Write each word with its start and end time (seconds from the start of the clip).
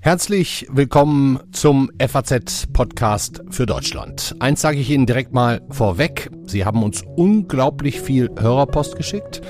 Herzlich 0.00 0.66
willkommen 0.70 1.38
zum 1.52 1.90
FAZ-Podcast 2.00 3.42
für 3.50 3.66
Deutschland. 3.66 4.34
Eins 4.40 4.60
sage 4.60 4.78
ich 4.78 4.90
Ihnen 4.90 5.06
direkt 5.06 5.32
mal 5.32 5.62
vorweg. 5.70 6.28
Sie 6.46 6.64
haben 6.64 6.82
uns 6.82 7.04
unglaublich 7.16 8.00
viel 8.00 8.30
Hörerpost 8.36 8.96
geschickt. 8.96 9.42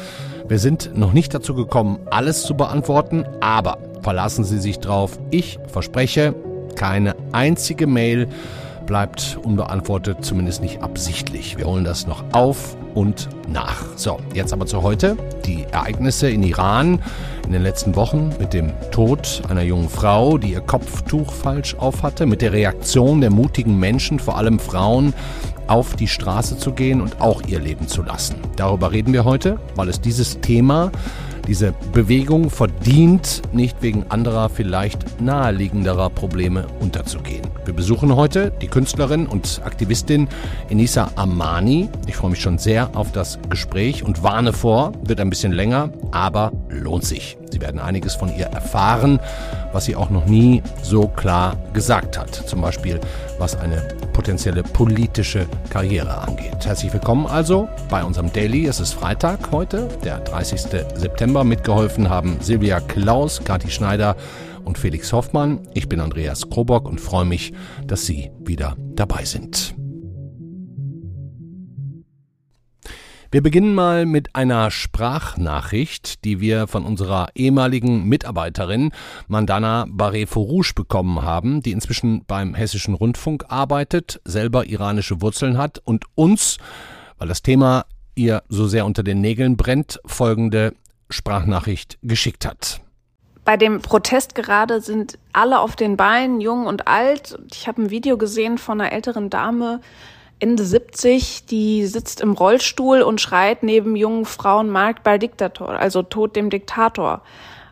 Wir 0.46 0.58
sind 0.58 0.96
noch 0.96 1.14
nicht 1.14 1.32
dazu 1.32 1.54
gekommen, 1.54 1.98
alles 2.10 2.42
zu 2.42 2.54
beantworten, 2.54 3.24
aber 3.40 3.78
verlassen 4.02 4.44
Sie 4.44 4.58
sich 4.58 4.78
drauf. 4.78 5.18
Ich 5.30 5.58
verspreche, 5.68 6.34
keine 6.76 7.16
einzige 7.32 7.86
Mail 7.86 8.28
bleibt 8.86 9.38
unbeantwortet, 9.42 10.18
zumindest 10.24 10.62
nicht 10.62 10.82
absichtlich. 10.82 11.58
Wir 11.58 11.66
holen 11.66 11.84
das 11.84 12.06
noch 12.06 12.24
auf 12.32 12.76
und 12.94 13.28
nach. 13.48 13.84
So, 13.96 14.18
jetzt 14.34 14.52
aber 14.52 14.66
zu 14.66 14.82
heute. 14.82 15.16
Die 15.44 15.64
Ereignisse 15.70 16.30
in 16.30 16.42
Iran 16.42 17.00
in 17.46 17.52
den 17.52 17.62
letzten 17.62 17.96
Wochen 17.96 18.32
mit 18.38 18.52
dem 18.52 18.72
Tod 18.90 19.42
einer 19.48 19.62
jungen 19.62 19.88
Frau, 19.88 20.38
die 20.38 20.52
ihr 20.52 20.60
Kopftuch 20.60 21.32
falsch 21.32 21.74
aufhatte, 21.74 22.26
mit 22.26 22.42
der 22.42 22.52
Reaktion 22.52 23.20
der 23.20 23.30
mutigen 23.30 23.78
Menschen, 23.78 24.18
vor 24.18 24.36
allem 24.36 24.58
Frauen, 24.58 25.14
auf 25.66 25.96
die 25.96 26.08
Straße 26.08 26.58
zu 26.58 26.72
gehen 26.72 27.00
und 27.00 27.20
auch 27.20 27.42
ihr 27.42 27.60
Leben 27.60 27.88
zu 27.88 28.02
lassen. 28.02 28.36
Darüber 28.56 28.92
reden 28.92 29.12
wir 29.12 29.24
heute, 29.24 29.58
weil 29.74 29.88
es 29.88 30.00
dieses 30.00 30.40
Thema 30.40 30.90
diese 31.46 31.74
Bewegung 31.92 32.50
verdient, 32.50 33.42
nicht 33.52 33.82
wegen 33.82 34.04
anderer, 34.10 34.48
vielleicht 34.48 35.20
naheliegenderer 35.20 36.10
Probleme 36.10 36.66
unterzugehen. 36.80 37.42
Wir 37.64 37.74
besuchen 37.74 38.14
heute 38.16 38.52
die 38.60 38.68
Künstlerin 38.68 39.26
und 39.26 39.60
Aktivistin 39.64 40.28
Enisa 40.68 41.10
Amani. 41.16 41.88
Ich 42.06 42.16
freue 42.16 42.30
mich 42.30 42.40
schon 42.40 42.58
sehr 42.58 42.90
auf 42.96 43.12
das 43.12 43.38
Gespräch 43.48 44.02
und 44.02 44.22
warne 44.22 44.52
vor, 44.52 44.92
wird 45.04 45.20
ein 45.20 45.30
bisschen 45.30 45.52
länger, 45.52 45.90
aber 46.10 46.52
lohnt 46.68 47.04
sich. 47.04 47.38
Sie 47.50 47.60
werden 47.60 47.80
einiges 47.80 48.14
von 48.14 48.34
ihr 48.34 48.46
erfahren, 48.46 49.20
was 49.72 49.84
sie 49.84 49.94
auch 49.94 50.10
noch 50.10 50.24
nie 50.24 50.62
so 50.82 51.06
klar 51.08 51.56
gesagt 51.74 52.18
hat. 52.18 52.34
Zum 52.34 52.62
Beispiel, 52.62 52.98
was 53.42 53.56
eine 53.56 53.88
potenzielle 54.12 54.62
politische 54.62 55.48
Karriere 55.68 56.16
angeht. 56.16 56.64
Herzlich 56.64 56.92
willkommen 56.92 57.26
also 57.26 57.68
bei 57.90 58.04
unserem 58.04 58.32
Daily. 58.32 58.66
Es 58.66 58.78
ist 58.78 58.92
Freitag 58.92 59.50
heute, 59.50 59.88
der 60.04 60.20
30. 60.20 60.60
September. 60.94 61.42
Mitgeholfen 61.42 62.08
haben 62.08 62.36
Silvia 62.40 62.78
Klaus, 62.78 63.42
Kathi 63.44 63.68
Schneider 63.68 64.14
und 64.64 64.78
Felix 64.78 65.12
Hoffmann. 65.12 65.58
Ich 65.74 65.88
bin 65.88 65.98
Andreas 65.98 66.50
Krobock 66.50 66.88
und 66.88 67.00
freue 67.00 67.24
mich, 67.24 67.52
dass 67.84 68.06
Sie 68.06 68.30
wieder 68.38 68.76
dabei 68.94 69.24
sind. 69.24 69.74
Wir 73.32 73.42
beginnen 73.42 73.74
mal 73.74 74.04
mit 74.04 74.36
einer 74.36 74.70
Sprachnachricht, 74.70 76.22
die 76.26 76.40
wir 76.40 76.66
von 76.66 76.84
unserer 76.84 77.28
ehemaligen 77.34 78.04
Mitarbeiterin 78.04 78.92
Mandana 79.26 79.86
Barre-Forouche 79.88 80.74
bekommen 80.74 81.22
haben, 81.22 81.62
die 81.62 81.72
inzwischen 81.72 82.26
beim 82.26 82.52
Hessischen 82.52 82.92
Rundfunk 82.92 83.46
arbeitet, 83.48 84.20
selber 84.26 84.66
iranische 84.66 85.22
Wurzeln 85.22 85.56
hat 85.56 85.80
und 85.82 86.04
uns, 86.14 86.58
weil 87.16 87.26
das 87.26 87.40
Thema 87.40 87.86
ihr 88.14 88.42
so 88.50 88.66
sehr 88.66 88.84
unter 88.84 89.02
den 89.02 89.22
Nägeln 89.22 89.56
brennt, 89.56 89.98
folgende 90.04 90.74
Sprachnachricht 91.08 91.96
geschickt 92.02 92.44
hat. 92.44 92.82
Bei 93.46 93.56
dem 93.56 93.80
Protest 93.80 94.34
gerade 94.34 94.82
sind 94.82 95.18
alle 95.32 95.60
auf 95.60 95.74
den 95.74 95.96
Beinen, 95.96 96.42
jung 96.42 96.66
und 96.66 96.86
alt. 96.86 97.38
Ich 97.50 97.66
habe 97.66 97.80
ein 97.80 97.88
Video 97.88 98.18
gesehen 98.18 98.58
von 98.58 98.78
einer 98.78 98.92
älteren 98.92 99.30
Dame, 99.30 99.80
Ende 100.42 100.64
70, 100.64 101.46
die 101.46 101.86
sitzt 101.86 102.20
im 102.20 102.32
Rollstuhl 102.32 103.02
und 103.02 103.20
schreit 103.20 103.62
neben 103.62 103.94
jungen 103.94 104.24
Frauen 104.24 104.70
Markt 104.70 105.04
bei 105.04 105.16
Diktator, 105.16 105.68
also 105.70 106.02
Tod 106.02 106.34
dem 106.34 106.50
Diktator. 106.50 107.22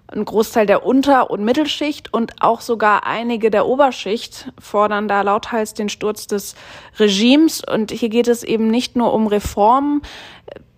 Ein 0.06 0.24
Großteil 0.24 0.66
der 0.66 0.86
Unter- 0.86 1.32
und 1.32 1.44
Mittelschicht 1.44 2.14
und 2.14 2.40
auch 2.40 2.60
sogar 2.60 3.06
einige 3.06 3.50
der 3.50 3.66
Oberschicht 3.66 4.52
fordern 4.60 5.08
da 5.08 5.22
lauthals 5.22 5.74
den 5.74 5.88
Sturz 5.88 6.28
des 6.28 6.54
Regimes. 7.00 7.60
Und 7.64 7.90
hier 7.90 8.08
geht 8.08 8.28
es 8.28 8.44
eben 8.44 8.68
nicht 8.68 8.94
nur 8.94 9.14
um 9.14 9.26
Reformen, 9.26 10.02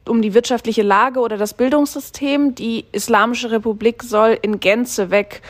um 0.09 0.23
die 0.23 0.33
wirtschaftliche 0.33 0.83
Lage 0.83 1.21
oder 1.21 1.37
das 1.37 1.53
Bildungssystem. 1.53 2.55
Die 2.55 2.87
Islamische 2.93 3.51
Republik 3.51 4.03
soll 4.03 4.39
in 4.41 4.61
Gänze 4.61 5.11
weg. 5.11 5.43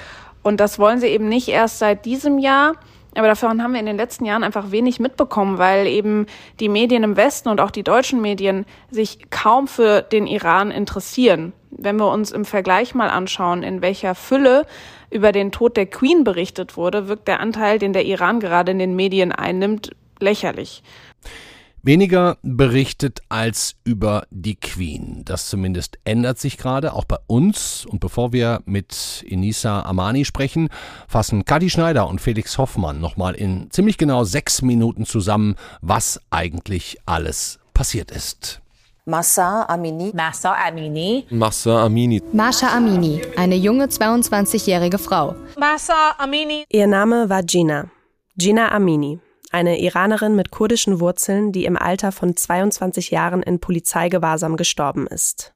Und 0.43 0.59
das 0.59 0.81
wollen 0.81 0.99
sie 0.99 1.07
eben 1.07 1.29
nicht 1.29 1.47
erst 1.47 1.79
seit 1.79 2.05
diesem 2.05 2.41
Jahr. 2.41 2.75
Aber 3.15 3.29
davon 3.29 3.63
haben 3.63 3.73
wir 3.73 3.81
in 3.81 3.87
den 3.87 3.97
letzten 3.97 4.25
Jahren 4.25 4.43
einfach 4.43 4.71
wenig 4.71 4.99
mitbekommen, 4.99 5.59
weil 5.59 5.87
eben 5.87 6.27
die 6.61 6.69
Medien 6.69 7.03
im 7.03 7.17
Westen 7.17 7.51
und 7.51 7.61
auch 7.61 7.71
die 7.71 7.83
deutschen 7.83 8.23
Medien 8.23 8.65
sich 8.91 9.31
kaum 9.31 9.69
für 9.69 10.01
den 10.01 10.27
Iran 10.27 10.71
interessieren. 10.71 11.53
Wenn 11.71 11.97
wir 11.97 12.11
uns 12.11 12.31
im 12.33 12.45
Vergleich 12.45 12.95
mal 12.95 13.11
anschauen, 13.11 13.63
in 13.63 13.83
welcher 13.83 14.15
Fülle 14.15 14.67
über 15.11 15.33
den 15.33 15.53
Tod 15.53 15.77
der 15.77 15.87
Queen 15.87 16.25
berichtet 16.25 16.77
wurde, 16.77 17.09
wirkt 17.09 17.29
der 17.29 17.41
Anteil, 17.41 17.79
den 17.79 17.93
der 17.93 18.05
Iran 18.07 18.41
gerade 18.41 18.73
in 18.73 18.79
den 18.79 18.97
Medien 18.97 19.31
einnimmt, 19.33 19.95
lächerlich. 20.19 20.83
Weniger 21.85 22.37
berichtet 22.43 23.23
als 23.29 23.75
über 23.83 24.25
die 24.31 24.55
Queen. 24.55 25.23
Das 25.25 25.49
zumindest 25.49 25.99
ändert 26.05 26.39
sich 26.39 26.57
gerade, 26.57 26.93
auch 26.93 27.05
bei 27.05 27.17
uns. 27.27 27.85
Und 27.85 27.99
bevor 27.99 28.33
wir 28.33 28.63
mit 28.67 29.25
Inisa 29.27 29.83
Amani 29.83 30.25
sprechen, 30.25 30.69
fassen 31.09 31.45
Kadi 31.45 31.71
Schneider 31.71 32.07
und 32.07 32.21
Felix 32.21 32.57
Hoffmann 32.57 33.01
nochmal 33.01 33.35
in 33.35 33.69
ziemlich 33.73 33.99
genau 33.99 34.23
sechs 34.23 34.63
Minuten 34.63 35.07
zusammen, 35.07 35.57
was 35.81 36.21
eigentlich 36.31 36.99
alles 37.05 37.59
passiert 37.75 38.13
ist. 38.13 38.61
Massa 39.05 39.65
Amini. 39.65 40.13
Massa 40.15 40.55
Amini. 40.55 41.27
Massa 41.31 41.85
Amini. 41.85 42.23
Masha 42.33 42.69
Amini, 42.69 43.23
eine 43.37 43.57
junge 43.57 43.87
22-jährige 43.87 44.99
Frau. 44.99 45.35
Massa 45.59 46.15
Amini. 46.19 46.65
Ihr 46.69 46.87
Name 46.87 47.29
war 47.29 47.43
Gina. 47.43 47.91
Gina 48.37 48.71
Amini 48.71 49.19
eine 49.53 49.81
Iranerin 49.81 50.35
mit 50.35 50.51
kurdischen 50.51 51.01
Wurzeln, 51.01 51.53
die 51.53 51.65
im 51.65 51.77
Alter 51.77 52.13
von 52.13 52.37
22 52.37 53.11
Jahren 53.11 53.43
in 53.43 53.61
Polizeigewahrsam 53.61 54.57
gestorben 54.57 55.07
ist. 55.07 55.55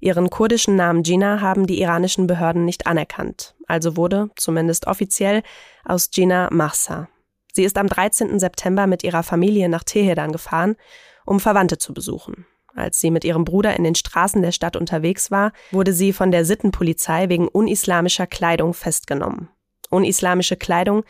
Ihren 0.00 0.30
kurdischen 0.30 0.76
Namen 0.76 1.02
Gina 1.02 1.40
haben 1.40 1.66
die 1.66 1.80
iranischen 1.80 2.26
Behörden 2.26 2.64
nicht 2.64 2.86
anerkannt, 2.86 3.54
also 3.66 3.96
wurde, 3.96 4.30
zumindest 4.36 4.86
offiziell, 4.86 5.42
aus 5.84 6.10
Gina 6.10 6.48
Mahsa. 6.52 7.08
Sie 7.52 7.64
ist 7.64 7.78
am 7.78 7.86
13. 7.86 8.38
September 8.38 8.86
mit 8.86 9.02
ihrer 9.04 9.22
Familie 9.22 9.68
nach 9.68 9.84
Teheran 9.84 10.32
gefahren, 10.32 10.76
um 11.24 11.40
Verwandte 11.40 11.78
zu 11.78 11.94
besuchen. 11.94 12.46
Als 12.74 13.00
sie 13.00 13.10
mit 13.10 13.24
ihrem 13.24 13.44
Bruder 13.44 13.76
in 13.76 13.84
den 13.84 13.94
Straßen 13.94 14.42
der 14.42 14.52
Stadt 14.52 14.76
unterwegs 14.76 15.30
war, 15.30 15.52
wurde 15.70 15.92
sie 15.92 16.12
von 16.12 16.32
der 16.32 16.44
Sittenpolizei 16.44 17.28
wegen 17.28 17.48
unislamischer 17.48 18.26
Kleidung 18.26 18.74
festgenommen. 18.74 19.48
Unislamische 19.90 20.56
Kleidung 20.56 21.04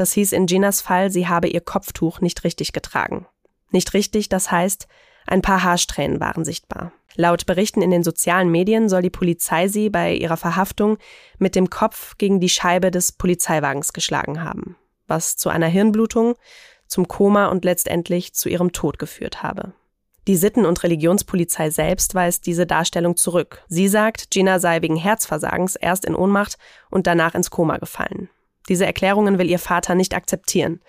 das 0.00 0.12
hieß 0.12 0.32
in 0.32 0.46
Ginas 0.46 0.80
Fall, 0.80 1.10
sie 1.10 1.28
habe 1.28 1.48
ihr 1.48 1.60
Kopftuch 1.60 2.20
nicht 2.20 2.44
richtig 2.44 2.72
getragen. 2.72 3.26
Nicht 3.70 3.94
richtig, 3.94 4.28
das 4.28 4.50
heißt, 4.50 4.86
ein 5.26 5.42
paar 5.42 5.62
Haarsträhnen 5.62 6.20
waren 6.20 6.44
sichtbar. 6.44 6.92
Laut 7.16 7.46
Berichten 7.46 7.82
in 7.82 7.90
den 7.90 8.04
sozialen 8.04 8.50
Medien 8.50 8.88
soll 8.88 9.02
die 9.02 9.10
Polizei 9.10 9.68
sie 9.68 9.90
bei 9.90 10.14
ihrer 10.14 10.36
Verhaftung 10.36 10.98
mit 11.38 11.54
dem 11.54 11.68
Kopf 11.68 12.16
gegen 12.16 12.40
die 12.40 12.48
Scheibe 12.48 12.90
des 12.90 13.12
Polizeiwagens 13.12 13.92
geschlagen 13.92 14.42
haben, 14.42 14.76
was 15.06 15.36
zu 15.36 15.48
einer 15.48 15.66
Hirnblutung, 15.66 16.36
zum 16.86 17.08
Koma 17.08 17.46
und 17.46 17.64
letztendlich 17.64 18.34
zu 18.34 18.48
ihrem 18.48 18.72
Tod 18.72 18.98
geführt 18.98 19.42
habe. 19.42 19.72
Die 20.28 20.36
Sitten- 20.36 20.66
und 20.66 20.82
Religionspolizei 20.82 21.70
selbst 21.70 22.14
weist 22.14 22.46
diese 22.46 22.66
Darstellung 22.66 23.16
zurück. 23.16 23.64
Sie 23.68 23.88
sagt, 23.88 24.30
Gina 24.30 24.58
sei 24.58 24.80
wegen 24.82 24.96
Herzversagens 24.96 25.74
erst 25.74 26.04
in 26.04 26.14
Ohnmacht 26.14 26.56
und 26.90 27.06
danach 27.06 27.34
ins 27.34 27.50
Koma 27.50 27.78
gefallen. 27.78 28.28
Diese 28.68 28.86
Erklärungen 28.86 29.38
will 29.38 29.50
ihr 29.50 29.58
Vater 29.58 29.94
nicht 29.94 30.14
akzeptieren. 30.14 30.80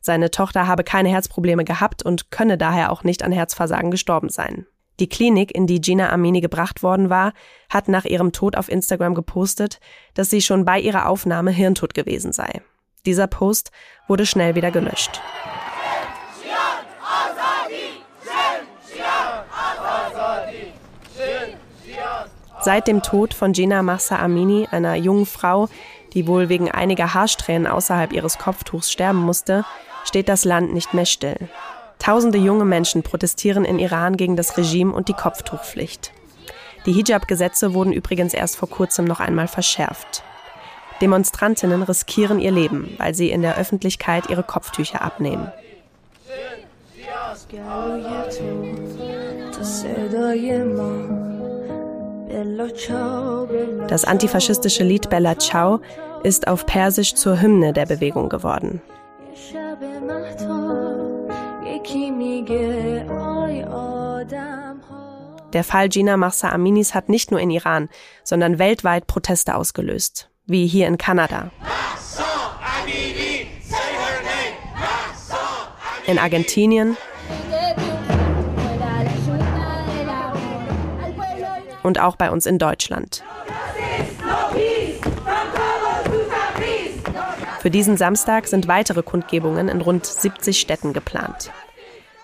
Seine 0.00 0.30
Tochter 0.30 0.66
habe 0.66 0.84
keine 0.84 1.08
Herzprobleme 1.08 1.64
gehabt 1.64 2.02
und 2.02 2.30
könne 2.30 2.56
daher 2.56 2.92
auch 2.92 3.04
nicht 3.04 3.22
an 3.22 3.32
Herzversagen 3.32 3.90
gestorben 3.90 4.28
sein. 4.28 4.66
Die 4.98 5.08
Klinik, 5.08 5.54
in 5.54 5.66
die 5.66 5.80
Gina 5.80 6.10
Amini 6.10 6.40
gebracht 6.40 6.82
worden 6.82 7.10
war, 7.10 7.32
hat 7.68 7.88
nach 7.88 8.06
ihrem 8.06 8.32
Tod 8.32 8.56
auf 8.56 8.70
Instagram 8.70 9.14
gepostet, 9.14 9.78
dass 10.14 10.30
sie 10.30 10.40
schon 10.40 10.64
bei 10.64 10.80
ihrer 10.80 11.08
Aufnahme 11.08 11.50
hirntot 11.50 11.92
gewesen 11.92 12.32
sei. 12.32 12.62
Dieser 13.04 13.26
Post 13.26 13.72
wurde 14.08 14.24
schnell 14.24 14.54
wieder 14.54 14.70
gelöscht. 14.70 15.20
Seit 22.60 22.88
dem 22.88 23.02
Tod 23.02 23.32
von 23.32 23.52
Gina 23.52 23.82
Massa 23.82 24.18
Amini, 24.18 24.66
einer 24.70 24.96
jungen 24.96 25.26
Frau, 25.26 25.68
die 26.16 26.26
wohl 26.26 26.48
wegen 26.48 26.70
einiger 26.70 27.12
Haarsträhnen 27.12 27.66
außerhalb 27.66 28.10
ihres 28.10 28.38
Kopftuchs 28.38 28.90
sterben 28.90 29.20
musste, 29.20 29.66
steht 30.04 30.30
das 30.30 30.46
Land 30.46 30.72
nicht 30.72 30.94
mehr 30.94 31.04
still. 31.04 31.36
Tausende 31.98 32.38
junge 32.38 32.64
Menschen 32.64 33.02
protestieren 33.02 33.66
in 33.66 33.78
Iran 33.78 34.16
gegen 34.16 34.34
das 34.34 34.56
Regime 34.56 34.94
und 34.94 35.08
die 35.08 35.12
Kopftuchpflicht. 35.12 36.12
Die 36.86 36.92
Hijab-Gesetze 36.92 37.74
wurden 37.74 37.92
übrigens 37.92 38.32
erst 38.32 38.56
vor 38.56 38.70
kurzem 38.70 39.04
noch 39.04 39.20
einmal 39.20 39.46
verschärft. 39.46 40.22
Demonstrantinnen 41.02 41.82
riskieren 41.82 42.38
ihr 42.38 42.52
Leben, 42.52 42.94
weil 42.96 43.14
sie 43.14 43.30
in 43.30 43.42
der 43.42 43.58
Öffentlichkeit 43.58 44.30
ihre 44.30 44.42
Kopftücher 44.42 45.02
abnehmen. 45.02 45.52
Das 53.88 54.04
antifaschistische 54.04 54.82
Lied 54.82 55.10
Bella 55.10 55.38
Ciao 55.38 55.80
ist 56.22 56.48
auf 56.48 56.66
Persisch 56.66 57.14
zur 57.14 57.40
Hymne 57.40 57.72
der 57.72 57.86
Bewegung 57.86 58.28
geworden. 58.28 58.80
Der 65.52 65.64
Fall 65.64 65.88
Gina 65.88 66.16
Mahsa 66.16 66.50
Aminis 66.50 66.94
hat 66.94 67.08
nicht 67.08 67.30
nur 67.30 67.40
in 67.40 67.50
Iran, 67.50 67.88
sondern 68.24 68.58
weltweit 68.58 69.06
Proteste 69.06 69.54
ausgelöst, 69.54 70.28
wie 70.46 70.66
hier 70.66 70.88
in 70.88 70.98
Kanada. 70.98 71.50
In 76.06 76.18
Argentinien 76.18 76.96
und 81.86 82.00
auch 82.00 82.16
bei 82.16 82.30
uns 82.30 82.46
in 82.46 82.58
Deutschland. 82.58 83.22
Für 87.60 87.70
diesen 87.70 87.96
Samstag 87.96 88.46
sind 88.46 88.68
weitere 88.68 89.02
Kundgebungen 89.02 89.68
in 89.68 89.80
rund 89.80 90.04
70 90.04 90.60
Städten 90.60 90.92
geplant. 90.92 91.50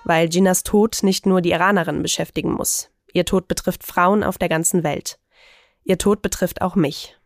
Weil 0.05 0.29
Ginas 0.29 0.62
Tod 0.62 1.03
nicht 1.03 1.26
nur 1.26 1.41
die 1.41 1.53
Iranerinnen 1.53 2.03
beschäftigen 2.03 2.53
muss. 2.53 2.91
Ihr 3.12 3.25
Tod 3.25 3.49
betrifft 3.49 3.85
Frauen 3.85 4.23
auf 4.23 4.38
der 4.38 4.49
ganzen 4.49 4.85
Welt. 4.85 5.19
Ihr 5.85 5.99
Tod 5.99 6.23
betrifft 6.23 6.61
auch 6.62 6.75
mich. 6.75 7.17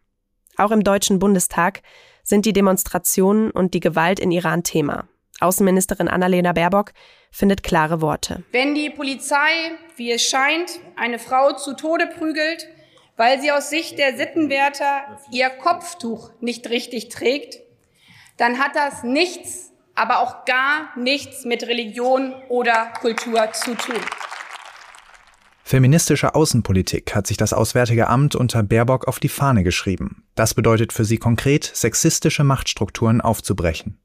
Auch 0.56 0.70
im 0.70 0.84
Deutschen 0.84 1.18
Bundestag 1.18 1.82
sind 2.22 2.46
die 2.46 2.52
Demonstrationen 2.52 3.50
und 3.50 3.74
die 3.74 3.80
Gewalt 3.80 4.18
in 4.18 4.30
Iran 4.30 4.62
Thema. 4.62 5.06
Außenministerin 5.40 6.08
Annalena 6.08 6.52
Baerbock 6.52 6.92
findet 7.30 7.62
klare 7.62 8.00
Worte. 8.00 8.42
Wenn 8.52 8.74
die 8.74 8.90
Polizei, 8.90 9.72
wie 9.96 10.10
es 10.10 10.22
scheint, 10.22 10.80
eine 10.96 11.18
Frau 11.18 11.52
zu 11.52 11.74
Tode 11.74 12.06
prügelt, 12.06 12.66
weil 13.16 13.40
sie 13.40 13.50
aus 13.50 13.70
Sicht 13.70 13.98
der 13.98 14.16
Sittenwärter 14.16 15.18
ihr 15.30 15.50
Kopftuch 15.50 16.30
nicht 16.40 16.68
richtig 16.70 17.08
trägt, 17.08 17.60
dann 18.36 18.58
hat 18.58 18.76
das 18.76 19.02
nichts, 19.02 19.72
aber 19.94 20.20
auch 20.20 20.44
gar 20.44 20.96
nichts 20.98 21.44
mit 21.44 21.62
Religion 21.66 22.34
oder 22.48 22.92
Kultur 23.00 23.52
zu 23.52 23.74
tun. 23.74 24.00
Feministische 25.64 26.36
Außenpolitik 26.36 27.14
hat 27.14 27.26
sich 27.26 27.36
das 27.36 27.52
Auswärtige 27.52 28.06
Amt 28.08 28.36
unter 28.36 28.62
Baerbock 28.62 29.08
auf 29.08 29.18
die 29.18 29.28
Fahne 29.28 29.64
geschrieben. 29.64 30.22
Das 30.36 30.54
bedeutet 30.54 30.92
für 30.92 31.04
sie 31.04 31.18
konkret, 31.18 31.64
sexistische 31.64 32.44
Machtstrukturen 32.44 33.20
aufzubrechen. 33.20 33.98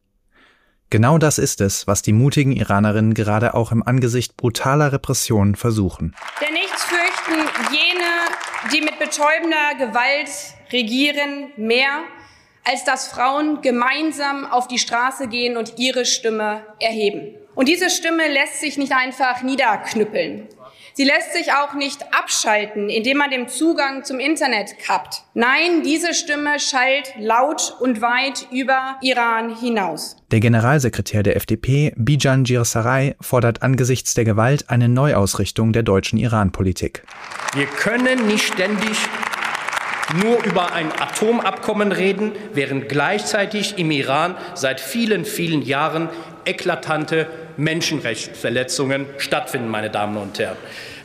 Genau 0.92 1.18
das 1.18 1.38
ist 1.38 1.62
es, 1.62 1.88
was 1.88 2.02
die 2.02 2.12
mutigen 2.12 2.52
Iranerinnen 2.52 3.14
gerade 3.14 3.54
auch 3.54 3.72
im 3.72 3.82
Angesicht 3.82 4.36
brutaler 4.36 4.92
Repressionen 4.92 5.56
versuchen. 5.56 6.14
Denn 6.46 6.54
nichts 6.54 6.84
fürchten 6.84 7.50
jene, 7.72 8.74
die 8.74 8.82
mit 8.82 9.00
betäubender 9.00 9.76
Gewalt 9.80 10.30
regieren, 10.74 11.52
mehr, 11.56 12.02
als 12.66 12.84
dass 12.84 13.08
Frauen 13.08 13.62
gemeinsam 13.62 14.46
auf 14.46 14.68
die 14.68 14.80
Straße 14.80 15.30
gehen 15.30 15.56
und 15.56 15.80
ihre 15.80 16.06
Stimme 16.06 16.66
erheben. 16.82 17.36
Und 17.56 17.70
diese 17.70 17.90
Stimme 17.90 18.28
lässt 18.28 18.60
sich 18.60 18.78
nicht 18.78 18.92
einfach 18.92 19.44
niederknüppeln. 19.44 20.50
Sie 21.02 21.08
lässt 21.08 21.34
sich 21.34 21.52
auch 21.52 21.74
nicht 21.74 22.14
abschalten, 22.14 22.88
indem 22.88 23.18
man 23.18 23.32
den 23.32 23.48
Zugang 23.48 24.04
zum 24.04 24.20
Internet 24.20 24.78
kappt. 24.78 25.24
Nein, 25.34 25.82
diese 25.84 26.14
Stimme 26.14 26.60
schallt 26.60 27.16
laut 27.18 27.76
und 27.80 28.04
weit 28.04 28.46
über 28.52 28.98
Iran 29.02 29.60
hinaus. 29.60 30.16
Der 30.30 30.40
Generalsekretär 30.40 31.24
der 31.24 31.38
FDP, 31.38 31.92
Bijan 31.96 32.44
Girsaray, 32.44 33.16
fordert 33.20 33.64
angesichts 33.64 34.14
der 34.14 34.26
Gewalt 34.26 34.70
eine 34.70 34.90
Neuausrichtung 34.90 35.74
der 35.74 35.82
deutschen 35.82 36.20
Iran-Politik. 36.20 37.02
Wir 37.56 37.66
können 37.66 38.28
nicht 38.28 38.54
ständig 38.54 38.96
nur 40.22 40.44
über 40.44 40.72
ein 40.74 40.92
Atomabkommen 40.92 41.92
reden, 41.92 42.34
während 42.54 42.90
gleichzeitig 42.90 43.80
im 43.80 43.90
Iran 43.90 44.36
seit 44.54 44.80
vielen, 44.80 45.26
vielen 45.26 45.64
Jahren 45.64 46.10
eklatante 46.46 47.28
Menschenrechtsverletzungen 47.58 49.08
stattfinden, 49.18 49.68
meine 49.68 49.90
Damen 49.90 50.18
und 50.18 50.38
Herren. 50.38 50.58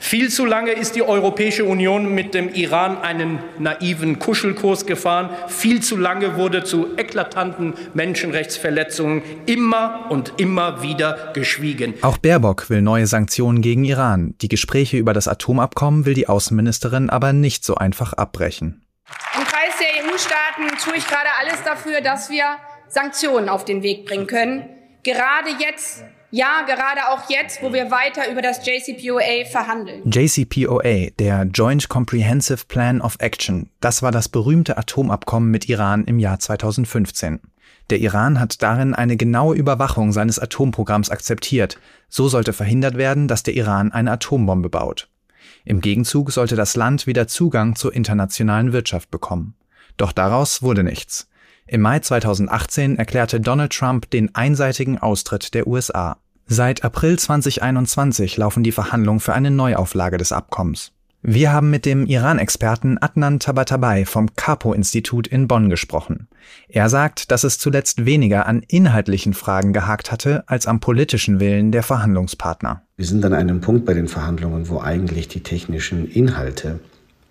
Viel 0.06 0.30
zu 0.30 0.44
lange 0.44 0.70
ist 0.70 0.94
die 0.94 1.02
Europäische 1.02 1.64
Union 1.64 2.14
mit 2.14 2.32
dem 2.32 2.54
Iran 2.54 2.96
einen 2.98 3.40
naiven 3.58 4.20
Kuschelkurs 4.20 4.86
gefahren. 4.86 5.30
Viel 5.48 5.82
zu 5.82 5.96
lange 5.96 6.36
wurde 6.36 6.62
zu 6.62 6.96
eklatanten 6.96 7.74
Menschenrechtsverletzungen 7.92 9.24
immer 9.46 10.06
und 10.08 10.34
immer 10.36 10.80
wieder 10.80 11.32
geschwiegen. 11.34 11.94
Auch 12.02 12.18
Baerbock 12.18 12.70
will 12.70 12.82
neue 12.82 13.08
Sanktionen 13.08 13.62
gegen 13.62 13.82
Iran. 13.82 14.36
Die 14.42 14.46
Gespräche 14.46 14.96
über 14.96 15.12
das 15.12 15.26
Atomabkommen 15.26 16.06
will 16.06 16.14
die 16.14 16.28
Außenministerin 16.28 17.10
aber 17.10 17.32
nicht 17.32 17.64
so 17.64 17.74
einfach 17.74 18.12
abbrechen. 18.12 18.86
Im 19.36 19.42
Kreis 19.42 19.74
der 19.80 20.04
EU-Staaten 20.04 20.78
tue 20.84 20.98
ich 20.98 21.06
gerade 21.08 21.30
alles 21.40 21.64
dafür, 21.64 22.00
dass 22.00 22.30
wir 22.30 22.44
Sanktionen 22.86 23.48
auf 23.48 23.64
den 23.64 23.82
Weg 23.82 24.06
bringen 24.06 24.28
können. 24.28 24.68
Gerade 25.02 25.50
jetzt 25.58 26.04
ja, 26.30 26.62
gerade 26.66 27.08
auch 27.08 27.30
jetzt, 27.30 27.62
wo 27.62 27.72
wir 27.72 27.90
weiter 27.90 28.30
über 28.30 28.42
das 28.42 28.66
JCPOA 28.66 29.44
verhandeln. 29.50 30.02
JCPOA, 30.10 31.10
der 31.18 31.44
Joint 31.44 31.88
Comprehensive 31.88 32.64
Plan 32.66 33.00
of 33.00 33.16
Action, 33.20 33.70
das 33.80 34.02
war 34.02 34.12
das 34.12 34.28
berühmte 34.28 34.76
Atomabkommen 34.76 35.50
mit 35.50 35.68
Iran 35.68 36.04
im 36.04 36.18
Jahr 36.18 36.38
2015. 36.38 37.40
Der 37.90 38.00
Iran 38.00 38.40
hat 38.40 38.62
darin 38.62 38.94
eine 38.94 39.16
genaue 39.16 39.54
Überwachung 39.54 40.12
seines 40.12 40.38
Atomprogramms 40.38 41.10
akzeptiert. 41.10 41.78
So 42.08 42.28
sollte 42.28 42.52
verhindert 42.52 42.96
werden, 42.96 43.28
dass 43.28 43.44
der 43.44 43.54
Iran 43.54 43.92
eine 43.92 44.10
Atombombe 44.10 44.68
baut. 44.68 45.08
Im 45.64 45.80
Gegenzug 45.80 46.32
sollte 46.32 46.56
das 46.56 46.74
Land 46.76 47.06
wieder 47.06 47.28
Zugang 47.28 47.76
zur 47.76 47.94
internationalen 47.94 48.72
Wirtschaft 48.72 49.10
bekommen. 49.10 49.54
Doch 49.96 50.12
daraus 50.12 50.62
wurde 50.62 50.82
nichts. 50.82 51.28
Im 51.68 51.80
Mai 51.80 51.98
2018 51.98 52.96
erklärte 52.96 53.40
Donald 53.40 53.72
Trump 53.72 54.08
den 54.10 54.32
einseitigen 54.36 54.98
Austritt 54.98 55.52
der 55.52 55.66
USA. 55.66 56.16
Seit 56.46 56.84
April 56.84 57.18
2021 57.18 58.36
laufen 58.36 58.62
die 58.62 58.70
Verhandlungen 58.70 59.18
für 59.18 59.34
eine 59.34 59.50
Neuauflage 59.50 60.16
des 60.16 60.30
Abkommens. 60.30 60.92
Wir 61.22 61.52
haben 61.52 61.70
mit 61.70 61.84
dem 61.84 62.06
Iran-Experten 62.06 62.98
Adnan 63.00 63.40
Tabatabai 63.40 64.04
vom 64.04 64.36
Capo-Institut 64.36 65.26
in 65.26 65.48
Bonn 65.48 65.68
gesprochen. 65.68 66.28
Er 66.68 66.88
sagt, 66.88 67.32
dass 67.32 67.42
es 67.42 67.58
zuletzt 67.58 68.04
weniger 68.04 68.46
an 68.46 68.62
inhaltlichen 68.68 69.34
Fragen 69.34 69.72
gehakt 69.72 70.12
hatte 70.12 70.44
als 70.46 70.68
am 70.68 70.78
politischen 70.78 71.40
Willen 71.40 71.72
der 71.72 71.82
Verhandlungspartner. 71.82 72.82
Wir 72.96 73.06
sind 73.06 73.24
an 73.24 73.32
einem 73.32 73.60
Punkt 73.60 73.86
bei 73.86 73.94
den 73.94 74.06
Verhandlungen, 74.06 74.68
wo 74.68 74.80
eigentlich 74.80 75.26
die 75.26 75.42
technischen 75.42 76.08
Inhalte 76.08 76.78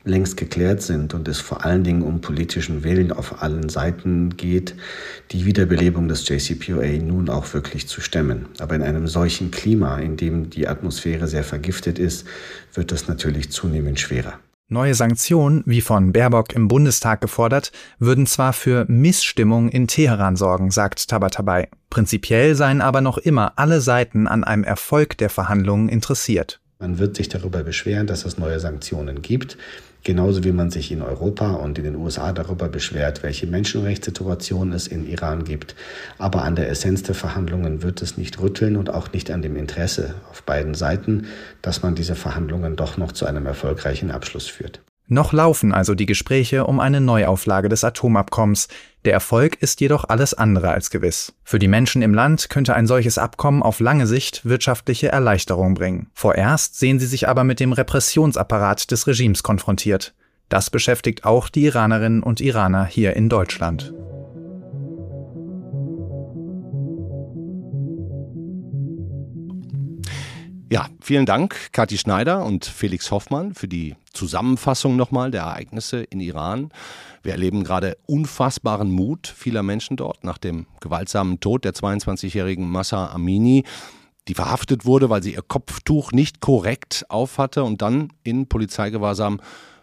längst 0.06 0.38
geklärt 0.38 0.82
sind 0.82 1.14
und 1.14 1.28
es 1.28 1.40
vor 1.40 1.66
allen 1.66 1.84
Dingen 1.84 2.04
um 2.04 2.22
politischen 2.22 2.84
Willen 2.84 3.12
auf 3.12 3.42
allen 3.42 3.70
Seiten 3.70 4.38
geht, 4.38 4.76
die 5.32 5.46
Wiederbelebung 5.46 6.08
des 6.08 6.28
JCPOA 6.28 7.04
nun 7.04 7.30
auch 7.30 7.54
wirklich 7.54 7.88
zu 7.88 8.02
stemmen. 8.02 8.46
Aber 8.60 8.76
in 8.76 8.84
einem 8.84 9.08
solchen 9.08 9.52
Klima, 9.52 10.00
in 10.00 10.16
dem 10.16 10.50
die 10.50 10.68
Atmosphäre 10.68 11.28
sehr 11.28 11.44
vergiftet 11.44 12.00
ist, 12.00 12.26
wird 12.74 12.92
das 12.92 13.08
natürlich 13.08 13.52
zunehmend 13.52 14.00
schwerer. 14.00 14.40
Neue 14.68 14.96
Sanktionen, 14.96 15.62
wie 15.68 15.82
von 15.82 16.12
Baerbock 16.12 16.54
im 16.54 16.68
Bundestag 16.68 17.22
gefordert, 17.22 17.72
würden 18.00 18.26
zwar 18.26 18.52
für 18.52 18.86
Missstimmung 18.88 19.70
in 19.70 19.88
Teheran 19.88 20.36
sorgen, 20.36 20.72
sagt 20.72 21.08
Tabatabai. 21.08 21.70
Prinzipiell 21.92 22.56
seien 22.56 22.82
aber 22.82 23.02
noch 23.02 23.20
immer 23.20 23.54
alle 23.58 23.80
Seiten 23.80 24.28
an 24.28 24.44
einem 24.44 24.64
Erfolg 24.64 25.20
der 25.20 25.30
Verhandlungen 25.30 25.88
interessiert. 25.88 26.60
Man 26.80 26.98
wird 26.98 27.16
sich 27.16 27.30
darüber 27.30 27.64
beschweren, 27.64 28.08
dass 28.08 28.26
es 28.26 28.40
neue 28.40 28.60
Sanktionen 28.60 29.22
gibt. 29.22 29.56
Genauso 30.06 30.44
wie 30.44 30.52
man 30.52 30.70
sich 30.70 30.92
in 30.92 31.02
Europa 31.02 31.54
und 31.54 31.80
in 31.80 31.84
den 31.84 31.96
USA 31.96 32.32
darüber 32.32 32.70
beschwert, 32.70 33.24
welche 33.24 33.48
Menschenrechtssituation 33.48 34.72
es 34.72 34.86
in 34.86 35.10
Iran 35.10 35.46
gibt. 35.46 35.76
Aber 36.20 36.44
an 36.44 36.56
der 36.56 36.70
Essenz 36.70 37.02
der 37.02 37.16
Verhandlungen 37.16 37.82
wird 37.82 38.04
es 38.04 38.16
nicht 38.16 38.40
rütteln 38.40 38.78
und 38.78 38.92
auch 38.92 39.12
nicht 39.14 39.32
an 39.32 39.42
dem 39.42 39.56
Interesse 39.56 40.14
auf 40.30 40.44
beiden 40.44 40.76
Seiten, 40.76 41.26
dass 41.64 41.82
man 41.82 41.96
diese 41.96 42.14
Verhandlungen 42.14 42.76
doch 42.76 42.98
noch 42.98 43.14
zu 43.14 43.26
einem 43.26 43.48
erfolgreichen 43.48 44.12
Abschluss 44.12 44.46
führt. 44.46 44.80
Noch 45.08 45.34
laufen 45.34 45.72
also 45.72 45.94
die 45.94 46.08
Gespräche 46.08 46.66
um 46.66 46.80
eine 46.80 47.00
Neuauflage 47.00 47.70
des 47.70 47.84
Atomabkommens. 47.84 48.68
Der 49.06 49.14
Erfolg 49.14 49.62
ist 49.62 49.80
jedoch 49.80 50.06
alles 50.10 50.34
andere 50.34 50.72
als 50.72 50.90
gewiss. 50.90 51.34
Für 51.44 51.60
die 51.60 51.68
Menschen 51.68 52.02
im 52.02 52.16
Land 52.16 52.50
könnte 52.50 52.74
ein 52.74 52.88
solches 52.88 53.20
Abkommen 53.20 53.62
auf 53.62 53.80
lange 53.80 54.08
Sicht 54.08 54.46
wirtschaftliche 54.46 55.10
Erleichterung 55.10 55.76
bringen. 55.76 56.08
Vorerst 56.16 56.80
sehen 56.80 57.00
sie 57.00 57.06
sich 57.06 57.28
aber 57.28 57.44
mit 57.44 57.60
dem 57.60 57.72
Repressionsapparat 57.72 58.90
des 58.90 59.06
Regimes 59.06 59.44
konfrontiert. 59.44 60.16
Das 60.50 60.72
beschäftigt 60.72 61.24
auch 61.24 61.50
die 61.50 61.66
Iranerinnen 61.66 62.24
und 62.24 62.42
Iraner 62.42 62.86
hier 62.86 63.16
in 63.16 63.30
Deutschland. 63.30 63.94
Ja, 70.72 70.88
vielen 71.00 71.28
Dank, 71.28 71.72
Kathi 71.74 72.00
Schneider 72.00 72.44
und 72.44 72.66
Felix 72.66 73.12
Hoffmann, 73.12 73.54
für 73.54 73.68
die 73.68 73.96
Zusammenfassung 74.16 74.96
nochmal 74.96 75.30
der 75.30 75.42
Ereignisse 75.42 76.02
in 76.02 76.20
Iran. 76.20 76.72
Wir 77.22 77.34
erleben 77.34 77.64
gerade 77.64 77.98
unfassbaren 78.08 78.90
Mut 78.92 79.28
vieler 79.28 79.62
Menschen 79.62 79.98
dort 79.98 80.24
nach 80.24 80.38
dem 80.38 80.66
gewaltsamen 80.80 81.40
Tod 81.40 81.66
der 81.66 81.74
22-jährigen 81.74 82.70
Massa 82.70 83.12
Amini, 83.12 83.64
die 84.28 84.34
verhaftet 84.34 84.86
wurde, 84.86 85.10
weil 85.10 85.22
sie 85.22 85.36
ihr 85.36 85.44
Kopftuch 85.44 86.12
nicht 86.12 86.42
korrekt 86.42 87.06
aufhatte 87.10 87.64
und 87.64 87.82
dann 87.82 88.12
in 88.24 88.48
Polizeigewahrsam 88.48 89.40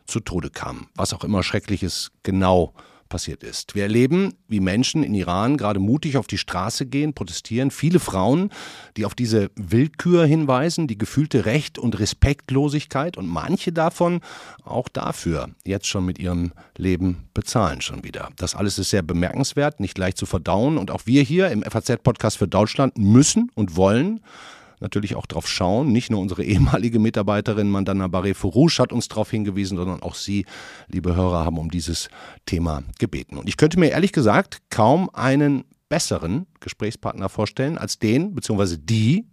zu 0.07 0.21
Tode 0.21 0.51
kamen. 0.51 0.89
Was 0.97 1.15
auch 1.15 1.23
immer 1.23 1.43
Schreckliches 1.43 2.11
genau 2.23 2.75
passiert 3.13 3.45
ist. 3.45 3.75
Wir 3.75 3.83
erleben, 3.83 4.33
wie 4.49 4.61
Menschen 4.61 5.03
in 5.03 5.15
Iran 5.15 5.59
gerade 5.59 5.79
mutig 5.79 6.17
auf 6.17 6.27
die 6.27 6.39
Straße 6.39 6.87
gehen, 6.87 7.13
protestieren. 7.13 7.71
Viele 7.71 8.01
Frauen, 8.01 8.49
die 8.97 9.05
auf 9.05 9.15
diese 9.15 9.51
Willkür 9.55 10.25
hinweisen, 10.25 10.87
die 10.87 10.97
gefühlte 10.97 11.45
Recht 11.45 11.79
und 11.79 12.01
Respektlosigkeit 12.01 13.19
und 13.19 13.29
manche 13.29 13.71
davon 13.71 14.23
auch 14.65 14.89
dafür 14.89 15.51
jetzt 15.67 15.89
schon 15.89 16.07
mit 16.07 16.19
ihrem 16.19 16.53
Leben 16.79 17.29
bezahlen 17.35 17.83
schon 17.83 18.03
wieder. 18.03 18.31
Das 18.37 18.55
alles 18.55 18.79
ist 18.79 18.89
sehr 18.89 19.03
bemerkenswert, 19.03 19.79
nicht 19.79 19.99
leicht 19.99 20.17
zu 20.17 20.25
verdauen 20.25 20.79
und 20.79 20.91
auch 20.91 21.03
wir 21.05 21.23
hier 21.23 21.51
im 21.51 21.63
FAZ-Podcast 21.63 22.39
für 22.39 22.49
Deutschland 22.49 22.97
müssen 22.97 23.51
und 23.55 23.77
wollen 23.77 24.21
natürlich 24.83 25.15
auch 25.17 25.27
darauf 25.27 25.49
schauen. 25.49 25.93
Nicht 25.93 26.11
nur 26.11 26.21
unsere 26.21 26.45
ehemalige 26.45 26.99
Mitarbeiterin 26.99 27.71
Mandana 27.71 28.09
Barre 28.09 28.35
Fourouche 28.35 28.83
hat 28.83 28.93
uns 28.93 29.09
darauf 29.09 29.31
hingewiesen, 29.31 29.79
sondern 29.79 30.03
auch 30.03 30.15
Sie, 30.15 30.45
liebe 30.89 31.17
Hörer, 31.17 31.45
haben 31.45 31.59
um 31.59 31.71
dieses 31.71 32.09
Thema 32.45 32.83
gebeten. 32.99 33.39
Und 33.39 33.49
ich 33.49 33.57
könnte 33.57 33.79
mir 33.79 33.91
ehrlich 33.91 34.13
gesagt 34.13 34.59
kaum 34.71 35.09
einen 35.15 35.65
besseren 35.89 36.47
Gesprächspartner 36.61 37.29
vorstellen 37.29 37.77
als 37.79 37.99
den 37.99 38.35
bzw. 38.35 38.77
die, 38.79 39.27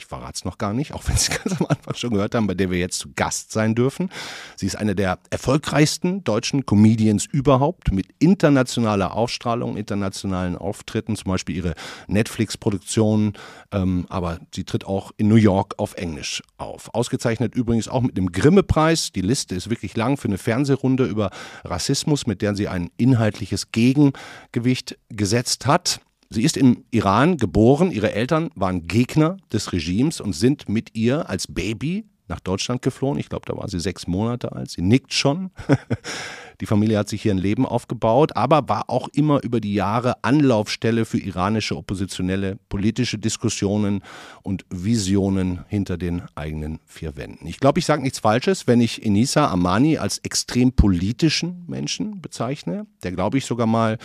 ich 0.00 0.06
verrate 0.06 0.32
es 0.34 0.44
noch 0.44 0.56
gar 0.56 0.72
nicht, 0.72 0.92
auch 0.92 1.06
wenn 1.06 1.16
Sie 1.18 1.30
es 1.30 1.42
ganz 1.42 1.60
am 1.60 1.66
Anfang 1.66 1.94
schon 1.94 2.10
gehört 2.10 2.34
haben, 2.34 2.46
bei 2.46 2.54
der 2.54 2.70
wir 2.70 2.78
jetzt 2.78 2.98
zu 2.98 3.10
Gast 3.14 3.52
sein 3.52 3.74
dürfen. 3.74 4.10
Sie 4.56 4.66
ist 4.66 4.76
eine 4.76 4.94
der 4.94 5.18
erfolgreichsten 5.30 6.24
deutschen 6.24 6.64
Comedians 6.64 7.26
überhaupt 7.26 7.92
mit 7.92 8.06
internationaler 8.18 9.14
Ausstrahlung, 9.14 9.76
internationalen 9.76 10.56
Auftritten, 10.56 11.16
zum 11.16 11.30
Beispiel 11.30 11.56
ihre 11.56 11.74
Netflix-Produktion, 12.08 13.34
ähm, 13.72 14.06
aber 14.08 14.40
sie 14.54 14.64
tritt 14.64 14.86
auch 14.86 15.12
in 15.18 15.28
New 15.28 15.36
York 15.36 15.74
auf 15.76 15.94
Englisch 15.94 16.42
auf. 16.56 16.94
Ausgezeichnet 16.94 17.54
übrigens 17.54 17.88
auch 17.88 18.00
mit 18.00 18.16
dem 18.16 18.32
Grimme-Preis. 18.32 19.12
Die 19.12 19.20
Liste 19.20 19.54
ist 19.54 19.68
wirklich 19.68 19.96
lang 19.96 20.16
für 20.16 20.28
eine 20.28 20.38
Fernsehrunde 20.38 21.04
über 21.04 21.30
Rassismus, 21.64 22.26
mit 22.26 22.40
der 22.40 22.54
sie 22.54 22.68
ein 22.68 22.90
inhaltliches 22.96 23.70
Gegengewicht 23.70 24.98
gesetzt 25.10 25.66
hat. 25.66 26.00
Sie 26.32 26.44
ist 26.44 26.56
im 26.56 26.84
Iran 26.92 27.38
geboren, 27.38 27.90
ihre 27.90 28.12
Eltern 28.12 28.50
waren 28.54 28.86
Gegner 28.86 29.36
des 29.52 29.72
Regimes 29.72 30.20
und 30.20 30.32
sind 30.32 30.68
mit 30.68 30.94
ihr 30.94 31.28
als 31.28 31.48
Baby 31.48 32.04
nach 32.30 32.40
Deutschland 32.40 32.80
geflohen. 32.80 33.18
Ich 33.18 33.28
glaube, 33.28 33.44
da 33.46 33.56
war 33.56 33.68
sie 33.68 33.80
sechs 33.80 34.06
Monate 34.06 34.52
alt. 34.52 34.70
Sie 34.70 34.80
nickt 34.80 35.12
schon. 35.12 35.50
Die 36.60 36.66
Familie 36.66 36.98
hat 36.98 37.08
sich 37.08 37.22
hier 37.22 37.32
ein 37.32 37.38
Leben 37.38 37.64
aufgebaut, 37.64 38.36
aber 38.36 38.68
war 38.68 38.90
auch 38.90 39.08
immer 39.14 39.42
über 39.42 39.60
die 39.60 39.72
Jahre 39.72 40.22
Anlaufstelle 40.22 41.06
für 41.06 41.18
iranische 41.18 41.74
Oppositionelle, 41.74 42.58
politische 42.68 43.18
Diskussionen 43.18 44.02
und 44.42 44.66
Visionen 44.68 45.64
hinter 45.68 45.96
den 45.96 46.22
eigenen 46.34 46.78
vier 46.84 47.16
Wänden. 47.16 47.46
Ich 47.46 47.60
glaube, 47.60 47.78
ich 47.78 47.86
sage 47.86 48.02
nichts 48.02 48.18
Falsches, 48.18 48.66
wenn 48.66 48.82
ich 48.82 49.04
Enisa 49.04 49.50
Amani 49.50 49.96
als 49.96 50.18
extrem 50.18 50.72
politischen 50.72 51.64
Menschen 51.66 52.20
bezeichne, 52.20 52.86
der, 53.02 53.12
glaube 53.12 53.38
ich, 53.38 53.46
sogar 53.46 53.66
mal 53.66 53.96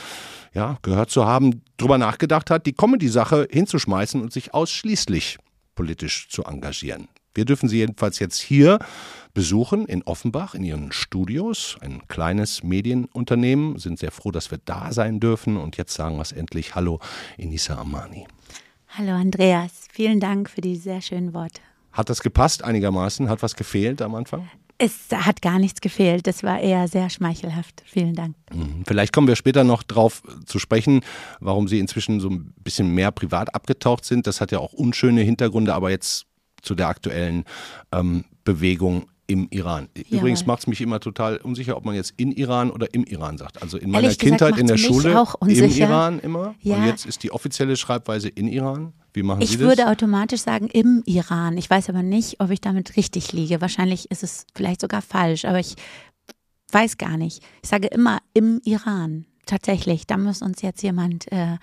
ja, 0.53 0.77
gehört 0.81 1.09
zu 1.09 1.25
haben, 1.25 1.61
darüber 1.75 1.97
nachgedacht 1.97 2.49
hat, 2.49 2.65
die 2.65 2.73
Comedy-Sache 2.73 3.49
hinzuschmeißen 3.51 4.21
und 4.21 4.31
sich 4.31 4.53
ausschließlich 4.53 5.39
politisch 5.75 6.29
zu 6.29 6.43
engagieren. 6.45 7.09
Wir 7.35 7.43
dürfen 7.43 7.67
Sie 7.67 7.77
jedenfalls 7.77 8.19
jetzt 8.19 8.39
hier 8.39 8.79
besuchen 9.33 9.85
in 9.85 10.03
Offenbach 10.03 10.55
in 10.55 10.63
Ihren 10.63 10.93
Studios, 10.93 11.75
ein 11.81 12.07
kleines 12.07 12.63
Medienunternehmen, 12.63 13.77
sind 13.77 13.99
sehr 13.99 14.11
froh, 14.11 14.31
dass 14.31 14.51
wir 14.51 14.59
da 14.63 14.93
sein 14.93 15.19
dürfen 15.19 15.57
und 15.57 15.75
jetzt 15.75 15.93
sagen 15.93 16.15
wir 16.15 16.21
es 16.21 16.31
endlich 16.31 16.75
Hallo 16.75 17.01
Inisa 17.37 17.75
Amani. 17.75 18.25
Hallo 18.87 19.11
Andreas, 19.11 19.87
vielen 19.91 20.21
Dank 20.21 20.49
für 20.49 20.61
die 20.61 20.77
sehr 20.77 21.01
schönen 21.01 21.33
Worte. 21.33 21.59
Hat 21.91 22.09
das 22.09 22.21
gepasst 22.21 22.63
einigermaßen? 22.63 23.27
Hat 23.27 23.43
was 23.43 23.57
gefehlt 23.57 24.01
am 24.01 24.15
Anfang? 24.15 24.49
Es 24.77 24.93
hat 25.11 25.41
gar 25.41 25.59
nichts 25.59 25.81
gefehlt. 25.81 26.27
Das 26.27 26.43
war 26.43 26.59
eher 26.59 26.87
sehr 26.87 27.09
schmeichelhaft. 27.09 27.83
Vielen 27.85 28.13
Dank. 28.13 28.35
Mhm. 28.53 28.83
Vielleicht 28.85 29.13
kommen 29.13 29.27
wir 29.27 29.35
später 29.35 29.63
noch 29.65 29.83
drauf 29.83 30.21
zu 30.45 30.59
sprechen, 30.59 31.01
warum 31.41 31.67
Sie 31.67 31.79
inzwischen 31.79 32.19
so 32.21 32.29
ein 32.29 32.53
bisschen 32.63 32.93
mehr 32.93 33.11
privat 33.11 33.55
abgetaucht 33.55 34.05
sind. 34.05 34.27
Das 34.27 34.39
hat 34.39 34.51
ja 34.51 34.59
auch 34.59 34.73
unschöne 34.73 35.21
Hintergründe, 35.21 35.73
aber 35.73 35.91
jetzt 35.91 36.25
zu 36.65 36.75
der 36.75 36.87
aktuellen 36.87 37.45
ähm, 37.91 38.25
Bewegung 38.43 39.07
im 39.27 39.47
Iran. 39.49 39.89
Übrigens 40.09 40.45
macht 40.45 40.59
es 40.59 40.67
mich 40.67 40.81
immer 40.81 40.99
total 40.99 41.37
unsicher, 41.37 41.77
ob 41.77 41.85
man 41.85 41.95
jetzt 41.95 42.13
in 42.17 42.31
Iran 42.31 42.69
oder 42.69 42.93
im 42.93 43.03
Iran 43.05 43.37
sagt. 43.37 43.61
Also 43.61 43.77
in 43.77 43.89
meiner 43.89 44.13
Kindheit 44.13 44.57
in 44.57 44.67
der 44.67 44.77
Schule 44.77 45.25
im 45.47 45.71
Iran 45.71 46.19
immer. 46.19 46.53
Ja. 46.61 46.75
Und 46.75 46.85
jetzt 46.85 47.05
ist 47.05 47.23
die 47.23 47.31
offizielle 47.31 47.75
Schreibweise 47.75 48.29
in 48.29 48.47
Iran. 48.47 48.93
Wie 49.13 49.23
machen 49.23 49.41
ich 49.41 49.49
Sie 49.49 49.57
das? 49.57 49.63
Ich 49.63 49.67
würde 49.67 49.89
automatisch 49.89 50.41
sagen 50.41 50.67
im 50.67 51.01
Iran. 51.05 51.57
Ich 51.57 51.69
weiß 51.69 51.89
aber 51.89 52.03
nicht, 52.03 52.39
ob 52.39 52.51
ich 52.51 52.61
damit 52.61 52.97
richtig 52.97 53.33
liege. 53.33 53.61
Wahrscheinlich 53.61 54.11
ist 54.11 54.23
es 54.23 54.45
vielleicht 54.53 54.81
sogar 54.81 55.01
falsch, 55.01 55.45
aber 55.45 55.59
ich 55.59 55.75
weiß 56.71 56.97
gar 56.97 57.17
nicht. 57.17 57.41
Ich 57.63 57.69
sage 57.69 57.87
immer 57.87 58.19
im 58.33 58.61
Iran. 58.63 59.25
Tatsächlich, 59.47 60.05
da 60.07 60.17
muss 60.17 60.41
uns 60.41 60.61
jetzt 60.61 60.83
jemand 60.83 61.31
äh, 61.31 61.57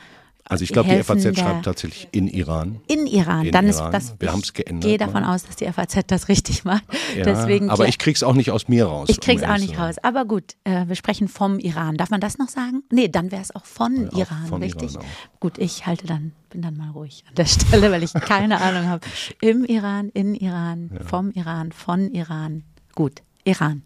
also 0.45 0.65
ich 0.65 0.73
glaube, 0.73 0.95
die 0.95 1.03
FAZ 1.03 1.39
schreibt 1.39 1.65
tatsächlich 1.65 2.09
in 2.13 2.29
Iran. 2.29 2.81
In 2.89 3.07
Iran, 3.07 3.47
in 3.47 3.53
dann 3.53 3.69
Iran. 3.69 3.95
ist 3.95 4.11
das. 4.11 4.21
Wir 4.21 4.33
haben 4.33 4.41
es 4.41 4.53
geändert. 4.53 4.85
Ich 4.85 4.91
gehe 4.91 4.99
davon 4.99 5.25
aus, 5.25 5.45
dass 5.45 5.57
die 5.57 5.67
FAZ 5.71 6.07
das 6.07 6.29
richtig 6.29 6.65
macht. 6.65 6.85
Ja, 7.17 7.25
Deswegen, 7.25 7.71
aber 7.71 7.89
ich 7.89 7.99
krieg's 7.99 8.23
auch 8.23 8.35
nicht 8.35 8.51
aus 8.51 8.69
mir 8.69 8.87
raus. 8.87 9.09
Ich 9.11 9.21
krieg's 9.21 9.43
um 9.43 9.49
auch 9.49 9.59
nicht 9.59 9.79
raus. 9.79 9.97
Aber 10.03 10.25
gut, 10.25 10.55
äh, 10.65 10.87
wir 10.87 10.97
sprechen 10.97 11.29
vom 11.29 11.59
Iran. 11.59 11.97
Darf 11.97 12.11
man 12.11 12.21
das 12.21 12.39
noch 12.39 12.49
sagen? 12.49 12.83
Nee, 12.91 13.09
dann 13.09 13.31
wäre 13.31 13.43
es 13.43 13.55
auch 13.55 13.65
von 13.65 14.11
ja, 14.13 14.19
Iran, 14.19 14.47
von 14.47 14.63
richtig? 14.63 14.95
Iran 14.95 15.05
gut, 15.43 15.59
ich 15.59 15.87
halte 15.87 16.07
dann, 16.07 16.33
bin 16.51 16.63
dann 16.63 16.77
mal 16.77 16.91
ruhig 16.91 17.25
an 17.29 17.35
der 17.35 17.47
Stelle, 17.47 17.91
weil 17.91 18.05
ich 18.05 18.15
keine 18.15 18.61
Ahnung 18.61 18.87
habe. 18.87 19.05
Im 19.41 19.65
Iran, 19.65 20.09
in 20.11 20.37
Iran, 20.37 20.91
ja. 20.95 21.05
vom 21.05 21.33
Iran, 21.33 21.73
von 21.73 22.13
Iran. 22.13 22.63
Gut, 22.95 23.23
Iran. 23.45 23.83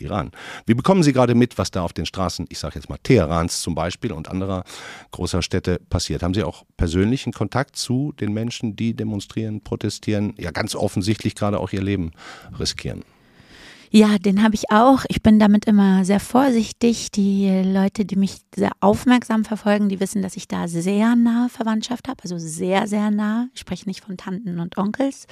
Iran. 0.00 0.30
Wie 0.66 0.74
bekommen 0.74 1.02
Sie 1.02 1.12
gerade 1.12 1.34
mit, 1.34 1.58
was 1.58 1.70
da 1.70 1.82
auf 1.82 1.92
den 1.92 2.06
Straßen, 2.06 2.46
ich 2.48 2.58
sage 2.58 2.76
jetzt 2.76 2.88
mal 2.88 2.98
Teherans 3.02 3.62
zum 3.62 3.74
Beispiel 3.74 4.12
und 4.12 4.28
anderer 4.28 4.64
großer 5.10 5.42
Städte 5.42 5.80
passiert? 5.90 6.22
Haben 6.22 6.34
Sie 6.34 6.42
auch 6.42 6.64
persönlichen 6.76 7.32
Kontakt 7.32 7.76
zu 7.76 8.12
den 8.12 8.32
Menschen, 8.32 8.76
die 8.76 8.94
demonstrieren, 8.94 9.62
protestieren, 9.62 10.34
ja 10.38 10.50
ganz 10.50 10.74
offensichtlich 10.74 11.34
gerade 11.34 11.60
auch 11.60 11.72
ihr 11.72 11.82
Leben 11.82 12.12
riskieren? 12.58 13.04
Ja, 13.90 14.18
den 14.18 14.42
habe 14.42 14.54
ich 14.54 14.70
auch. 14.70 15.04
Ich 15.08 15.22
bin 15.22 15.38
damit 15.38 15.64
immer 15.64 16.04
sehr 16.04 16.20
vorsichtig. 16.20 17.10
Die 17.10 17.62
Leute, 17.64 18.04
die 18.04 18.16
mich 18.16 18.36
sehr 18.54 18.72
aufmerksam 18.80 19.46
verfolgen, 19.46 19.88
die 19.88 19.98
wissen, 19.98 20.20
dass 20.20 20.36
ich 20.36 20.46
da 20.46 20.68
sehr 20.68 21.16
nahe 21.16 21.48
Verwandtschaft 21.48 22.06
habe, 22.08 22.22
also 22.22 22.36
sehr, 22.38 22.86
sehr 22.86 23.10
nah. 23.10 23.48
Ich 23.54 23.60
spreche 23.60 23.88
nicht 23.88 24.04
von 24.04 24.18
Tanten 24.18 24.60
und 24.60 24.76
Onkels 24.76 25.26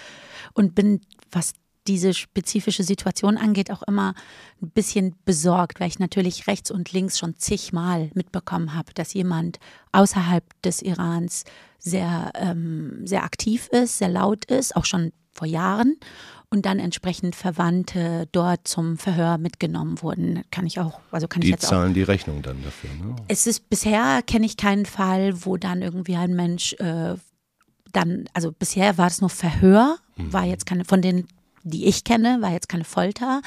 und 0.54 0.74
bin, 0.74 1.00
was 1.30 1.52
diese 1.88 2.14
spezifische 2.14 2.82
Situation 2.82 3.36
angeht, 3.36 3.70
auch 3.70 3.82
immer 3.82 4.14
ein 4.62 4.70
bisschen 4.70 5.14
besorgt, 5.24 5.80
weil 5.80 5.88
ich 5.88 5.98
natürlich 5.98 6.46
rechts 6.46 6.70
und 6.70 6.92
links 6.92 7.18
schon 7.18 7.36
zigmal 7.36 8.10
mitbekommen 8.14 8.74
habe, 8.74 8.92
dass 8.94 9.14
jemand 9.14 9.58
außerhalb 9.92 10.44
des 10.62 10.82
Irans 10.82 11.44
sehr, 11.78 12.32
ähm, 12.34 13.06
sehr 13.06 13.24
aktiv 13.24 13.68
ist, 13.68 13.98
sehr 13.98 14.08
laut 14.08 14.44
ist, 14.46 14.76
auch 14.76 14.84
schon 14.84 15.12
vor 15.32 15.46
Jahren 15.46 15.96
und 16.50 16.64
dann 16.64 16.78
entsprechend 16.78 17.34
Verwandte 17.34 18.28
dort 18.32 18.66
zum 18.66 18.96
Verhör 18.96 19.38
mitgenommen 19.38 20.00
wurden. 20.02 20.42
Kann 20.50 20.66
ich 20.66 20.80
auch, 20.80 21.00
also 21.10 21.28
kann 21.28 21.40
die 21.40 21.48
ich 21.48 21.52
jetzt 21.52 21.66
zahlen 21.66 21.90
auch, 21.90 21.94
die 21.94 22.02
Rechnung 22.02 22.42
dann 22.42 22.62
dafür. 22.62 22.90
Ne? 22.90 23.16
Es 23.28 23.46
ist 23.46 23.68
bisher 23.68 24.22
kenne 24.22 24.46
ich 24.46 24.56
keinen 24.56 24.86
Fall, 24.86 25.44
wo 25.44 25.56
dann 25.56 25.82
irgendwie 25.82 26.16
ein 26.16 26.34
Mensch 26.34 26.74
äh, 26.74 27.14
dann, 27.92 28.24
also 28.34 28.52
bisher 28.52 28.98
war 28.98 29.06
es 29.06 29.20
nur 29.20 29.30
Verhör, 29.30 29.98
mhm. 30.16 30.32
war 30.32 30.44
jetzt 30.44 30.66
keine 30.66 30.84
von 30.84 31.02
den 31.02 31.26
die 31.66 31.86
ich 31.86 32.04
kenne, 32.04 32.38
war 32.40 32.52
jetzt 32.52 32.68
keine 32.68 32.84
Folter, 32.84 33.42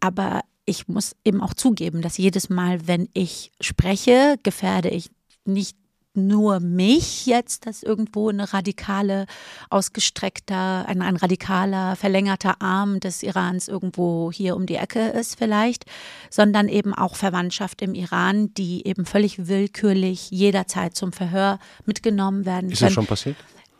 aber 0.00 0.42
ich 0.64 0.88
muss 0.88 1.16
eben 1.24 1.40
auch 1.40 1.54
zugeben, 1.54 2.02
dass 2.02 2.18
jedes 2.18 2.50
Mal, 2.50 2.86
wenn 2.86 3.08
ich 3.14 3.52
spreche, 3.60 4.36
gefährde 4.42 4.90
ich 4.90 5.10
nicht 5.44 5.76
nur 6.14 6.60
mich 6.60 7.26
jetzt, 7.26 7.66
dass 7.66 7.82
irgendwo 7.82 8.28
eine 8.28 8.52
radikale, 8.52 9.26
ausgestreckter, 9.70 10.86
ein, 10.86 11.00
ein 11.00 11.16
radikaler, 11.16 11.96
verlängerter 11.96 12.60
Arm 12.60 13.00
des 13.00 13.22
Irans 13.22 13.68
irgendwo 13.68 14.32
hier 14.32 14.56
um 14.56 14.66
die 14.66 14.76
Ecke 14.76 15.08
ist 15.08 15.38
vielleicht, 15.38 15.84
sondern 16.28 16.68
eben 16.68 16.92
auch 16.92 17.14
Verwandtschaft 17.14 17.80
im 17.82 17.94
Iran, 17.94 18.52
die 18.54 18.86
eben 18.86 19.06
völlig 19.06 19.46
willkürlich 19.46 20.30
jederzeit 20.30 20.96
zum 20.96 21.12
Verhör 21.12 21.58
mitgenommen 21.86 22.44
werden. 22.44 22.70
Ist 22.70 22.82
das 22.82 22.92
schon 22.92 23.06
passiert? 23.06 23.36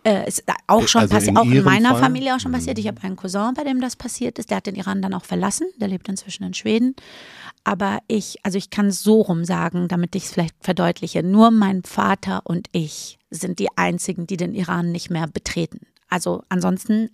Äh, 0.08 0.26
ist 0.26 0.42
auch 0.66 0.88
schon 0.88 1.02
also 1.02 1.14
passiert, 1.14 1.36
auch 1.36 1.44
in 1.44 1.62
meiner 1.62 1.90
Fall? 1.90 2.00
Familie 2.00 2.34
auch 2.34 2.40
schon 2.40 2.52
passiert. 2.52 2.78
Ich 2.78 2.86
habe 2.86 3.02
einen 3.02 3.16
Cousin, 3.16 3.52
bei 3.54 3.62
dem 3.62 3.78
das 3.80 3.94
passiert 3.94 4.38
ist. 4.38 4.48
Der 4.48 4.56
hat 4.56 4.66
den 4.66 4.74
Iran 4.74 5.02
dann 5.02 5.12
auch 5.12 5.26
verlassen. 5.26 5.68
Der 5.76 5.88
lebt 5.88 6.08
inzwischen 6.08 6.44
in 6.44 6.54
Schweden. 6.54 6.96
Aber 7.64 7.98
ich, 8.08 8.38
also 8.42 8.56
ich 8.56 8.70
kann 8.70 8.86
es 8.86 9.02
so 9.02 9.20
rum 9.20 9.44
sagen, 9.44 9.86
damit 9.88 10.14
ich 10.16 10.24
es 10.24 10.30
vielleicht 10.32 10.54
verdeutliche. 10.60 11.22
Nur 11.22 11.50
mein 11.50 11.82
Vater 11.82 12.40
und 12.44 12.68
ich 12.72 13.18
sind 13.28 13.58
die 13.58 13.68
einzigen, 13.76 14.26
die 14.26 14.38
den 14.38 14.54
Iran 14.54 14.92
nicht 14.92 15.10
mehr 15.10 15.26
betreten. 15.26 15.80
Also 16.08 16.42
ansonsten 16.48 17.10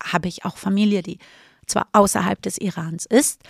habe 0.00 0.28
ich 0.28 0.44
auch 0.44 0.56
Familie, 0.56 1.02
die 1.02 1.18
zwar 1.66 1.88
außerhalb 1.92 2.40
des 2.40 2.58
Irans 2.58 3.06
ist, 3.06 3.42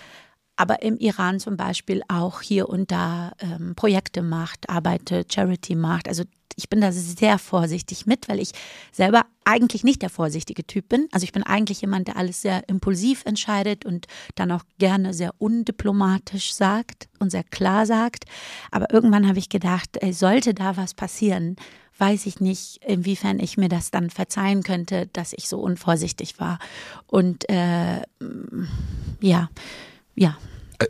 aber 0.55 0.81
im 0.81 0.97
Iran 0.97 1.39
zum 1.39 1.55
Beispiel 1.55 2.01
auch 2.07 2.41
hier 2.41 2.67
und 2.67 2.89
da 2.89 3.33
ähm, 3.37 3.75
Projekte 3.75 4.23
macht, 4.23 4.67
arbeitet, 4.71 5.31
Charity 5.31 5.75
macht. 5.75 6.07
Also 6.07 6.23
ich 6.55 6.69
bin 6.69 6.81
da 6.81 6.91
sehr 6.91 7.37
vorsichtig 7.37 8.05
mit, 8.05 8.27
weil 8.29 8.39
ich 8.39 8.51
selber 8.91 9.25
eigentlich 9.45 9.83
nicht 9.83 10.01
der 10.01 10.09
vorsichtige 10.09 10.65
Typ 10.65 10.89
bin. 10.89 11.07
Also 11.11 11.23
ich 11.23 11.31
bin 11.31 11.43
eigentlich 11.43 11.81
jemand, 11.81 12.07
der 12.07 12.17
alles 12.17 12.41
sehr 12.41 12.67
impulsiv 12.67 13.25
entscheidet 13.25 13.85
und 13.85 14.07
dann 14.35 14.51
auch 14.51 14.63
gerne 14.77 15.13
sehr 15.13 15.31
undiplomatisch 15.37 16.53
sagt 16.53 17.07
und 17.19 17.29
sehr 17.29 17.43
klar 17.43 17.85
sagt. 17.85 18.25
Aber 18.71 18.91
irgendwann 18.91 19.27
habe 19.27 19.39
ich 19.39 19.49
gedacht, 19.49 19.97
ey, 20.01 20.13
sollte 20.13 20.53
da 20.53 20.77
was 20.77 20.93
passieren, 20.93 21.55
weiß 21.97 22.25
ich 22.25 22.39
nicht, 22.39 22.83
inwiefern 22.85 23.39
ich 23.39 23.57
mir 23.57 23.69
das 23.69 23.91
dann 23.91 24.09
verzeihen 24.09 24.63
könnte, 24.63 25.07
dass 25.13 25.33
ich 25.33 25.47
so 25.47 25.59
unvorsichtig 25.59 26.39
war. 26.39 26.59
Und 27.07 27.49
äh, 27.49 28.01
ja, 29.21 29.49
ja. 30.15 30.37
Äh, 30.79 30.87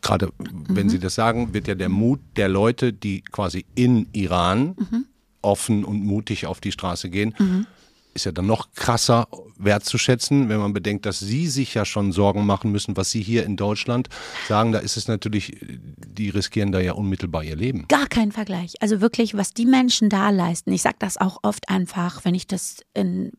Gerade 0.00 0.30
wenn 0.38 0.86
mhm. 0.86 0.90
Sie 0.90 0.98
das 0.98 1.14
sagen, 1.14 1.54
wird 1.54 1.68
ja 1.68 1.74
der 1.74 1.88
Mut 1.88 2.20
der 2.36 2.48
Leute, 2.48 2.92
die 2.92 3.22
quasi 3.22 3.64
in 3.74 4.08
Iran 4.12 4.74
mhm. 4.76 5.06
offen 5.42 5.84
und 5.84 6.04
mutig 6.04 6.46
auf 6.46 6.60
die 6.60 6.72
Straße 6.72 7.08
gehen, 7.08 7.34
mhm 7.38 7.66
ist 8.14 8.24
ja 8.24 8.32
dann 8.32 8.46
noch 8.46 8.72
krasser 8.74 9.28
wertzuschätzen, 9.56 10.48
wenn 10.48 10.58
man 10.58 10.72
bedenkt, 10.72 11.06
dass 11.06 11.18
Sie 11.20 11.48
sich 11.48 11.74
ja 11.74 11.84
schon 11.84 12.12
Sorgen 12.12 12.44
machen 12.46 12.70
müssen, 12.70 12.96
was 12.96 13.10
Sie 13.10 13.22
hier 13.22 13.44
in 13.44 13.56
Deutschland 13.56 14.08
sagen. 14.48 14.72
Da 14.72 14.78
ist 14.78 14.96
es 14.96 15.08
natürlich, 15.08 15.56
die 15.60 16.28
riskieren 16.30 16.72
da 16.72 16.80
ja 16.80 16.92
unmittelbar 16.92 17.44
ihr 17.44 17.56
Leben. 17.56 17.86
Gar 17.88 18.06
kein 18.06 18.32
Vergleich. 18.32 18.74
Also 18.80 19.00
wirklich, 19.00 19.34
was 19.36 19.52
die 19.52 19.66
Menschen 19.66 20.08
da 20.08 20.30
leisten. 20.30 20.72
Ich 20.72 20.82
sage 20.82 20.96
das 20.98 21.16
auch 21.16 21.38
oft 21.42 21.68
einfach, 21.68 22.24
wenn 22.24 22.34
ich 22.34 22.46
das 22.46 22.78
in 22.94 23.32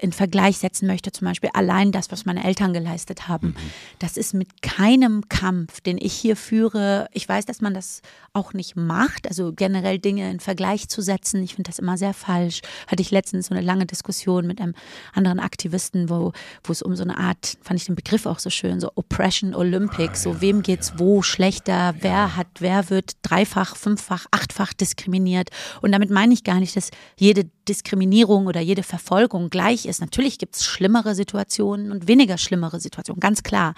in 0.00 0.12
Vergleich 0.12 0.58
setzen 0.58 0.86
möchte, 0.86 1.10
zum 1.10 1.26
Beispiel 1.26 1.50
allein 1.52 1.90
das, 1.90 2.12
was 2.12 2.26
meine 2.26 2.44
Eltern 2.44 2.72
geleistet 2.72 3.26
haben. 3.26 3.48
Mhm. 3.48 3.56
Das 3.98 4.16
ist 4.16 4.34
mit 4.34 4.62
keinem 4.62 5.28
Kampf, 5.28 5.80
den 5.80 5.98
ich 5.98 6.12
hier 6.12 6.36
führe. 6.36 7.08
Ich 7.12 7.28
weiß, 7.28 7.44
dass 7.44 7.60
man 7.60 7.74
das 7.74 8.02
auch 8.32 8.52
nicht 8.52 8.76
macht, 8.76 9.26
also 9.26 9.52
generell 9.52 9.98
Dinge 9.98 10.30
in 10.30 10.38
Vergleich 10.38 10.88
zu 10.88 11.02
setzen. 11.02 11.42
Ich 11.42 11.56
finde 11.56 11.68
das 11.70 11.80
immer 11.80 11.98
sehr 11.98 12.14
falsch. 12.14 12.60
Hatte 12.86 13.02
ich 13.02 13.10
letztens 13.10 13.46
so 13.46 13.54
eine 13.54 13.64
lange 13.64 13.86
Diskussion 13.86 14.46
mit 14.46 14.60
einem 14.60 14.74
anderen 15.12 15.40
Aktivisten, 15.40 16.08
wo, 16.08 16.32
wo 16.62 16.72
es 16.72 16.82
um 16.82 16.94
so 16.94 17.02
eine 17.02 17.18
Art, 17.18 17.58
fand 17.62 17.80
ich 17.80 17.86
den 17.86 17.96
Begriff 17.96 18.26
auch 18.26 18.38
so 18.38 18.50
schön, 18.50 18.78
so 18.78 18.92
Oppression 18.94 19.54
Olympics, 19.54 20.22
so 20.22 20.40
wem 20.40 20.62
geht's 20.62 20.98
wo 20.98 21.22
schlechter, 21.22 21.96
wer 22.00 22.36
hat, 22.36 22.48
wer 22.60 22.90
wird 22.90 23.14
dreifach, 23.22 23.74
fünffach, 23.74 24.26
achtfach 24.30 24.72
diskriminiert. 24.72 25.50
Und 25.82 25.90
damit 25.90 26.10
meine 26.10 26.32
ich 26.32 26.44
gar 26.44 26.60
nicht, 26.60 26.76
dass 26.76 26.90
jede 27.18 27.50
Diskriminierung 27.68 28.46
oder 28.46 28.60
jede 28.60 28.84
Verfolgung 28.84 29.15
gleich 29.50 29.86
ist. 29.86 30.00
Natürlich 30.00 30.38
gibt 30.38 30.56
es 30.56 30.64
schlimmere 30.64 31.14
Situationen 31.14 31.90
und 31.90 32.08
weniger 32.08 32.38
schlimmere 32.38 32.80
Situationen, 32.80 33.20
ganz 33.20 33.42
klar. 33.42 33.74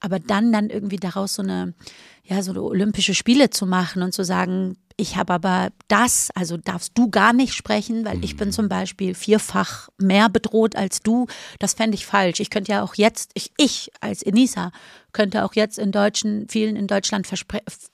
Aber 0.00 0.18
dann 0.18 0.52
dann 0.52 0.70
irgendwie 0.70 0.96
daraus 0.96 1.34
so 1.34 1.42
eine 1.42 1.74
ja, 2.24 2.42
so 2.42 2.52
Olympische 2.52 3.14
Spiele 3.14 3.50
zu 3.50 3.66
machen 3.66 4.02
und 4.02 4.12
zu 4.12 4.24
sagen, 4.24 4.76
ich 4.96 5.16
habe 5.16 5.32
aber 5.32 5.70
das, 5.88 6.30
also 6.34 6.56
darfst 6.56 6.92
du 6.96 7.10
gar 7.10 7.32
nicht 7.32 7.54
sprechen, 7.54 8.04
weil 8.04 8.22
ich 8.24 8.36
bin 8.36 8.48
mhm. 8.48 8.52
zum 8.52 8.68
Beispiel 8.68 9.14
vierfach 9.14 9.88
mehr 9.98 10.28
bedroht 10.28 10.76
als 10.76 11.00
du. 11.00 11.26
Das 11.58 11.74
fände 11.74 11.94
ich 11.94 12.06
falsch. 12.06 12.40
Ich 12.40 12.50
könnte 12.50 12.72
ja 12.72 12.82
auch 12.82 12.94
jetzt, 12.94 13.30
ich, 13.34 13.50
ich 13.56 13.90
als 14.00 14.22
Enisa 14.22 14.70
könnte 15.12 15.44
auch 15.44 15.54
jetzt 15.54 15.78
in 15.78 15.92
Deutschen, 15.92 16.46
vielen 16.48 16.76
in 16.76 16.86
Deutschland 16.86 17.28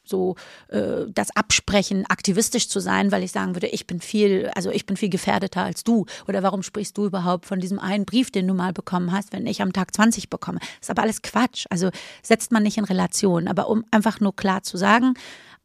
so 0.04 0.36
äh, 0.68 1.06
das 1.08 1.34
absprechen, 1.34 2.04
aktivistisch 2.08 2.68
zu 2.68 2.80
sein, 2.80 3.12
weil 3.12 3.22
ich 3.22 3.32
sagen 3.32 3.54
würde, 3.54 3.66
ich 3.66 3.86
bin 3.86 4.00
viel, 4.00 4.50
also 4.54 4.70
ich 4.70 4.86
bin 4.86 4.96
viel 4.96 5.08
gefährdeter 5.08 5.62
als 5.62 5.84
du. 5.84 6.06
Oder 6.28 6.42
warum 6.42 6.62
sprichst 6.62 6.96
du 6.96 7.06
überhaupt 7.06 7.46
von 7.46 7.60
diesem 7.60 7.78
einen 7.78 8.04
Brief, 8.04 8.30
den 8.30 8.46
du 8.46 8.54
mal 8.54 8.72
bekommen 8.72 9.12
hast, 9.12 9.32
wenn 9.32 9.46
ich 9.46 9.62
am 9.62 9.72
Tag 9.72 9.94
20 9.94 10.30
bekomme? 10.30 10.60
Das 10.60 10.82
ist 10.82 10.90
aber 10.90 11.02
alles 11.02 11.22
Quatsch. 11.22 11.66
Also 11.70 11.90
setzt 12.22 12.52
man 12.52 12.62
nicht 12.62 12.78
in 12.78 12.84
Relation. 12.84 13.48
Aber 13.48 13.68
um 13.68 13.84
einfach 13.90 14.17
nur 14.20 14.34
klar 14.34 14.62
zu 14.62 14.76
sagen, 14.76 15.14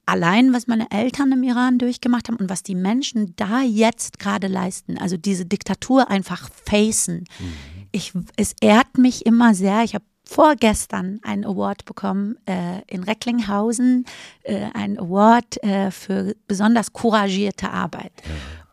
allein, 0.05 0.53
was 0.53 0.67
meine 0.67 0.91
Eltern 0.91 1.31
im 1.31 1.43
Iran 1.43 1.77
durchgemacht 1.77 2.27
haben 2.27 2.37
und 2.37 2.49
was 2.49 2.63
die 2.63 2.75
Menschen 2.75 3.35
da 3.35 3.61
jetzt 3.61 4.19
gerade 4.19 4.47
leisten, 4.47 4.97
also 4.97 5.17
diese 5.17 5.45
Diktatur 5.45 6.09
einfach 6.09 6.49
facen. 6.51 7.25
Mhm. 7.39 7.53
Ich, 7.91 8.13
es 8.35 8.55
ehrt 8.59 8.97
mich 8.97 9.25
immer 9.25 9.53
sehr. 9.53 9.83
Ich 9.83 9.93
habe 9.93 10.05
vorgestern 10.25 11.19
einen 11.23 11.45
Award 11.45 11.85
bekommen 11.85 12.37
äh, 12.45 12.81
in 12.87 13.03
Recklinghausen, 13.03 14.05
äh, 14.43 14.67
ein 14.73 14.97
Award 14.97 15.61
äh, 15.63 15.91
für 15.91 16.35
besonders 16.47 16.93
couragierte 16.93 17.69
Arbeit. 17.69 18.13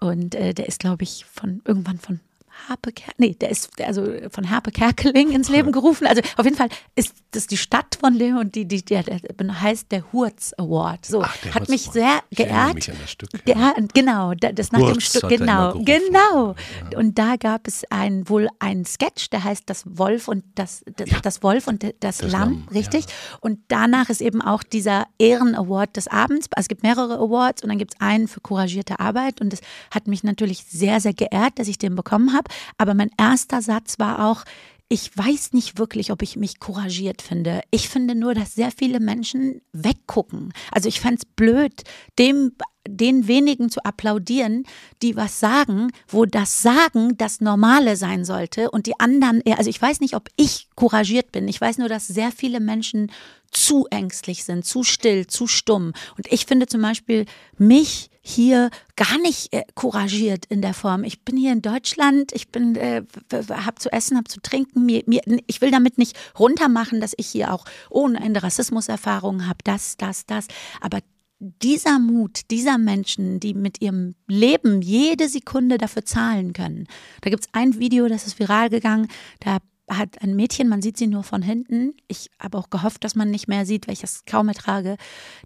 Und 0.01 0.35
äh, 0.35 0.55
der 0.55 0.67
ist, 0.67 0.81
glaube 0.81 1.03
ich, 1.03 1.27
von 1.27 1.61
irgendwann 1.65 1.99
von 1.99 2.21
Harpe 2.69 2.93
Ker 2.93 3.13
nee, 3.19 3.35
der 3.35 3.51
ist 3.51 3.81
also 3.81 4.07
von 4.31 4.51
Harpe 4.51 4.71
Kerkeling 4.71 5.31
ins 5.31 5.49
Leben 5.49 5.73
gerufen. 5.73 6.07
Also 6.07 6.23
auf 6.37 6.45
jeden 6.45 6.57
Fall 6.57 6.69
ist 6.95 7.15
das 7.33 7.47
die 7.47 7.57
Stadt 7.57 7.97
von 8.01 8.15
Leon 8.15 8.39
und 8.39 8.55
die, 8.55 8.67
die, 8.67 8.85
der, 8.85 9.03
der 9.03 9.21
heißt 9.61 9.93
der 9.93 10.13
Hurz 10.13 10.53
Award. 10.59 11.07
So 11.07 11.23
Ach, 11.23 11.37
hat 11.55 11.69
mich 11.69 11.89
Award. 11.89 11.93
sehr 11.95 12.23
geehrt. 12.31 12.75
Mich 12.75 12.91
an 12.91 12.97
das 13.01 13.11
Stück, 13.11 13.31
ja. 13.47 13.75
genau, 13.95 14.35
das 14.35 14.73
nach 14.73 14.81
Hurz 14.81 14.93
dem 14.93 15.01
Stück, 15.01 15.29
genau, 15.29 15.75
genau. 15.85 16.55
Ja. 16.91 16.99
Und 16.99 17.19
da 17.19 17.37
gab 17.37 17.67
es 17.67 17.85
ein 17.91 18.29
wohl 18.29 18.49
ein 18.59 18.85
Sketch, 18.85 19.31
der 19.31 19.45
heißt 19.45 19.65
das 19.67 19.85
Wolf 19.87 20.29
und 20.29 20.45
das 20.55 20.83
das, 20.97 21.09
das 21.23 21.43
Wolf 21.43 21.67
und 21.67 21.83
das, 21.83 21.93
das 22.01 22.23
Lamm, 22.23 22.31
Lamm, 22.31 22.69
richtig? 22.73 23.07
Und 23.41 23.61
danach 23.69 24.09
ist 24.09 24.21
eben 24.21 24.43
auch 24.43 24.63
dieser 24.63 25.07
Ehren 25.19 25.55
Award 25.55 25.97
des 25.97 26.09
Abends. 26.09 26.49
Also 26.53 26.65
es 26.65 26.69
gibt 26.69 26.83
mehrere 26.83 27.19
Awards 27.19 27.63
und 27.63 27.69
dann 27.69 27.79
gibt 27.79 27.95
es 27.95 28.01
einen 28.01 28.29
für 28.29 28.41
couragierte 28.41 29.01
Arbeit 29.01 29.41
und 29.41 29.53
es 29.53 29.61
hat 29.91 30.07
mich 30.07 30.23
natürlich 30.23 30.65
sehr 30.65 31.01
sehr 31.01 31.15
geehrt, 31.15 31.59
dass 31.59 31.69
ich 31.69 31.79
den 31.79 31.95
bekommen 31.95 32.33
habe. 32.33 32.50
Aber 32.79 32.95
mein 32.95 33.11
erster 33.19 33.63
Satz 33.63 33.99
war 33.99 34.31
auch, 34.31 34.45
ich 34.93 35.17
weiß 35.17 35.53
nicht 35.53 35.79
wirklich, 35.79 36.11
ob 36.11 36.21
ich 36.21 36.37
mich 36.37 36.59
couragiert 36.59 37.23
finde. 37.23 37.61
Ich 37.71 37.89
finde 37.89 38.17
nur, 38.17 38.35
dass 38.35 38.57
sehr 38.57 38.73
viele 38.73 38.99
Menschen 38.99 39.63
weggucken. 39.73 40.53
Also 40.73 40.89
ich 40.89 41.01
fände 41.01 41.19
es 41.23 41.25
blöd, 41.25 41.85
dem 42.19 42.53
den 42.89 43.29
wenigen 43.29 43.71
zu 43.71 43.85
applaudieren, 43.85 44.65
die 45.03 45.17
was 45.17 45.39
sagen, 45.39 45.93
wo 46.09 46.25
das 46.25 46.63
Sagen 46.63 47.17
das 47.19 47.41
Normale 47.41 47.97
sein 47.97 48.25
sollte 48.25 48.71
und 48.71 48.87
die 48.87 48.99
anderen 48.99 49.41
eher, 49.43 49.59
also 49.59 49.71
ich 49.71 49.81
weiß 49.81 50.01
nicht, 50.01 50.15
ob 50.15 50.29
ich 50.37 50.69
couragiert 50.77 51.33
bin. 51.33 51.47
Ich 51.49 51.61
weiß 51.61 51.79
nur, 51.79 51.89
dass 51.89 52.07
sehr 52.07 52.33
viele 52.33 52.61
Menschen 52.61 53.11
zu 53.51 53.87
ängstlich 53.91 54.45
sind, 54.45 54.65
zu 54.65 54.85
still, 54.85 55.27
zu 55.27 55.47
stumm. 55.47 55.93
Und 56.17 56.33
ich 56.33 56.47
finde 56.47 56.67
zum 56.67 56.83
Beispiel 56.83 57.27
mich 57.59 58.11
hier 58.23 58.71
gar 58.97 59.19
nicht 59.19 59.53
äh, 59.53 59.65
couragiert 59.75 60.47
in 60.47 60.63
der 60.63 60.75
Form. 60.75 61.05
Ich 61.05 61.25
bin 61.25 61.37
hier 61.37 61.53
in 61.53 61.63
Deutschland, 61.63 62.33
ich 62.33 62.51
bin, 62.51 62.77
äh, 62.77 63.03
habe 63.33 63.79
zu 63.79 63.93
essen, 63.93 64.17
habe 64.17 64.29
zu 64.29 64.41
trinken. 64.41 64.87
Mir, 64.87 65.03
mir, 65.07 65.23
ich 65.47 65.61
will 65.61 65.71
damit 65.71 65.99
nicht 65.99 66.17
runtermachen, 66.39 67.01
dass 67.01 67.15
ich 67.17 67.27
hier 67.29 67.53
auch 67.53 67.65
ohne 67.89 68.21
Ende 68.21 68.43
Rassismuserfahrungen 68.43 69.49
habe, 69.49 69.59
das, 69.65 69.97
das, 69.97 70.27
das. 70.27 70.47
Aber 70.81 71.01
dieser 71.41 71.99
Mut 71.99 72.51
dieser 72.51 72.79
Menschen, 72.79 73.41
die 73.41 73.55
mit 73.55 73.81
ihrem 73.81 74.15
Leben 74.27 74.83
jede 74.83 75.29
Sekunde 75.29 75.79
dafür 75.79 76.05
zahlen 76.05 76.53
können. 76.53 76.87
Da 77.23 77.31
gibt 77.31 77.45
es 77.45 77.49
ein 77.53 77.79
Video, 77.79 78.09
das 78.09 78.27
ist 78.27 78.39
viral 78.39 78.69
gegangen, 78.69 79.09
da 79.41 79.59
hat 79.89 80.23
ein 80.23 80.37
Mädchen, 80.37 80.69
man 80.69 80.83
sieht 80.83 80.97
sie 80.97 81.07
nur 81.07 81.25
von 81.25 81.43
hinten. 81.43 81.95
Ich 82.07 82.31
habe 82.39 82.59
auch 82.59 82.71
gehofft, 82.71 83.03
dass 83.03 83.17
man 83.17 83.31
nicht 83.31 83.49
mehr 83.49 83.67
sieht, 83.67 83.89
weil 83.89 83.95
ich 83.95 84.01
das 84.01 84.25
kaum 84.25 84.49
ertrage. 84.49 84.97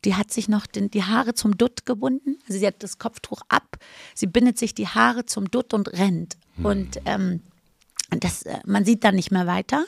Die 0.05 0.17
hat 0.17 0.33
sich 0.33 0.49
noch 0.49 0.67
den, 0.67 0.91
die 0.91 1.05
Haare 1.05 1.35
zum 1.35 1.57
Dutt 1.57 1.87
gebunden. 1.87 2.39
Also 2.47 2.59
sie 2.59 2.67
hat 2.67 2.83
das 2.83 2.99
Kopftuch 2.99 3.41
ab, 3.49 3.79
sie 4.15 4.27
bindet 4.27 4.59
sich 4.59 4.75
die 4.75 4.89
Haare 4.89 5.25
zum 5.25 5.51
Dutt 5.51 5.73
und 5.73 5.93
rennt. 5.95 6.37
Hm. 6.57 6.65
Und 6.67 7.01
ähm, 7.07 7.41
das, 8.11 8.43
äh, 8.43 8.59
man 8.67 8.85
sieht 8.85 9.05
dann 9.05 9.15
nicht 9.15 9.31
mehr 9.31 9.47
weiter. 9.47 9.85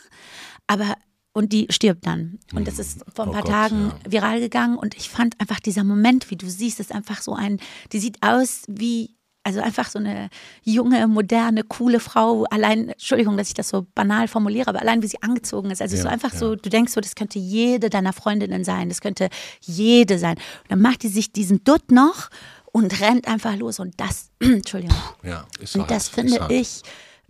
Aber 0.66 0.96
und 1.36 1.52
die 1.52 1.66
stirbt 1.68 2.06
dann. 2.06 2.38
Und 2.54 2.66
das 2.66 2.78
ist 2.78 3.04
vor 3.14 3.26
ein 3.26 3.28
oh 3.28 3.32
paar 3.32 3.42
Gott, 3.42 3.50
Tagen 3.50 3.92
ja. 4.04 4.12
viral 4.12 4.40
gegangen 4.40 4.78
und 4.78 4.96
ich 4.96 5.10
fand 5.10 5.38
einfach 5.38 5.60
dieser 5.60 5.84
Moment, 5.84 6.30
wie 6.30 6.36
du 6.36 6.48
siehst, 6.48 6.80
ist 6.80 6.92
einfach 6.92 7.20
so 7.20 7.34
ein, 7.34 7.60
die 7.92 7.98
sieht 7.98 8.22
aus 8.22 8.62
wie 8.68 9.14
also 9.42 9.60
einfach 9.60 9.88
so 9.88 10.00
eine 10.00 10.28
junge, 10.64 11.06
moderne, 11.06 11.62
coole 11.62 12.00
Frau, 12.00 12.44
allein, 12.44 12.88
Entschuldigung, 12.88 13.36
dass 13.36 13.46
ich 13.46 13.54
das 13.54 13.68
so 13.68 13.86
banal 13.94 14.26
formuliere, 14.26 14.68
aber 14.68 14.80
allein 14.80 15.02
wie 15.02 15.06
sie 15.06 15.22
angezogen 15.22 15.70
ist. 15.70 15.80
Also 15.80 15.94
ja, 15.94 16.02
so 16.02 16.08
einfach 16.08 16.32
ja. 16.32 16.38
so, 16.38 16.56
du 16.56 16.68
denkst 16.68 16.92
so, 16.92 17.00
das 17.00 17.14
könnte 17.14 17.38
jede 17.38 17.88
deiner 17.88 18.12
Freundinnen 18.12 18.64
sein, 18.64 18.88
das 18.88 19.00
könnte 19.00 19.28
jede 19.60 20.18
sein. 20.18 20.34
Und 20.34 20.70
dann 20.70 20.80
macht 20.80 21.04
die 21.04 21.08
sich 21.08 21.30
diesen 21.30 21.62
Dutt 21.62 21.92
noch 21.92 22.28
und 22.72 23.00
rennt 23.00 23.28
einfach 23.28 23.54
los. 23.54 23.78
Und 23.78 24.00
das, 24.00 24.30
Entschuldigung. 24.40 24.96
Ja, 25.22 25.46
ist 25.60 25.76
und 25.76 25.88
das 25.92 26.08
finde 26.08 26.48
ich 26.48 26.82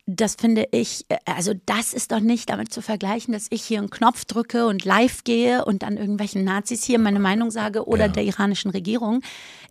das 0.07 0.37
finde 0.37 0.69
ich, 0.71 1.05
äh, 1.09 1.17
also 1.25 1.53
das 1.67 1.93
ist 1.93 2.13
doch 2.13 2.21
nicht 2.21 2.49
damit 2.49 2.73
zu 2.73 2.81
vergleichen, 2.81 3.33
dass 3.33 3.49
ich 3.51 3.63
hier 3.63 3.79
einen 3.79 3.91
Knopf 3.91 4.25
drücke 4.25 4.67
und 4.67 4.85
live 4.85 5.25
gehe 5.25 5.65
und 5.65 5.83
dann 5.83 5.97
irgendwelchen 5.97 6.45
Nazis 6.45 6.85
hier 6.85 6.99
meine 6.99 7.19
Meinung 7.19 7.51
sage 7.51 7.87
oder 7.87 8.07
ja. 8.07 8.13
der 8.13 8.25
iranischen 8.25 8.71
Regierung. 8.71 9.23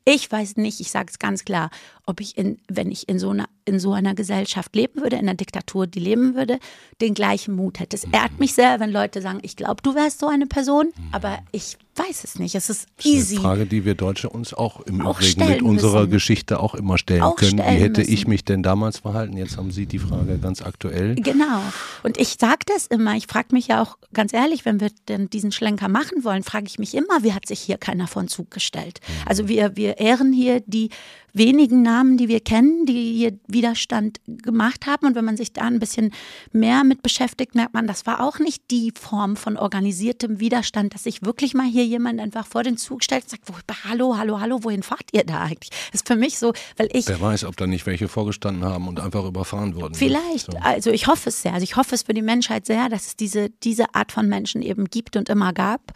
Ich 0.04 0.30
weiß 0.32 0.58
nicht, 0.58 0.82
ich 0.82 0.92
sage 0.92 1.08
es 1.10 1.20
ganz 1.20 1.46
klar, 1.46 1.72
ob 2.06 2.20
ich 2.20 2.38
in, 2.38 2.60
wenn 2.68 2.92
ich 2.92 3.08
in 3.10 3.18
so 3.18 3.30
einer 3.30 3.48
in 3.66 3.80
so 3.80 3.94
einer 3.94 4.14
Gesellschaft 4.16 4.76
leben 4.76 5.02
würde, 5.02 5.16
in 5.16 5.24
einer 5.24 5.34
Diktatur, 5.36 5.88
die 5.88 6.00
leben 6.00 6.36
würde, 6.36 6.60
den 7.02 7.14
gleichen 7.14 7.56
Mut 7.56 7.80
hätte. 7.80 7.96
Es 7.98 8.04
ehrt 8.06 8.40
mich 8.40 8.54
sehr, 8.54 8.80
wenn 8.80 8.92
Leute 8.92 9.22
sagen, 9.22 9.40
ich 9.42 9.56
glaube, 9.56 9.82
du 9.82 9.96
wärst 9.96 10.20
so 10.20 10.28
eine 10.28 10.46
Person, 10.46 10.94
aber 11.12 11.40
ich 11.52 11.78
weiß 11.96 12.26
es 12.26 12.38
nicht. 12.40 12.56
Es 12.56 12.70
ist 12.70 12.88
Das 12.98 13.06
easy. 13.06 13.36
ist 13.36 13.40
eine 13.40 13.42
Frage, 13.42 13.66
die 13.66 13.86
wir 13.86 13.96
Deutsche 13.96 14.30
uns 14.30 14.54
auch 14.54 14.82
im 14.82 15.02
Auch 15.02 15.20
Übrigen 15.22 15.48
mit 15.48 15.62
unserer 15.62 16.02
müssen. 16.02 16.12
Geschichte 16.12 16.60
auch 16.60 16.76
immer 16.76 16.98
stellen 16.98 17.22
Auch 17.24 17.38
können. 17.38 17.54
Wie 17.58 17.62
stellen 17.62 17.80
hätte 17.80 18.02
ich 18.02 18.10
müssen. 18.10 18.30
mich 18.30 18.46
denn 18.46 18.64
damals 18.64 19.00
verhalten? 19.00 19.38
Jetzt 19.38 19.58
haben 19.58 19.72
Sie 19.72 19.86
die 19.86 20.00
Frage 20.00 20.38
ganz 20.38 20.62
aktuell. 20.62 21.16
Genau. 21.16 21.62
Und 22.04 22.20
ich 22.20 22.36
sage 22.40 22.66
das 22.68 22.86
immer. 22.88 23.16
Ich 23.16 23.28
frage 23.28 23.48
mich 23.52 23.68
ja 23.68 23.82
auch 23.82 23.98
ganz 24.14 24.34
ehrlich, 24.34 24.66
wenn 24.66 24.80
wir 24.82 24.90
denn 25.08 25.30
diesen 25.30 25.52
Schlenker 25.54 25.88
machen 25.88 26.24
wollen, 26.24 26.44
frage 26.44 26.66
ich 26.68 26.78
mich 26.80 26.94
immer, 26.96 27.24
wie 27.24 27.34
hat 27.34 27.48
sich 27.48 27.62
hier 27.62 27.78
keiner 27.78 28.08
vor 28.08 28.22
den 28.24 28.28
Zug 28.28 28.52
gestellt? 28.52 29.00
Also 29.26 29.48
wir, 29.48 29.76
wir 29.78 29.98
ehren 29.98 30.34
hier 30.34 30.62
die 30.68 30.90
wenigen 31.36 31.82
Namen, 31.82 32.18
die 32.18 32.28
wir 32.28 32.40
kennen, 32.40 32.86
die 32.86 33.14
hier 33.14 33.38
Widerstand 33.48 34.20
gemacht 34.26 34.86
haben. 34.86 35.06
Und 35.06 35.16
wenn 35.16 35.26
man 35.26 35.38
sich 35.38 35.54
da 35.54 35.64
ein 35.64 35.80
bisschen 35.80 36.12
mehr 36.52 36.84
mit 36.84 37.04
beschäftigt, 37.04 37.56
merkt 37.56 37.74
man, 37.74 37.88
das 37.88 38.06
war 38.06 38.22
auch 38.22 38.40
nicht 38.40 38.64
die 38.72 38.92
Form 38.98 39.36
von 39.36 39.58
organisiertem 39.58 40.40
Widerstand, 40.40 40.94
dass 40.94 41.04
sich 41.04 41.24
wirklich 41.24 41.54
mal 41.54 41.66
hier 41.66 41.86
jemand 41.86 42.20
einfach 42.20 42.48
vor 42.48 42.64
den 42.64 42.78
Zug 42.78 43.04
stellt 43.04 43.24
und 43.24 43.30
sagt, 43.32 43.44
hallo, 43.84 44.18
hallo, 44.18 44.40
hallo, 44.40 44.64
wohin 44.64 44.82
fahrt 44.82 45.10
ihr 45.12 45.26
da 45.26 45.42
eigentlich? 45.42 45.70
Das 45.92 46.02
ist 46.02 46.08
für 46.08 46.16
mich 46.16 46.40
so, 46.40 46.54
weil 46.78 46.88
ich 46.94 47.08
Wer 47.08 47.20
weiß, 47.20 47.44
ob 47.44 47.58
da 47.58 47.68
nicht 47.68 47.86
welche 47.86 48.08
vorgestanden 48.08 48.64
haben 48.64 48.88
und 48.88 49.00
einfach 49.00 49.26
überfahren 49.26 49.76
wurden. 49.76 49.94
Vielleicht. 49.94 50.52
So. 50.52 50.58
Also 50.60 50.92
ich 50.92 51.08
hoffe 51.08 51.30
es 51.30 51.42
sehr. 51.42 51.54
Also 51.54 51.64
ich 51.64 51.76
hoffe 51.76 51.96
es 51.96 52.04
für 52.04 52.14
die 52.14 52.22
Menschheit 52.22 52.66
sehr, 52.66 52.88
dass 52.90 53.08
es 53.08 53.16
diese, 53.16 53.50
diese 53.50 53.94
Art 53.94 54.12
von 54.12 54.30
Menschen 54.30 54.62
eben 54.62 54.86
gibt 54.86 55.18
und 55.18 55.30
immer 55.30 55.54
gab. 55.54 55.92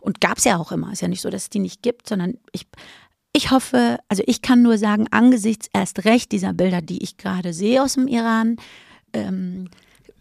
Und 0.00 0.20
gab 0.20 0.36
es 0.36 0.44
ja 0.44 0.58
auch 0.58 0.70
immer. 0.70 0.92
Ist 0.92 1.00
ja 1.00 1.08
nicht 1.08 1.22
so, 1.22 1.30
dass 1.30 1.44
es 1.44 1.50
die 1.50 1.60
nicht 1.60 1.82
gibt, 1.82 2.08
sondern 2.08 2.34
ich, 2.52 2.66
ich 3.36 3.50
hoffe, 3.50 3.98
also 4.08 4.22
ich 4.26 4.42
kann 4.42 4.62
nur 4.62 4.78
sagen, 4.78 5.06
angesichts 5.10 5.68
erst 5.72 6.04
recht 6.04 6.32
dieser 6.32 6.52
Bilder, 6.52 6.80
die 6.80 7.02
ich 7.02 7.16
gerade 7.16 7.52
sehe 7.52 7.82
aus 7.82 7.94
dem 7.94 8.06
Iran, 8.08 8.56
ähm, 9.12 9.68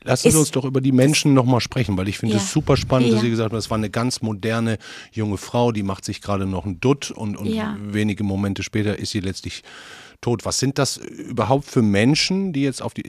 Lassen 0.06 0.32
Sie 0.32 0.38
uns 0.38 0.52
doch 0.52 0.66
über 0.66 0.82
die 0.82 0.92
Menschen 0.92 1.34
nochmal 1.34 1.62
sprechen, 1.62 1.96
weil 1.96 2.10
ich 2.10 2.18
finde 2.18 2.36
Ja. 2.36 2.42
es 2.42 2.52
super 2.52 2.76
spannend, 2.76 3.14
dass 3.14 3.20
Ja. 3.20 3.24
Sie 3.24 3.30
gesagt 3.30 3.52
haben, 3.52 3.58
das 3.58 3.70
war 3.70 3.78
eine 3.78 3.90
ganz 3.90 4.22
moderne 4.22 4.78
junge 5.14 5.38
Frau, 5.38 5.72
die 5.72 5.82
macht 5.84 6.04
sich 6.04 6.22
gerade 6.22 6.46
noch 6.46 6.66
einen 6.66 6.82
Dutt 6.82 7.10
und, 7.12 7.38
und 7.38 7.46
Ja. 7.48 7.78
wenige 7.80 8.26
Momente 8.26 8.64
später 8.64 9.00
ist 9.00 9.12
sie 9.12 9.22
letztlich 9.22 9.64
tot. 10.24 10.46
Was 10.46 10.58
sind 10.58 10.80
das 10.80 10.98
überhaupt 10.98 11.66
für 11.66 11.82
Menschen, 11.84 12.54
die 12.54 12.64
jetzt 12.64 12.82
auf 12.82 12.94
die. 12.96 13.04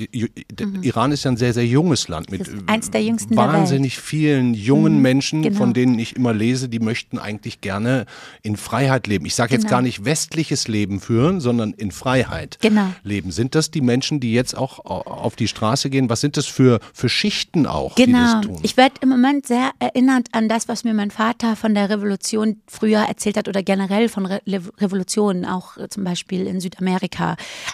Der 0.53 0.67
Iran 0.83 1.13
ist 1.13 1.25
ja 1.25 1.31
ein 1.31 1.37
sehr, 1.39 1.55
sehr 1.55 1.67
junges 1.67 2.09
Land 2.09 2.31
mit 2.31 2.47
Mhm. 2.53 2.65
eins 2.67 2.91
der 2.91 3.03
jüngsten 3.03 3.35
der 3.37 3.47
wahnsinnig 3.47 3.99
vielen 3.99 4.53
jungen 4.53 4.97
Mhm, 4.97 5.03
Menschen, 5.03 5.43
genau. 5.43 5.57
von 5.57 5.73
denen 5.73 5.99
ich 5.99 6.17
immer 6.17 6.35
lese, 6.35 6.69
die 6.69 6.81
möchten 6.81 7.19
eigentlich 7.19 7.61
gerne 7.63 8.05
in 8.43 8.57
Freiheit 8.57 9.07
leben. 9.07 9.25
Ich 9.25 9.35
sage 9.35 9.53
jetzt 9.55 9.63
Genau. 9.63 9.71
gar 9.77 9.83
nicht 9.83 10.05
westliches 10.05 10.69
Leben 10.69 11.01
führen, 11.01 11.41
sondern 11.41 11.73
in 11.73 11.91
Freiheit 11.93 12.59
Genau. 12.61 12.89
leben. 13.03 13.31
Sind 13.31 13.55
das 13.55 13.71
die 13.71 13.81
Menschen, 13.81 14.21
die 14.21 14.33
jetzt 14.35 14.57
auch 14.57 14.81
au- 14.85 15.03
auf 15.03 15.37
die 15.37 15.49
Straße 15.49 15.89
gehen? 15.91 16.11
Was 16.11 16.21
sind 16.21 16.37
das 16.37 16.47
für, 16.47 16.81
für 16.93 17.09
Schichten 17.09 17.67
auch, 17.67 17.95
die 17.95 18.07
Genau. 18.07 18.19
das 18.19 18.41
tun? 18.43 18.59
Ich 18.63 18.77
werde 18.77 18.97
im 19.01 19.09
Moment 19.09 19.47
sehr 19.47 19.71
erinnert 19.79 20.29
an 20.33 20.49
das, 20.49 20.67
was 20.69 20.83
mir 20.85 20.95
mein 20.95 21.11
Vater 21.13 21.55
von 21.57 21.75
der 21.75 21.89
Revolution 21.91 22.57
früher 22.67 23.01
erzählt 23.01 23.37
hat 23.37 23.49
oder 23.49 23.63
generell 23.63 24.09
von 24.09 24.27
Re 24.27 24.41
Revolutionen, 24.79 25.45
auch 25.45 25.77
äh, 25.77 25.89
zum 25.89 26.03
Beispiel 26.05 26.47
in 26.47 26.61
Südamerika. 26.61 27.04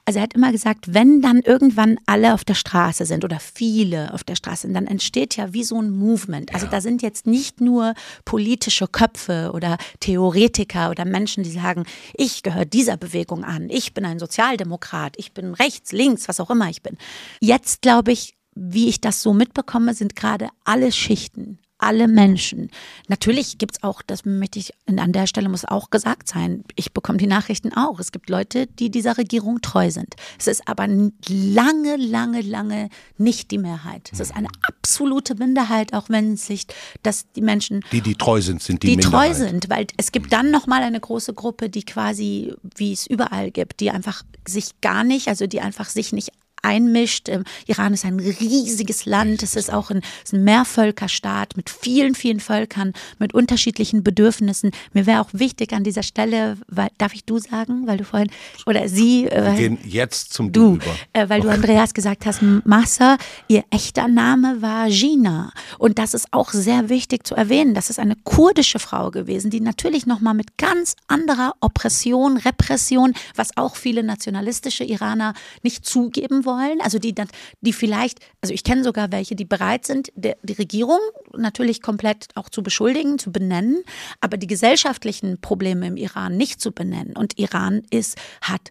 Also 0.05 0.19
er 0.19 0.23
hat 0.23 0.35
immer 0.35 0.53
gesagt, 0.53 0.95
wenn 0.95 1.21
dann 1.21 1.41
irgendwann 1.41 1.99
alle 2.07 2.35
auf 2.35 2.45
der 2.45 2.55
Straße 2.55 3.07
sind 3.07 3.25
oder 3.25 3.39
viele 3.41 4.13
auf 4.15 4.25
der 4.25 4.35
Straße 4.35 4.63
sind, 4.63 4.75
dann 4.75 4.87
entsteht 4.87 5.37
ja 5.37 5.53
wie 5.53 5.65
so 5.65 5.81
ein 5.81 5.91
Movement. 5.91 6.55
Also 6.55 6.67
da 6.67 6.81
sind 6.81 7.03
jetzt 7.03 7.27
nicht 7.27 7.61
nur 7.61 7.95
politische 8.25 8.87
Köpfe 8.87 9.51
oder 9.55 9.79
Theoretiker 10.01 10.91
oder 10.91 11.05
Menschen, 11.05 11.45
die 11.45 11.51
sagen, 11.51 11.85
ich 12.15 12.43
gehöre 12.43 12.65
dieser 12.65 12.97
Bewegung 12.97 13.45
an, 13.45 13.69
ich 13.71 13.95
bin 13.95 14.05
ein 14.05 14.19
Sozialdemokrat, 14.19 15.15
ich 15.17 15.33
bin 15.33 15.55
rechts, 15.55 15.93
links, 15.93 16.29
was 16.29 16.41
auch 16.41 16.51
immer 16.51 16.69
ich 16.69 16.83
bin. 16.83 16.97
Jetzt 17.41 17.83
glaube 17.83 18.13
ich, 18.13 18.35
wie 18.55 18.89
ich 18.89 19.01
das 19.01 19.23
so 19.23 19.33
mitbekomme, 19.33 19.95
sind 19.95 20.17
gerade 20.17 20.49
alle 20.65 20.93
Schichten, 20.93 21.59
alle 21.81 22.09
Menschen. 22.09 22.71
Natürlich 23.09 23.59
gibt 23.59 23.77
es 23.77 23.83
auch, 23.83 24.03
das 24.03 24.25
möchte 24.25 24.59
ich 24.59 24.73
an 24.87 25.13
der 25.13 25.27
Stelle 25.27 25.49
muss 25.49 25.65
auch 25.65 25.91
gesagt 25.91 26.29
sein, 26.29 26.65
ich 26.77 26.93
bekomme 26.93 27.19
die 27.19 27.27
Nachrichten 27.27 27.73
auch. 27.75 27.99
Es 28.01 28.13
gibt 28.13 28.31
Leute, 28.31 28.67
die 28.67 28.91
dieser 28.91 29.19
Regierung 29.19 29.61
treu 29.61 29.91
sind. 29.91 30.15
Es 30.39 30.47
ist 30.47 30.69
aber 30.69 30.87
lange, 31.29 31.97
lange, 31.97 32.43
lange 32.43 32.89
nicht 33.19 33.51
die 33.51 33.59
Mehrheit. 33.59 34.11
Es 34.13 34.21
ist 34.21 34.35
eine 34.35 34.49
absolute 34.63 35.35
Minderheit, 35.35 35.93
auch 35.95 36.09
wenn 36.09 36.35
es 36.35 36.47
sich, 36.47 36.67
dass 37.03 37.31
die 37.33 37.43
Menschen 37.43 37.85
Die, 37.93 38.01
die 38.01 38.15
treu 38.15 38.41
sind, 38.41 38.63
sind 38.63 38.83
die, 38.83 38.97
die 38.97 38.97
treu 38.99 39.29
Minderheit. 39.29 39.37
sind, 39.37 39.71
weil 39.71 39.87
es 39.97 40.13
gibt 40.13 40.33
dann 40.33 40.51
noch 40.51 40.67
mal 40.67 40.83
eine 40.83 41.01
große 41.01 41.35
Gruppe, 41.35 41.71
die 41.71 41.85
quasi, 41.85 42.55
wie 42.77 42.93
es 42.93 43.07
überall 43.07 43.51
gibt, 43.51 43.81
die 43.81 43.91
einfach 43.91 44.23
sich 44.47 44.81
gar 44.81 45.05
nicht, 45.05 45.29
also 45.29 45.47
die 45.47 45.61
einfach 45.61 45.89
sich 45.89 46.13
nicht 46.13 46.31
einmischt. 46.63 47.29
Ähm, 47.29 47.45
Iran 47.67 47.95
ist 47.95 48.05
ein 48.05 48.19
riesiges 48.21 49.07
Land. 49.07 49.43
Es 49.43 49.57
ist 49.57 49.73
auch 49.73 49.91
ein, 49.91 50.03
ist 50.25 50.33
ein 50.33 50.45
Mehrvölkerstaat 50.45 51.57
mit 51.57 51.71
vielen, 51.71 52.15
vielen 52.15 52.41
Völkern, 52.41 52.93
mit 53.19 53.35
unterschiedlichen 53.35 54.03
Bedürfnissen. 54.03 54.71
Mir 54.93 55.07
wäre 55.07 55.21
auch 55.21 55.29
wichtig 55.33 55.73
an 55.73 55.85
dieser 55.85 56.03
Stelle, 56.03 56.57
weil, 56.69 56.89
darf 56.99 57.15
ich 57.15 57.25
du 57.25 57.39
sagen, 57.39 57.87
weil 57.87 57.99
du 57.99 58.05
vorhin, 58.05 58.31
oder 58.67 58.89
sie, 58.89 59.25
Wir 59.25 59.47
äh, 59.47 59.57
gehen 59.57 59.79
jetzt 59.85 60.33
zum 60.33 60.53
Du, 60.53 60.61
Du, 60.61 60.75
über. 60.77 60.95
äh, 61.13 61.29
weil 61.29 61.41
du 61.41 61.49
Andreas 61.49 61.95
gesagt 61.95 62.27
hast, 62.27 62.41
Massa, 62.43 63.17
ihr 63.49 63.65
echter 63.71 64.09
Name 64.09 64.61
war 64.63 64.89
Gina. 64.89 65.53
Und 65.79 65.99
das 65.99 66.15
ist 66.15 66.29
auch 66.33 66.51
sehr 66.51 66.89
wichtig 66.89 67.27
zu 67.27 67.35
erwähnen. 67.35 67.75
Das 67.75 67.91
ist 67.91 67.99
eine 67.99 68.17
kurdische 68.25 68.79
Frau 68.79 69.11
gewesen, 69.11 69.51
die 69.51 69.61
natürlich 69.61 70.07
nochmal 70.07 70.35
mit 70.35 70.57
ganz 70.59 70.97
anderer 71.07 71.55
Oppression, 71.61 72.37
Repression, 72.37 73.15
was 73.37 73.57
auch 73.57 73.77
viele 73.77 74.03
nationalistische 74.03 74.85
Iraner 74.85 75.35
nicht 75.63 75.87
zugeben 75.87 76.45
wollen. 76.45 76.50
Also 76.81 76.99
die, 76.99 77.15
die 77.61 77.73
vielleicht, 77.73 78.21
also 78.41 78.53
ich 78.55 78.65
kenne 78.65 78.85
sogar 78.85 79.13
welche, 79.13 79.35
die 79.35 79.45
bereit 79.45 79.87
sind, 79.87 80.13
der, 80.15 80.37
die 80.43 80.55
Regierung 80.55 80.99
natürlich 81.37 81.83
komplett 81.83 82.29
auch 82.35 82.49
zu 82.49 82.63
beschuldigen, 82.63 83.19
zu 83.19 83.33
benennen, 83.33 83.83
aber 84.21 84.37
die 84.37 84.47
gesellschaftlichen 84.47 85.41
Probleme 85.41 85.87
im 85.87 85.97
Iran 85.97 86.37
nicht 86.37 86.61
zu 86.61 86.73
benennen. 86.73 87.17
Und 87.17 87.39
Iran 87.39 87.83
ist, 87.91 88.19
hat 88.43 88.71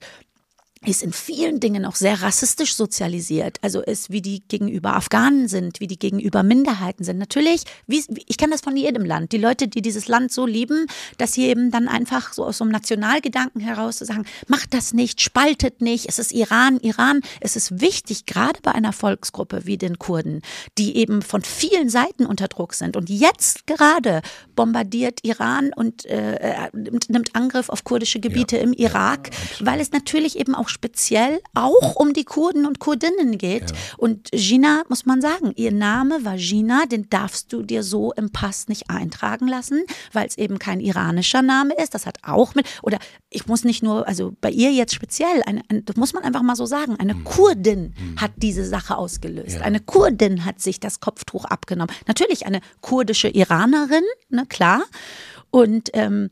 ist 0.86 1.04
in 1.04 1.12
vielen 1.12 1.60
Dingen 1.60 1.86
auch 1.86 1.96
sehr 1.96 2.22
rassistisch 2.22 2.74
sozialisiert. 2.74 3.58
Also 3.62 3.82
ist, 3.82 4.12
wie 4.12 4.22
die 4.22 4.42
gegenüber 4.48 4.96
Afghanen 4.96 5.50
sind, 5.50 5.82
wie 5.82 5.88
die 5.88 6.00
gegenüber 6.00 6.42
Minderheiten 6.42 7.04
sind. 7.04 7.18
Natürlich, 7.18 7.64
wie, 7.86 8.02
ich 8.28 8.38
kenne 8.38 8.54
das 8.54 8.62
von 8.62 8.78
jedem 8.78 9.04
Land. 9.04 9.34
Die 9.34 9.38
Leute, 9.38 9.68
die 9.68 9.82
dieses 9.82 10.08
Land 10.08 10.32
so 10.32 10.46
lieben, 10.46 10.88
dass 11.18 11.34
sie 11.34 11.48
eben 11.48 11.70
dann 11.72 11.90
einfach 11.90 12.32
so 12.32 12.46
aus 12.46 12.60
so 12.60 12.64
einem 12.64 12.72
Nationalgedanken 12.72 13.60
heraus 13.60 14.00
sagen, 14.00 14.26
macht 14.48 14.74
das 14.74 14.94
nicht, 14.94 15.20
spaltet 15.22 15.82
nicht, 15.82 16.08
es 16.08 16.18
ist 16.18 16.32
Iran, 16.32 16.80
Iran. 16.80 17.22
Es 17.42 17.58
ist 17.58 17.82
wichtig, 17.82 18.26
gerade 18.26 18.62
bei 18.62 18.72
einer 18.72 18.94
Volksgruppe 18.94 19.66
wie 19.66 19.78
den 19.78 20.00
Kurden, 20.00 20.42
die 20.78 20.96
eben 20.96 21.22
von 21.22 21.42
vielen 21.42 21.90
Seiten 21.90 22.26
unter 22.26 22.48
Druck 22.48 22.74
sind. 22.74 22.96
Und 22.96 23.10
jetzt 23.10 23.68
gerade 23.68 24.22
bombardiert 24.56 25.20
Iran 25.24 25.72
und 25.76 26.06
äh, 26.06 26.70
nimmt, 26.72 27.10
nimmt 27.10 27.36
Angriff 27.36 27.68
auf 27.68 27.84
kurdische 27.84 28.22
Gebiete 28.22 28.56
im 28.58 28.72
Irak, 28.72 29.32
weil 29.60 29.82
es 29.82 29.92
natürlich 29.92 30.40
eben 30.40 30.56
auch 30.56 30.69
speziell 30.70 31.42
auch 31.54 31.96
um 31.96 32.14
die 32.14 32.24
Kurden 32.24 32.66
und 32.66 32.80
Kurdinnen 32.80 33.38
geht. 33.38 33.74
Und 33.98 34.30
Gina, 34.32 34.84
muss 34.90 35.06
man 35.06 35.22
sagen, 35.22 35.54
ihr 35.56 35.72
Name 35.72 36.24
war 36.24 36.38
Gina, 36.38 36.86
den 36.86 37.10
darfst 37.10 37.52
du 37.52 37.64
dir 37.64 37.84
so 37.84 38.14
im 38.14 38.32
Pass 38.32 38.68
nicht 38.68 38.90
eintragen 38.90 39.48
lassen, 39.48 39.84
weil 40.14 40.28
es 40.28 40.38
eben 40.38 40.60
kein 40.60 40.80
iranischer 40.80 41.42
Name 41.42 41.74
ist. 41.82 41.94
Das 41.94 42.06
hat 42.06 42.20
auch 42.24 42.56
mit, 42.56 42.68
oder 42.82 43.00
ich 43.30 43.48
muss 43.48 43.64
nicht 43.64 43.84
nur, 43.84 44.08
also 44.08 44.34
bei 44.42 44.50
ihr 44.52 44.72
jetzt 44.72 44.94
speziell, 44.94 45.44
eine, 45.46 45.62
eine, 45.70 45.82
das 45.84 45.96
muss 45.96 46.14
man 46.14 46.24
einfach 46.24 46.42
mal 46.42 46.56
so 46.56 46.66
sagen, 46.66 46.96
eine 46.98 47.16
Kurdin 47.16 47.94
hat 48.18 48.32
diese 48.38 48.66
Sache 48.66 48.98
ausgelöst. 48.98 49.62
Eine 49.62 49.80
Kurdin 49.80 50.46
hat 50.46 50.60
sich 50.62 50.80
das 50.80 51.00
Kopftuch 51.00 51.46
abgenommen. 51.46 51.94
Natürlich 52.08 52.46
eine 52.46 52.62
kurdische 52.82 53.30
Iranerin, 53.30 54.04
ne, 54.30 54.46
klar. 54.48 54.84
Und 55.52 55.90
ähm, 55.94 56.30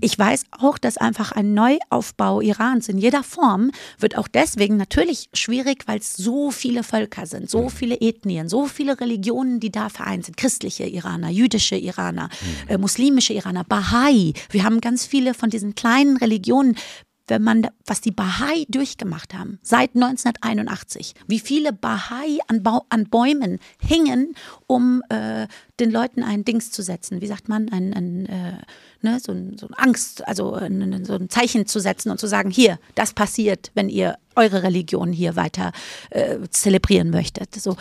ich 0.00 0.18
weiß 0.18 0.44
auch, 0.50 0.78
dass 0.78 0.96
einfach 0.96 1.32
ein 1.32 1.54
Neuaufbau 1.54 2.40
Irans 2.40 2.88
in 2.88 2.98
jeder 2.98 3.22
Form 3.22 3.70
wird 3.98 4.16
auch 4.16 4.28
deswegen 4.28 4.76
natürlich 4.76 5.28
schwierig, 5.32 5.84
weil 5.86 5.98
es 5.98 6.16
so 6.16 6.50
viele 6.50 6.82
Völker 6.82 7.26
sind, 7.26 7.50
so 7.50 7.68
viele 7.68 8.00
Ethnien, 8.00 8.48
so 8.48 8.66
viele 8.66 9.00
Religionen, 9.00 9.60
die 9.60 9.70
da 9.70 9.88
vereint 9.88 10.26
sind. 10.26 10.36
Christliche 10.36 10.84
Iraner, 10.84 11.30
jüdische 11.30 11.76
Iraner, 11.76 12.28
äh, 12.68 12.78
muslimische 12.78 13.32
Iraner, 13.32 13.64
Bahai. 13.64 14.32
Wir 14.50 14.64
haben 14.64 14.80
ganz 14.80 15.06
viele 15.06 15.34
von 15.34 15.50
diesen 15.50 15.74
kleinen 15.74 16.16
Religionen 16.16 16.76
wenn 17.28 17.42
man, 17.42 17.68
was 17.84 18.00
die 18.00 18.10
Bahai 18.10 18.66
durchgemacht 18.68 19.34
haben, 19.34 19.58
seit 19.62 19.94
1981, 19.94 21.14
wie 21.26 21.40
viele 21.40 21.72
Bahai 21.72 22.38
an, 22.46 22.62
Bau, 22.62 22.84
an 22.88 23.08
Bäumen 23.08 23.58
hingen, 23.80 24.34
um 24.66 25.02
äh, 25.08 25.48
den 25.80 25.90
Leuten 25.90 26.22
ein 26.22 26.44
Dings 26.44 26.70
zu 26.70 26.82
setzen, 26.82 27.20
wie 27.20 27.26
sagt 27.26 27.48
man, 27.48 27.68
ein, 27.70 27.92
ein, 27.92 28.26
äh, 28.26 28.52
ne, 29.02 29.18
so, 29.20 29.32
ein, 29.32 29.56
so 29.58 29.66
ein 29.66 29.74
Angst, 29.74 30.26
also 30.26 30.54
ein, 30.54 31.04
so 31.04 31.14
ein 31.14 31.28
Zeichen 31.28 31.66
zu 31.66 31.80
setzen 31.80 32.10
und 32.10 32.18
zu 32.18 32.26
sagen, 32.26 32.50
hier, 32.50 32.78
das 32.94 33.12
passiert, 33.12 33.70
wenn 33.74 33.88
ihr 33.88 34.16
eure 34.36 34.62
Religion 34.62 35.12
hier 35.12 35.36
weiter 35.36 35.72
äh, 36.10 36.38
zelebrieren 36.50 37.10
möchtet. 37.10 37.54
So. 37.54 37.76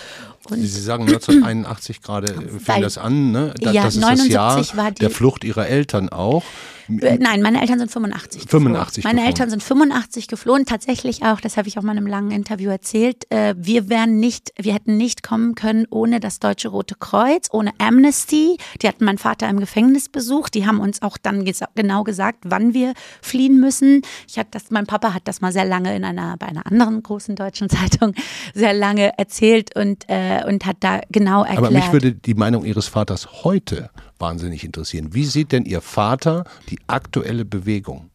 Und 0.49 0.61
Sie 0.61 0.81
sagen 0.81 1.03
1981 1.03 2.01
gerade, 2.01 2.33
fing 2.59 2.81
das 2.81 2.97
an, 2.97 3.31
ne? 3.31 3.53
Da, 3.59 3.71
ja, 3.71 3.83
das 3.83 3.95
ist 3.95 4.01
79 4.01 4.33
das 4.33 4.67
Jahr 4.69 4.77
war 4.77 4.91
die, 4.91 4.99
der 4.99 5.09
Flucht 5.09 5.43
Ihrer 5.43 5.67
Eltern 5.67 6.09
auch. 6.09 6.43
Äh, 6.87 7.17
Nein, 7.19 7.41
meine 7.41 7.61
Eltern 7.61 7.79
sind 7.79 7.91
85. 7.91 8.43
85 8.47 9.03
Meine 9.03 9.15
geflohen. 9.15 9.27
Eltern 9.27 9.49
sind 9.49 9.63
85 9.63 10.27
geflohen, 10.27 10.65
tatsächlich 10.65 11.23
auch, 11.23 11.41
das 11.41 11.57
habe 11.57 11.67
ich 11.67 11.77
auch 11.77 11.83
mal 11.83 11.93
in 11.93 11.99
einem 11.99 12.07
langen 12.07 12.31
Interview 12.31 12.69
erzählt. 12.69 13.29
Äh, 13.31 13.55
wir 13.57 13.89
wären 13.89 14.19
nicht, 14.19 14.53
wir 14.57 14.73
hätten 14.73 14.97
nicht 14.97 15.23
kommen 15.23 15.55
können 15.55 15.87
ohne 15.89 16.19
das 16.19 16.39
Deutsche 16.39 16.69
Rote 16.69 16.95
Kreuz, 16.95 17.47
ohne 17.51 17.71
Amnesty. 17.85 18.57
Die 18.81 18.87
hatten 18.87 19.05
meinen 19.05 19.17
Vater 19.17 19.49
im 19.49 19.59
Gefängnis 19.59 20.09
besucht. 20.09 20.53
Die 20.53 20.65
haben 20.65 20.79
uns 20.79 21.01
auch 21.01 21.17
dann 21.17 21.45
gesa 21.45 21.67
genau 21.75 22.03
gesagt, 22.03 22.39
wann 22.45 22.73
wir 22.73 22.93
fliehen 23.21 23.59
müssen. 23.59 24.01
Ich 24.27 24.37
hatte 24.37 24.51
das, 24.51 24.71
mein 24.71 24.85
Papa 24.85 25.13
hat 25.13 25.27
das 25.27 25.41
mal 25.41 25.51
sehr 25.51 25.65
lange 25.65 25.95
in 25.95 26.03
einer, 26.03 26.37
bei 26.37 26.47
einer 26.47 26.65
anderen 26.65 27.01
großen 27.03 27.35
deutschen 27.35 27.69
Zeitung 27.75 28.13
sehr 28.53 28.73
lange 28.73 29.17
erzählt 29.17 29.75
und, 29.75 30.05
äh, 30.07 30.43
und 30.47 30.65
hat 30.65 30.77
da 30.79 31.01
genau 31.09 31.43
erklärt. 31.43 31.57
Aber 31.59 31.71
mich 31.71 31.91
würde 31.91 32.13
die 32.13 32.33
Meinung 32.33 32.65
Ihres 32.65 32.87
Vaters 32.87 33.43
heute 33.43 33.89
wahnsinnig 34.19 34.63
interessieren. 34.63 35.13
Wie 35.13 35.25
sieht 35.25 35.51
denn 35.51 35.65
Ihr 35.65 35.81
Vater 35.81 36.45
die 36.69 36.79
aktuelle 36.87 37.45
Bewegung? 37.45 38.09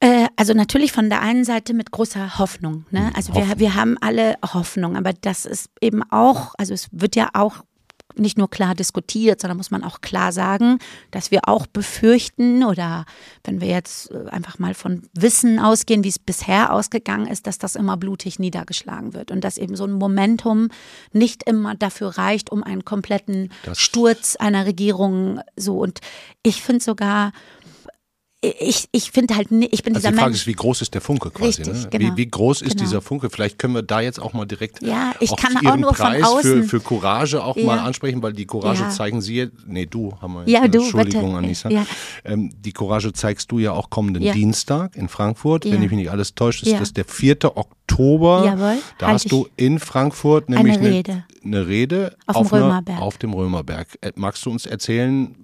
Äh, 0.00 0.26
also 0.36 0.52
natürlich 0.52 0.92
von 0.92 1.08
der 1.08 1.22
einen 1.22 1.44
Seite 1.44 1.72
mit 1.72 1.90
großer 1.90 2.38
Hoffnung. 2.38 2.84
Ne? 2.90 3.10
Also 3.14 3.32
Hoffnung. 3.32 3.48
Wir, 3.48 3.58
wir 3.58 3.74
haben 3.74 3.96
alle 4.00 4.36
Hoffnung, 4.42 4.96
aber 4.96 5.12
das 5.12 5.46
ist 5.46 5.70
eben 5.80 6.02
auch, 6.10 6.54
also 6.58 6.74
es 6.74 6.88
wird 6.92 7.16
ja 7.16 7.30
auch 7.32 7.62
nicht 8.18 8.38
nur 8.38 8.48
klar 8.50 8.74
diskutiert, 8.74 9.40
sondern 9.40 9.56
muss 9.56 9.70
man 9.70 9.84
auch 9.84 10.00
klar 10.00 10.32
sagen, 10.32 10.78
dass 11.10 11.30
wir 11.30 11.48
auch 11.48 11.66
befürchten 11.66 12.64
oder 12.64 13.04
wenn 13.44 13.60
wir 13.60 13.68
jetzt 13.68 14.10
äh, 14.10 14.28
einfach 14.30 14.58
mal 14.58 14.74
von 14.74 15.02
Wissen 15.14 15.58
ausgehen, 15.58 16.04
wie 16.04 16.08
es 16.08 16.18
bisher 16.18 16.72
ausgegangen 16.72 17.26
ist, 17.26 17.46
dass 17.46 17.58
das 17.58 17.76
immer 17.76 17.96
blutig 17.96 18.38
niedergeschlagen 18.38 19.14
wird 19.14 19.30
und 19.30 19.42
dass 19.44 19.58
eben 19.58 19.76
so 19.76 19.84
ein 19.84 19.92
Momentum 19.92 20.68
nicht 21.12 21.42
immer 21.48 21.74
dafür 21.74 22.16
reicht, 22.18 22.50
um 22.50 22.62
einen 22.62 22.84
kompletten 22.84 23.50
Das- 23.64 23.78
Sturz 23.78 24.36
einer 24.36 24.66
Regierung 24.66 25.40
so. 25.56 25.78
Und 25.78 26.00
ich 26.42 26.62
finde 26.62 26.82
sogar 26.82 27.32
ich, 28.42 28.86
ich 28.92 29.10
finde 29.10 29.34
halt, 29.34 29.48
ich 29.50 29.82
bin 29.82 29.94
Also 29.94 30.08
dieser 30.08 30.10
die 30.10 30.14
Frage 30.18 30.30
Mensch. 30.30 30.40
ist, 30.42 30.46
wie 30.46 30.52
groß 30.52 30.82
ist 30.82 30.94
der 30.94 31.00
Funke 31.00 31.30
quasi? 31.30 31.62
Richtig, 31.62 31.68
ne? 31.84 31.88
genau. 31.90 32.12
wie, 32.12 32.16
wie 32.18 32.26
groß 32.28 32.60
ist 32.62 32.72
Genau. 32.72 32.84
dieser 32.84 33.00
Funke? 33.00 33.30
Vielleicht 33.30 33.58
können 33.58 33.74
wir 33.74 33.82
da 33.82 34.00
jetzt 34.00 34.20
auch 34.20 34.34
mal 34.34 34.44
direkt 34.44 34.82
Ja, 34.82 35.14
ich 35.20 35.30
auch 35.30 35.36
kann 35.36 35.56
auch 35.56 35.62
Ihren 35.62 35.80
nur 35.80 35.94
von 35.94 36.06
Preis 36.06 36.20
für, 36.20 36.26
außen- 36.26 36.62
für 36.64 36.80
Courage 36.80 37.42
auch 37.42 37.56
Ja. 37.56 37.64
mal 37.64 37.78
ansprechen, 37.78 38.22
weil 38.22 38.34
die 38.34 38.44
Courage 38.44 38.82
Ja. 38.82 38.90
zeigen 38.90 39.22
Sie, 39.22 39.36
jetzt- 39.36 39.54
nee, 39.66 39.86
du 39.86 40.12
haben 40.20 40.34
wir. 40.34 40.48
Ja, 40.48 40.68
du, 40.68 40.80
Entschuldigung, 40.82 41.22
bitte. 41.32 41.36
Anissa. 41.38 41.70
Ja. 41.70 41.86
Ähm, 42.24 42.52
die 42.60 42.72
Courage 42.72 43.12
zeigst 43.14 43.50
du 43.50 43.58
ja 43.58 43.72
auch 43.72 43.88
kommenden. 43.90 44.22
Dienstag 44.22 44.96
in 44.96 45.08
Frankfurt. 45.08 45.64
Wenn 45.64 45.82
ich 45.82 45.90
mich 45.90 45.98
nicht 45.98 46.10
alles 46.10 46.34
täusche, 46.34 46.66
ist 46.66 46.78
das 46.78 46.92
der 46.92 47.06
4. 47.06 47.56
Oktober. 47.56 48.44
Jawohl, 48.44 48.76
Da 48.98 49.06
halt 49.06 49.14
hast 49.14 49.32
du 49.32 49.48
in 49.56 49.78
Frankfurt 49.80 50.50
nämlich 50.50 50.76
eine 50.76 50.90
Rede. 50.90 51.24
Eine, 51.42 51.56
eine 51.58 51.66
Rede 51.68 52.16
Auf 52.26 52.48
dem 52.48 52.54
einer- 52.56 52.66
Römerberg. 52.66 53.00
auf 53.00 53.18
dem 53.18 53.32
Römerberg. 53.32 53.88
Magst 54.16 54.44
du 54.44 54.50
uns 54.50 54.66
erzählen, 54.66 55.34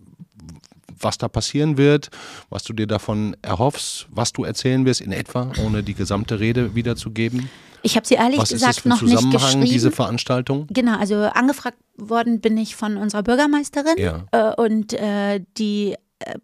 was 1.03 1.19
da 1.19 1.29
passieren 1.29 1.77
wird, 1.77 2.11
was 2.51 2.63
du 2.65 2.73
dir 2.73 2.87
davon 2.87 3.37
erhoffst, 3.43 4.07
was 4.11 4.33
du 4.33 4.45
erzählen 4.45 4.85
wirst 4.87 5.01
in 5.01 5.13
etwa, 5.13 5.53
ohne 5.65 5.83
die 5.83 5.95
gesamte 5.95 6.41
Rede 6.41 6.75
wiederzugeben? 6.75 7.49
Ich 7.83 7.97
habe 7.97 8.07
sie 8.07 8.15
ehrlich 8.15 8.39
was 8.39 8.51
gesagt 8.51 8.87
noch 8.87 9.03
nicht 9.03 9.31
geschrieben. 9.31 9.65
diese 9.65 9.91
Veranstaltung? 9.91 10.67
Genau, 10.71 10.99
also 10.99 11.17
angefragt 11.17 11.79
worden 11.97 12.41
bin 12.41 12.57
ich 12.57 12.77
von 12.77 12.97
unserer 12.97 13.23
Bürgermeisterin 13.25 13.97
Ja. 13.99 14.25
äh, 14.31 14.55
und 14.55 14.93
äh, 14.93 15.41
die 15.59 15.97
äh, 16.21 16.35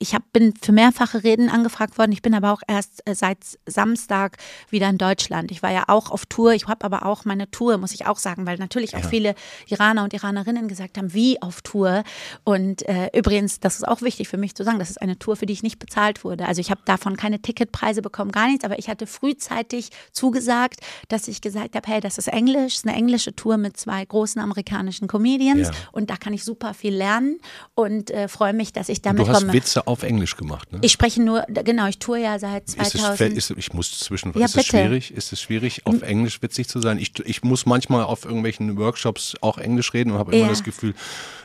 ich 0.00 0.14
hab, 0.14 0.32
bin 0.32 0.54
für 0.60 0.70
mehrfache 0.70 1.24
Reden 1.24 1.48
angefragt 1.48 1.98
worden. 1.98 2.12
Ich 2.12 2.22
bin 2.22 2.32
aber 2.34 2.52
auch 2.52 2.62
erst 2.68 3.02
äh, 3.04 3.14
seit 3.16 3.38
Samstag 3.66 4.36
wieder 4.70 4.88
in 4.88 4.96
Deutschland. 4.96 5.50
Ich 5.50 5.62
war 5.62 5.72
ja 5.72 5.84
auch 5.88 6.10
auf 6.12 6.24
Tour. 6.26 6.52
Ich 6.52 6.68
habe 6.68 6.84
aber 6.84 7.04
auch 7.04 7.24
meine 7.24 7.50
Tour, 7.50 7.78
muss 7.78 7.92
ich 7.92 8.06
auch 8.06 8.18
sagen, 8.18 8.46
weil 8.46 8.58
natürlich 8.58 8.94
auch 8.96 9.04
viele 9.04 9.34
Iraner 9.66 10.04
und 10.04 10.14
Iranerinnen 10.14 10.68
gesagt 10.68 10.98
haben, 10.98 11.12
wie 11.14 11.42
auf 11.42 11.62
Tour. 11.62 12.04
Und 12.44 12.88
äh, 12.88 13.10
übrigens, 13.12 13.58
das 13.58 13.76
ist 13.76 13.88
auch 13.88 14.00
wichtig 14.02 14.28
für 14.28 14.36
mich 14.36 14.54
zu 14.54 14.62
sagen, 14.62 14.78
das 14.78 14.90
ist 14.90 15.02
eine 15.02 15.18
Tour, 15.18 15.34
für 15.34 15.46
die 15.46 15.52
ich 15.52 15.64
nicht 15.64 15.80
bezahlt 15.80 16.22
wurde. 16.22 16.46
Also 16.46 16.60
ich 16.60 16.70
habe 16.70 16.80
davon 16.84 17.16
keine 17.16 17.40
Ticketpreise 17.42 18.00
bekommen, 18.00 18.30
gar 18.30 18.46
nichts. 18.46 18.64
Aber 18.64 18.78
ich 18.78 18.88
hatte 18.88 19.06
frühzeitig 19.08 19.90
zugesagt, 20.12 20.80
dass 21.08 21.26
ich 21.26 21.40
gesagt 21.40 21.74
habe, 21.74 21.90
hey, 21.90 22.00
das 22.00 22.18
ist 22.18 22.28
Englisch, 22.28 22.76
ist 22.76 22.86
eine 22.86 22.96
englische 22.96 23.34
Tour 23.34 23.56
mit 23.56 23.76
zwei 23.76 24.04
großen 24.04 24.40
amerikanischen 24.40 25.08
Comedians 25.08 25.68
Ja. 25.68 25.74
und 25.90 26.08
da 26.08 26.16
kann 26.16 26.32
ich 26.32 26.44
super 26.44 26.72
viel 26.72 26.94
lernen 26.94 27.40
und 27.74 28.12
äh, 28.12 28.28
freue 28.28 28.52
mich, 28.52 28.72
dass 28.72 28.88
ich 28.88 29.02
damit 29.02 29.26
du 29.26 29.28
hast 29.28 29.40
komme. 29.40 29.52
Witze 29.52 29.87
auf 29.88 30.02
Englisch 30.04 30.36
gemacht, 30.36 30.72
ne? 30.72 30.78
Ich 30.82 30.92
spreche 30.92 31.22
nur, 31.22 31.42
genau, 31.48 31.86
ich 31.86 31.98
toure 31.98 32.20
ja 32.20 32.38
seit 32.38 32.64
Ist 32.68 32.78
es, 32.94 33.00
2000. 33.00 33.36
ist, 33.36 33.50
ich 33.56 33.72
muss 33.72 33.98
zwischen, 33.98 34.32
Ja, 34.38 34.44
ist 34.44 34.56
es 34.56 34.66
schwierig? 34.66 35.10
Ist 35.12 35.32
es 35.32 35.40
schwierig, 35.40 35.86
auf 35.86 36.02
Englisch 36.02 36.40
witzig 36.42 36.68
zu 36.68 36.80
sein? 36.80 36.98
Ich, 36.98 37.12
ich 37.24 37.42
muss 37.42 37.66
manchmal 37.66 38.04
auf 38.04 38.24
irgendwelchen 38.24 38.76
Workshops 38.76 39.34
auch 39.40 39.58
Englisch 39.58 39.92
reden 39.94 40.12
und 40.12 40.18
habe 40.18 40.32
immer 40.32 40.44
Ja. 40.44 40.48
das 40.50 40.62
Gefühl, 40.62 40.94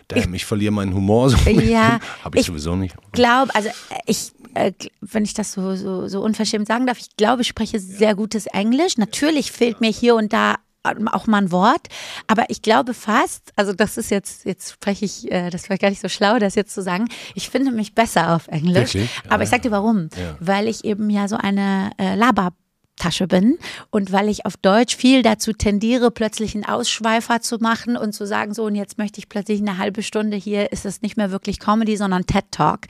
damn, 0.09 0.33
ich 0.33 0.45
verliere 0.45 0.71
meinen 0.73 0.93
Humor 0.93 1.29
so. 1.29 1.37
Ja, 1.49 1.99
habe 2.23 2.37
ich, 2.37 2.41
ich 2.41 2.47
sowieso 2.47 2.75
nicht. 2.75 2.95
glaube, 3.13 3.55
also 3.55 3.69
ich, 4.05 4.31
äh, 4.53 4.71
wenn 5.01 5.23
ich 5.23 5.33
das 5.33 5.53
so, 5.53 5.75
so, 5.75 6.07
so 6.07 6.21
unverschämt 6.21 6.67
sagen 6.67 6.85
darf, 6.85 6.99
ich 6.99 7.15
glaube, 7.17 7.41
ich 7.41 7.47
spreche 7.47 7.79
sehr 7.79 8.13
gutes 8.15 8.45
Englisch. 8.47 8.97
Natürlich 8.97 9.51
fehlt 9.51 9.81
mir 9.81 9.89
hier 9.91 10.15
und 10.15 10.33
da 10.33 10.55
auch 10.83 11.27
mal 11.27 11.37
ein 11.37 11.51
Wort, 11.51 11.87
aber 12.27 12.45
ich 12.49 12.61
glaube 12.61 12.93
fast, 12.93 13.51
also 13.55 13.73
das 13.73 13.97
ist 13.97 14.11
jetzt, 14.11 14.45
jetzt 14.45 14.73
spreche 14.73 15.05
ich, 15.05 15.31
äh, 15.31 15.49
das 15.49 15.69
war 15.69 15.77
gar 15.77 15.89
nicht 15.89 16.01
so 16.01 16.09
schlau, 16.09 16.39
das 16.39 16.55
jetzt 16.55 16.73
zu 16.73 16.81
sagen, 16.81 17.07
ich 17.35 17.49
finde 17.49 17.71
mich 17.71 17.95
besser 17.95 18.35
auf 18.35 18.47
Englisch, 18.47 18.93
Wirklich? 18.95 19.09
aber 19.29 19.43
ich 19.43 19.49
sag 19.49 19.61
dir 19.61 19.71
warum, 19.71 20.09
Ja. 20.17 20.35
weil 20.39 20.67
ich 20.67 20.83
eben 20.85 21.09
ja 21.09 21.27
so 21.27 21.37
eine 21.37 21.91
äh, 21.97 22.15
Laber 22.15 22.51
Tasche 22.95 23.25
bin 23.27 23.57
und 23.89 24.11
weil 24.11 24.29
ich 24.29 24.45
auf 24.45 24.55
Deutsch 24.55 24.95
viel 24.95 25.23
dazu 25.23 25.51
tendiere, 25.51 26.11
plötzlich 26.11 26.53
einen 26.53 26.63
Ausschweifer 26.65 27.41
zu 27.41 27.57
machen 27.57 27.97
und 27.97 28.13
zu 28.13 28.27
sagen, 28.27 28.53
so 28.53 28.65
und 28.65 28.75
jetzt 28.75 28.99
möchte 28.99 29.17
ich 29.19 29.29
plötzlich 29.29 29.61
eine 29.61 29.79
halbe 29.79 30.03
Stunde 30.03 30.37
hier, 30.37 30.71
ist 30.71 30.85
es 30.85 31.01
nicht 31.01 31.17
mehr 31.17 31.31
wirklich 31.31 31.59
Comedy, 31.59 31.97
sondern 31.97 32.27
TED 32.27 32.45
Talk. 32.51 32.81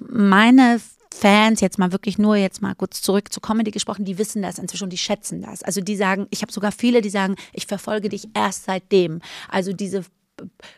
Meine 0.00 0.80
Fans, 1.12 1.60
jetzt 1.60 1.78
mal 1.78 1.92
wirklich 1.92 2.18
nur 2.18 2.36
jetzt 2.36 2.62
mal 2.62 2.74
kurz 2.74 3.02
zurück 3.02 3.32
zur 3.32 3.42
Comedy 3.42 3.70
gesprochen, 3.70 4.04
die 4.04 4.18
wissen 4.18 4.42
das 4.42 4.58
inzwischen 4.58 4.90
die 4.90 4.98
schätzen 4.98 5.42
das. 5.42 5.62
Also 5.62 5.80
die 5.80 5.96
sagen, 5.96 6.26
ich 6.30 6.42
habe 6.42 6.52
sogar 6.52 6.72
viele, 6.72 7.00
die 7.00 7.10
sagen, 7.10 7.36
ich 7.52 7.66
verfolge 7.66 8.08
dich 8.08 8.28
erst 8.34 8.64
seitdem. 8.64 9.20
Also 9.48 9.72
diese 9.72 10.04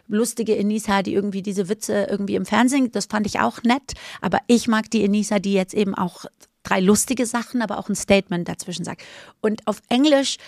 lustige 0.08 0.56
Enisa, 0.56 1.02
die 1.02 1.14
irgendwie 1.14 1.42
diese 1.42 1.68
Witze 1.68 2.06
irgendwie 2.10 2.34
im 2.34 2.44
Fernsehen, 2.44 2.90
das 2.92 3.06
fand 3.06 3.26
ich 3.26 3.40
auch 3.40 3.62
nett, 3.62 3.94
aber 4.20 4.38
ich 4.46 4.68
mag 4.68 4.90
die 4.90 5.04
Enisa, 5.04 5.38
die 5.38 5.54
jetzt 5.54 5.74
eben 5.74 5.94
auch 5.94 6.26
drei 6.64 6.80
lustige 6.80 7.26
Sachen, 7.26 7.62
aber 7.62 7.78
auch 7.78 7.88
ein 7.88 7.94
Statement 7.94 8.48
dazwischen 8.48 8.84
sagt. 8.84 9.02
Und 9.40 9.66
auf 9.66 9.82
Englisch 9.90 10.38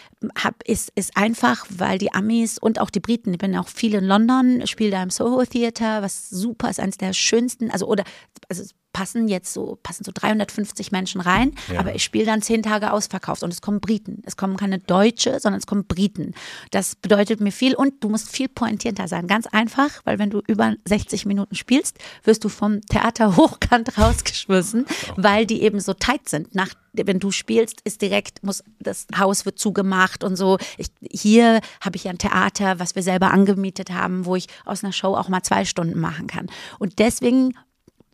hab, 0.43 0.63
ist, 0.65 0.91
ist 0.95 1.17
einfach, 1.17 1.67
weil 1.69 1.99
die 1.99 2.13
Amis 2.13 2.59
und 2.59 2.81
auch 2.81 2.91
die 2.91 3.01
Briten, 3.01 3.33
ich 3.35 3.39
bin 3.39 3.57
auch 3.57 3.69
viel 3.69 3.95
in 3.95 4.05
London, 4.05 4.67
spiele 4.67 4.91
da 4.91 5.03
im 5.03 5.11
Soho 5.11 5.45
Theater, 5.45 6.03
was 6.03 6.29
super 6.31 6.71
ist, 6.71 6.81
eines 6.81 6.97
der 6.97 7.13
schönsten, 7.13 7.71
also 7.71 7.87
oder 7.87 8.05
also 8.49 8.65
passen 8.97 9.29
jetzt 9.29 9.53
so, 9.53 9.79
passen 9.83 10.05
so 10.05 10.11
350 10.15 10.91
Menschen 10.91 11.21
rein, 11.21 11.53
Ja. 11.71 11.81
aber 11.81 11.95
ich 11.95 12.03
spiele 12.03 12.25
dann 12.25 12.41
zehn 12.41 12.63
Tage 12.63 12.93
ausverkauft 12.95 13.43
und 13.43 13.53
es 13.53 13.61
kommen 13.61 13.79
Briten. 13.79 14.23
Es 14.25 14.39
kommen 14.39 14.57
keine 14.57 14.79
Deutsche, 14.79 15.39
sondern 15.39 15.59
es 15.59 15.67
kommen 15.67 15.85
Briten. 15.85 16.33
Das 16.71 16.95
bedeutet 16.95 17.41
mir 17.43 17.53
viel 17.53 17.75
und 17.75 18.03
du 18.03 18.09
musst 18.09 18.31
viel 18.31 18.49
pointierter 18.49 19.07
sein. 19.07 19.27
Ganz 19.27 19.47
einfach, 19.49 19.91
weil 20.05 20.19
wenn 20.19 20.31
du 20.31 20.41
über 20.47 20.77
60 20.87 21.27
Minuten 21.27 21.55
spielst, 21.57 21.99
wirst 22.25 22.43
du 22.43 22.49
vom 22.49 22.81
Theater 22.87 23.37
hochkant 23.37 23.99
rausgeschmissen, 23.99 24.87
weil 25.17 25.45
die 25.45 25.61
eben 25.61 25.79
so 25.79 25.93
tight 25.93 26.27
sind. 26.31 26.55
Nach, 26.55 26.71
wenn 26.95 27.19
du 27.21 27.31
spielst, 27.33 27.83
ist 27.85 28.01
direkt, 28.01 28.43
muss, 28.45 28.65
das 28.79 29.07
Haus 29.19 29.45
wird 29.45 29.59
zugemacht 29.59 30.25
und 30.25 30.37
so. 30.37 30.57
Ich, 30.79 30.87
hier 31.03 31.61
habe 31.83 31.97
ich 31.97 32.09
ein 32.09 32.17
Theater, 32.17 32.79
was 32.79 32.95
wir 32.95 33.03
selber 33.03 33.31
angemietet 33.31 33.91
haben, 33.91 34.25
wo 34.25 34.37
ich 34.37 34.47
aus 34.65 34.83
einer 34.83 34.95
Show 34.95 35.15
auch 35.15 35.29
mal 35.29 35.43
zwei 35.43 35.67
Stunden 35.67 36.01
machen 36.01 36.29
kann. 36.29 36.47
Und 36.79 36.99
deswegen 36.99 37.53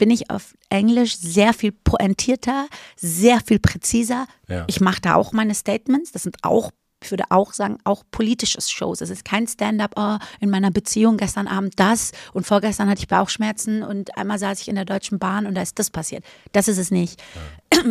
bin 0.03 0.11
ich 0.11 0.31
auf 0.31 0.57
Englisch 0.69 1.17
sehr 1.17 1.55
viel 1.55 1.71
pointierter, 1.71 2.67
sehr 2.97 3.41
viel 3.41 3.61
präziser. 3.61 4.27
Ja. 4.49 4.65
Ich 4.67 4.81
mache 4.81 5.01
da 5.01 5.15
auch 5.15 5.31
meine 5.31 5.55
Statements. 5.55 6.11
Das 6.11 6.25
sind 6.25 6.39
auch, 6.43 6.73
ich 7.05 7.13
würde 7.13 7.23
auch 7.29 7.53
sagen, 7.53 7.79
auch 7.85 8.03
politische 8.11 8.61
Shows. 8.61 9.01
Es 9.01 9.11
ist 9.11 9.25
kein 9.25 9.47
Stand-up, 9.47 9.93
oh, 9.95 10.17
in 10.41 10.51
meiner 10.51 10.73
Beziehung 10.73 11.19
gestern 11.19 11.47
Abend 11.47 11.79
das 11.79 12.11
und 12.33 12.45
vorgestern 12.45 12.91
hatte 12.91 12.99
ich 12.99 13.07
Bauchschmerzen 13.07 13.85
und 13.85 14.19
einmal 14.19 14.41
saß 14.41 14.61
ich 14.61 14.67
in 14.67 14.75
der 14.75 14.87
Deutschen 14.87 15.21
Bahn 15.21 15.47
und 15.47 15.55
da 15.55 15.63
ist 15.63 15.79
das 15.79 15.91
passiert. 15.91 16.25
Das 16.51 16.67
ist 16.67 16.79
es 16.79 16.91
nicht. 16.91 17.23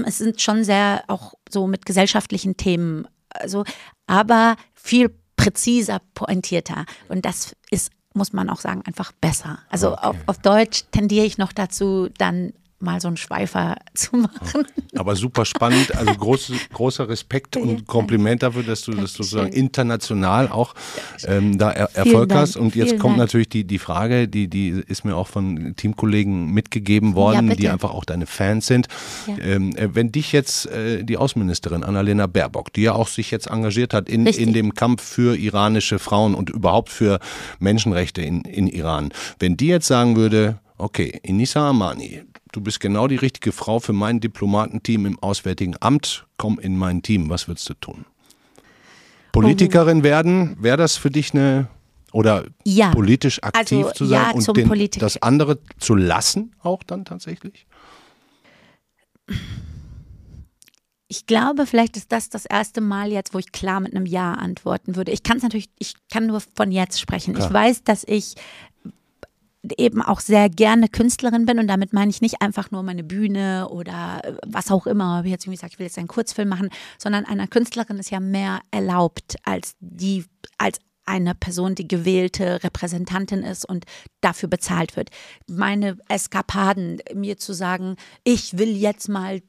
Es 0.06 0.17
sind 0.17 0.41
schon 0.41 0.65
sehr 0.65 1.06
auch 1.08 1.36
so 1.50 1.65
mit 1.65 1.86
gesellschaftlichen 1.86 2.58
Themen, 2.58 3.08
also, 3.30 3.63
aber 4.06 4.58
viel 4.74 5.15
präziser, 5.38 6.02
pointierter. 6.13 6.84
Und 7.08 7.24
das 7.24 7.56
ist 7.69 7.89
muss 8.13 8.34
man 8.34 8.50
auch 8.50 8.60
sagen, 8.60 8.82
einfach 8.86 9.12
besser. 9.13 9.60
Also 9.69 9.93
Okay. 9.93 10.08
auf, 10.08 10.15
auf 10.28 10.38
Deutsch 10.39 10.84
tendiere 10.91 11.26
ich 11.26 11.38
noch 11.38 11.54
dazu, 11.54 12.10
dann 12.17 12.54
mal 12.81 12.99
so 13.01 13.07
einen 13.07 13.17
Schweifer 13.17 13.75
zu 13.93 14.15
machen. 14.17 14.65
Aber 14.95 15.15
super 15.15 15.45
spannend, 15.45 15.95
also 15.95 16.13
groß, 16.13 16.51
großer 16.73 17.07
Respekt 17.09 17.57
und 17.57 17.87
Kompliment 17.87 18.43
dafür, 18.43 18.63
dass 18.63 18.81
du 18.83 18.93
das 18.93 19.13
sozusagen 19.13 19.51
international 19.51 20.49
auch 20.49 20.73
ähm, 21.25 21.57
da 21.57 21.71
er 21.71 21.95
Erfolg 21.95 22.29
Dank, 22.29 22.41
hast. 22.41 22.55
Und 22.55 22.75
jetzt 22.75 22.99
kommt 22.99 23.13
Dank. 23.13 23.17
natürlich 23.17 23.49
die, 23.49 23.63
die 23.63 23.79
Frage, 23.79 24.27
die, 24.27 24.47
die 24.47 24.69
ist 24.87 25.05
mir 25.05 25.15
auch 25.15 25.27
von 25.27 25.75
Teamkollegen 25.75 26.51
mitgegeben 26.51 27.15
worden, 27.15 27.49
bitte. 27.49 27.61
die 27.61 27.69
einfach 27.69 27.91
auch 27.91 28.05
deine 28.05 28.25
Fans 28.25 28.67
sind. 28.67 28.87
Ja. 29.27 29.37
Ähm, 29.43 29.75
äh, 29.75 29.89
wenn 29.93 30.11
dich 30.11 30.31
jetzt 30.31 30.65
äh, 30.67 31.03
die 31.03 31.17
Außenministerin 31.17 31.83
Annalena 31.83 32.27
Baerbock, 32.27 32.73
die 32.73 32.83
ja 32.83 32.93
auch 32.93 33.07
sich 33.07 33.31
jetzt 33.31 33.47
engagiert 33.47 33.93
hat 33.93 34.09
in, 34.09 34.25
Richtig. 34.25 34.45
in 34.45 34.53
dem 34.53 34.73
Kampf 34.73 35.03
für 35.03 35.37
iranische 35.37 35.99
Frauen 35.99 36.35
und 36.35 36.49
überhaupt 36.49 36.89
für 36.89 37.19
Menschenrechte 37.59 38.21
in, 38.21 38.41
in 38.41 38.67
Iran, 38.67 39.11
wenn 39.39 39.57
die 39.57 39.67
jetzt 39.67 39.87
sagen 39.87 40.15
würde, 40.15 40.59
okay, 40.77 41.19
Inisa 41.23 41.69
Amani, 41.69 42.23
du 42.51 42.61
bist 42.61 42.79
genau 42.79 43.07
die 43.07 43.15
richtige 43.15 43.51
Frau 43.51 43.79
für 43.79 43.93
mein 43.93 44.19
Diplomatenteam 44.19 45.05
im 45.05 45.19
Auswärtigen 45.19 45.75
Amt, 45.79 46.25
komm 46.37 46.59
in 46.59 46.77
mein 46.77 47.01
Team, 47.01 47.29
was 47.29 47.47
würdest 47.47 47.69
du 47.69 47.73
tun? 47.75 48.05
Politikerin 49.31 50.03
werden, 50.03 50.57
wäre 50.61 50.77
das 50.77 50.97
für 50.97 51.09
dich 51.09 51.33
eine 51.33 51.67
oder 52.11 52.45
Ja. 52.65 52.91
politisch 52.91 53.41
aktiv 53.41 53.85
Also, 53.85 53.91
zu 53.93 54.05
sein 54.05 54.21
ja, 54.21 54.31
und 54.31 54.41
zum 54.41 54.53
den, 54.53 54.67
Politik- 54.67 54.99
das 54.99 55.21
andere 55.21 55.59
zu 55.79 55.95
lassen 55.95 56.53
auch 56.61 56.83
dann 56.83 57.05
tatsächlich? 57.05 57.65
Ich 61.07 61.25
glaube, 61.25 61.65
vielleicht 61.65 61.97
ist 61.97 62.11
das 62.11 62.29
das 62.29 62.45
erste 62.45 62.79
Mal 62.79 63.11
jetzt, 63.11 63.33
wo 63.33 63.39
ich 63.39 63.51
klar 63.51 63.81
mit 63.81 63.93
einem 63.93 64.05
Ja 64.05 64.33
antworten 64.33 64.95
würde. 64.95 65.11
Ich 65.11 65.23
kann 65.23 65.37
es 65.37 65.43
natürlich, 65.43 65.69
ich 65.77 65.95
kann 66.09 66.25
nur 66.27 66.41
von 66.55 66.71
jetzt 66.71 67.01
sprechen. 67.01 67.33
Klar. 67.33 67.47
Ich 67.47 67.53
weiß, 67.53 67.83
dass 67.83 68.03
ich 68.05 68.35
eben 69.78 70.02
auch 70.02 70.19
sehr 70.19 70.50
gerne 70.50 70.89
Künstlerin 70.89 71.45
bin 71.45 71.60
und 71.60 71.67
damit 71.67 71.93
meine 71.93 72.10
ich 72.10 72.21
nicht 72.21 72.41
einfach 72.41 72.71
nur 72.71 72.84
meine 72.84 73.04
Bühne 73.04 73.67
oder 73.69 74.21
äh, 74.24 74.34
was 74.45 74.71
auch 74.71 74.88
immer, 74.88 75.21
ich 75.24 75.32
jetzt 75.32 75.45
irgendwie 75.45 75.60
sage, 75.60 75.74
ich 75.74 75.80
will 75.80 75.86
jetzt 75.86 75.97
einen 75.97 76.08
Kurzfilm 76.08 76.50
machen, 76.50 76.69
sondern 76.97 77.26
einer 77.26 77.47
Künstlerin 77.47 78.00
ist 78.00 78.10
ja 78.10 78.19
mehr 78.19 78.62
erlaubt 78.71 79.36
als 79.43 79.76
die, 79.80 80.26
als 80.58 80.80
eine 81.06 81.36
Person, 81.36 81.76
die 81.76 81.88
gewählte 81.88 82.63
Repräsentantin 82.63 83.43
ist 83.43 83.67
und 83.67 83.86
dafür 84.21 84.50
bezahlt 84.50 84.95
wird. 84.95 85.10
Meine 85.47 85.97
Eskapaden, 86.08 87.02
mir 87.13 87.38
zu 87.38 87.54
sagen, 87.54 87.95
ich 88.24 88.58
will 88.58 88.76
jetzt 88.76 89.10
mal 89.10 89.41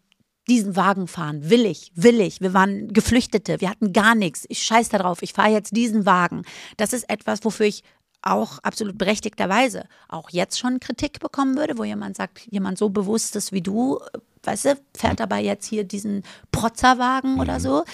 diesen 0.48 0.74
Wagen 0.76 1.06
fahren. 1.06 1.50
Will 1.50 1.66
ich, 1.66 1.92
will 1.94 2.20
ich. 2.20 2.40
Wir 2.40 2.52
waren 2.52 2.88
Geflüchtete, 2.88 3.60
wir 3.60 3.70
hatten 3.70 3.92
gar 3.92 4.14
nichts. 4.14 4.44
Ich 4.48 4.62
scheiß 4.62 4.88
da 4.88 4.98
drauf, 4.98 5.22
ich 5.22 5.34
fahre 5.34 5.52
jetzt 5.52 5.76
diesen 5.76 6.04
Wagen. 6.04 6.42
Das 6.76 6.92
ist 6.92 7.08
etwas, 7.08 7.44
wofür 7.44 7.66
ich 7.66 7.84
auch 8.22 8.58
absolut 8.60 8.98
berechtigterweise 8.98 9.84
auch 10.08 10.30
jetzt 10.30 10.58
schon 10.58 10.80
Kritik 10.80 11.20
bekommen 11.20 11.56
würde, 11.56 11.78
wo 11.78 11.84
jemand 11.84 12.16
sagt, 12.16 12.46
jemand 12.50 12.78
so 12.78 12.88
bewusstes 12.88 13.52
wie 13.52 13.62
du, 13.62 14.00
weißt 14.44 14.64
du, 14.66 14.76
fährt 14.96 15.20
dabei 15.20 15.42
jetzt 15.42 15.66
hier 15.66 15.84
diesen 15.84 16.22
Protzerwagen 16.50 17.40
oder 17.40 17.60
so. 17.60 17.84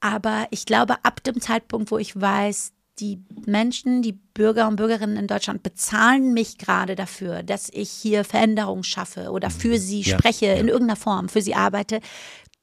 Aber 0.00 0.46
ich 0.50 0.64
glaube, 0.64 0.96
ab 1.04 1.22
dem 1.22 1.40
Zeitpunkt, 1.40 1.90
wo 1.90 1.98
ich 1.98 2.18
weiß, 2.18 2.72
die 2.98 3.22
Menschen, 3.46 4.02
die 4.02 4.12
Bürger 4.12 4.68
und 4.68 4.76
Bürgerinnen 4.76 5.16
in 5.16 5.26
Deutschland 5.26 5.62
bezahlen 5.62 6.32
mich 6.32 6.58
gerade 6.58 6.94
dafür, 6.94 7.42
dass 7.42 7.70
ich 7.72 7.90
hier 7.90 8.24
Veränderungen 8.24 8.84
schaffe 8.84 9.30
oder 9.30 9.50
für 9.50 9.78
sie 9.78 10.02
Ja, 10.02 10.18
spreche, 10.18 10.46
ja. 10.46 10.54
in 10.54 10.68
irgendeiner 10.68 10.96
Form, 10.96 11.28
für 11.28 11.42
sie 11.42 11.54
arbeite, 11.54 12.00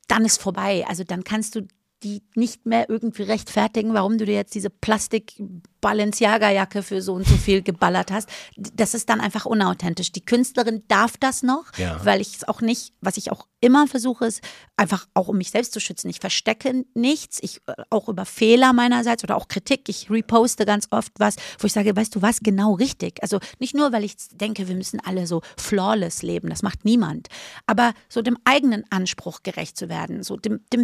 dann 0.07 0.25
ist 0.25 0.41
vorbei. 0.41 0.85
Also 0.87 1.03
dann 1.03 1.23
kannst 1.23 1.55
du 1.55 1.67
die 2.03 2.21
nicht 2.35 2.65
mehr 2.65 2.89
irgendwie 2.89 3.23
rechtfertigen, 3.23 3.93
warum 3.93 4.17
du 4.17 4.25
dir 4.25 4.35
jetzt 4.35 4.53
diese 4.53 4.69
Plastik 4.69 5.33
Balenciaga-Jacke 5.81 6.83
für 6.83 7.01
so 7.01 7.13
und 7.13 7.27
so 7.27 7.35
viel 7.37 7.61
geballert 7.61 8.11
hast. 8.11 8.29
Das 8.55 8.93
ist 8.93 9.09
dann 9.09 9.19
einfach 9.21 9.45
unauthentisch. 9.45 10.11
Die 10.11 10.25
Künstlerin 10.25 10.83
darf 10.87 11.17
das 11.17 11.43
noch, 11.43 11.65
Ja. 11.77 11.99
weil 12.03 12.21
ich 12.21 12.35
es 12.35 12.47
auch 12.47 12.61
nicht, 12.61 12.93
was 13.01 13.17
ich 13.17 13.31
auch 13.31 13.47
immer 13.59 13.87
versuche, 13.87 14.25
ist 14.25 14.41
einfach 14.75 15.07
auch 15.15 15.27
um 15.29 15.37
mich 15.37 15.49
selbst 15.49 15.73
zu 15.73 15.79
schützen. 15.79 16.09
Ich 16.09 16.19
verstecke 16.19 16.85
nichts, 16.93 17.39
ich 17.41 17.61
äh, 17.67 17.73
auch 17.89 18.07
über 18.07 18.25
Fehler 18.25 18.71
meinerseits 18.73 19.23
oder 19.23 19.35
auch 19.35 19.47
Kritik. 19.47 19.89
Ich 19.89 20.11
reposte 20.11 20.65
ganz 20.65 20.87
oft 20.91 21.11
was, 21.17 21.35
wo 21.57 21.65
ich 21.65 21.73
sage, 21.73 21.95
weißt 21.95 22.15
du 22.15 22.21
was, 22.21 22.41
genau 22.41 22.73
richtig. 22.73 23.21
Also 23.23 23.39
nicht 23.59 23.73
nur, 23.75 23.91
weil 23.91 24.03
ich 24.03 24.15
denke, 24.33 24.67
wir 24.67 24.75
müssen 24.75 24.99
alle 25.03 25.25
so 25.25 25.41
flawless 25.57 26.21
leben, 26.21 26.49
das 26.49 26.61
macht 26.61 26.85
niemand, 26.85 27.29
aber 27.65 27.93
so 28.09 28.21
dem 28.21 28.37
eigenen 28.45 28.83
Anspruch 28.91 29.41
gerecht 29.41 29.75
zu 29.75 29.89
werden, 29.89 30.21
so 30.21 30.37
dem, 30.37 30.59
dem 30.71 30.83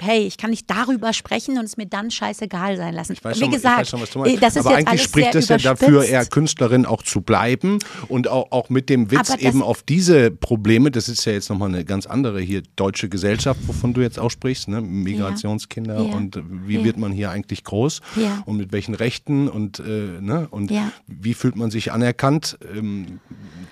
hey, 0.00 0.26
ich 0.26 0.38
kann 0.38 0.50
nicht 0.50 0.70
darüber 0.70 1.12
sprechen 1.12 1.58
und 1.58 1.64
es 1.66 1.76
mir 1.76 1.86
dann 1.86 2.10
scheißegal 2.10 2.78
sein 2.78 2.94
lassen. 2.94 3.12
Ich 3.12 3.22
weiß 3.22 3.36
Wie 3.36 3.40
schon, 3.40 3.50
gesagt, 3.50 3.74
ich 3.74 3.80
weiß 3.80 3.88
schon, 3.90 4.00
was 4.00 4.10
du 4.10 4.24
meinst. 4.26 4.42
das 4.42 4.56
ist 4.56 4.66
Aber 4.66 4.76
eigentlich 4.76 5.02
spricht 5.02 5.34
es 5.34 5.48
ja 5.48 5.58
dafür, 5.58 6.04
eher 6.04 6.24
Künstlerin 6.26 6.86
auch 6.86 7.02
zu 7.02 7.20
bleiben 7.20 7.78
und 8.08 8.28
auch, 8.28 8.52
auch 8.52 8.68
mit 8.70 8.88
dem 8.88 9.10
Witz 9.10 9.34
eben 9.38 9.62
auf 9.62 9.82
diese 9.82 10.30
Probleme, 10.30 10.90
das 10.90 11.08
ist 11.08 11.24
ja 11.24 11.32
jetzt 11.32 11.48
nochmal 11.50 11.68
eine 11.68 11.84
ganz 11.84 12.06
andere 12.06 12.40
hier 12.40 12.62
deutsche 12.76 13.08
Gesellschaft, 13.08 13.60
wovon 13.66 13.94
du 13.94 14.00
jetzt 14.00 14.18
auch 14.18 14.30
sprichst, 14.30 14.68
ne? 14.68 14.80
Migrationskinder 14.80 15.96
Ja. 16.02 16.14
und 16.14 16.40
wie 16.66 16.76
Ja. 16.78 16.84
wird 16.84 16.96
man 16.98 17.12
hier 17.12 17.30
eigentlich 17.30 17.64
groß 17.64 18.00
Ja. 18.16 18.42
und 18.46 18.56
mit 18.56 18.72
welchen 18.72 18.94
Rechten 18.94 19.48
und, 19.48 19.78
äh, 19.80 20.20
ne? 20.20 20.46
und 20.50 20.70
wie 21.06 21.34
fühlt 21.34 21.56
man 21.56 21.70
sich 21.70 21.92
anerkannt, 21.92 22.58
ähm, 22.76 23.20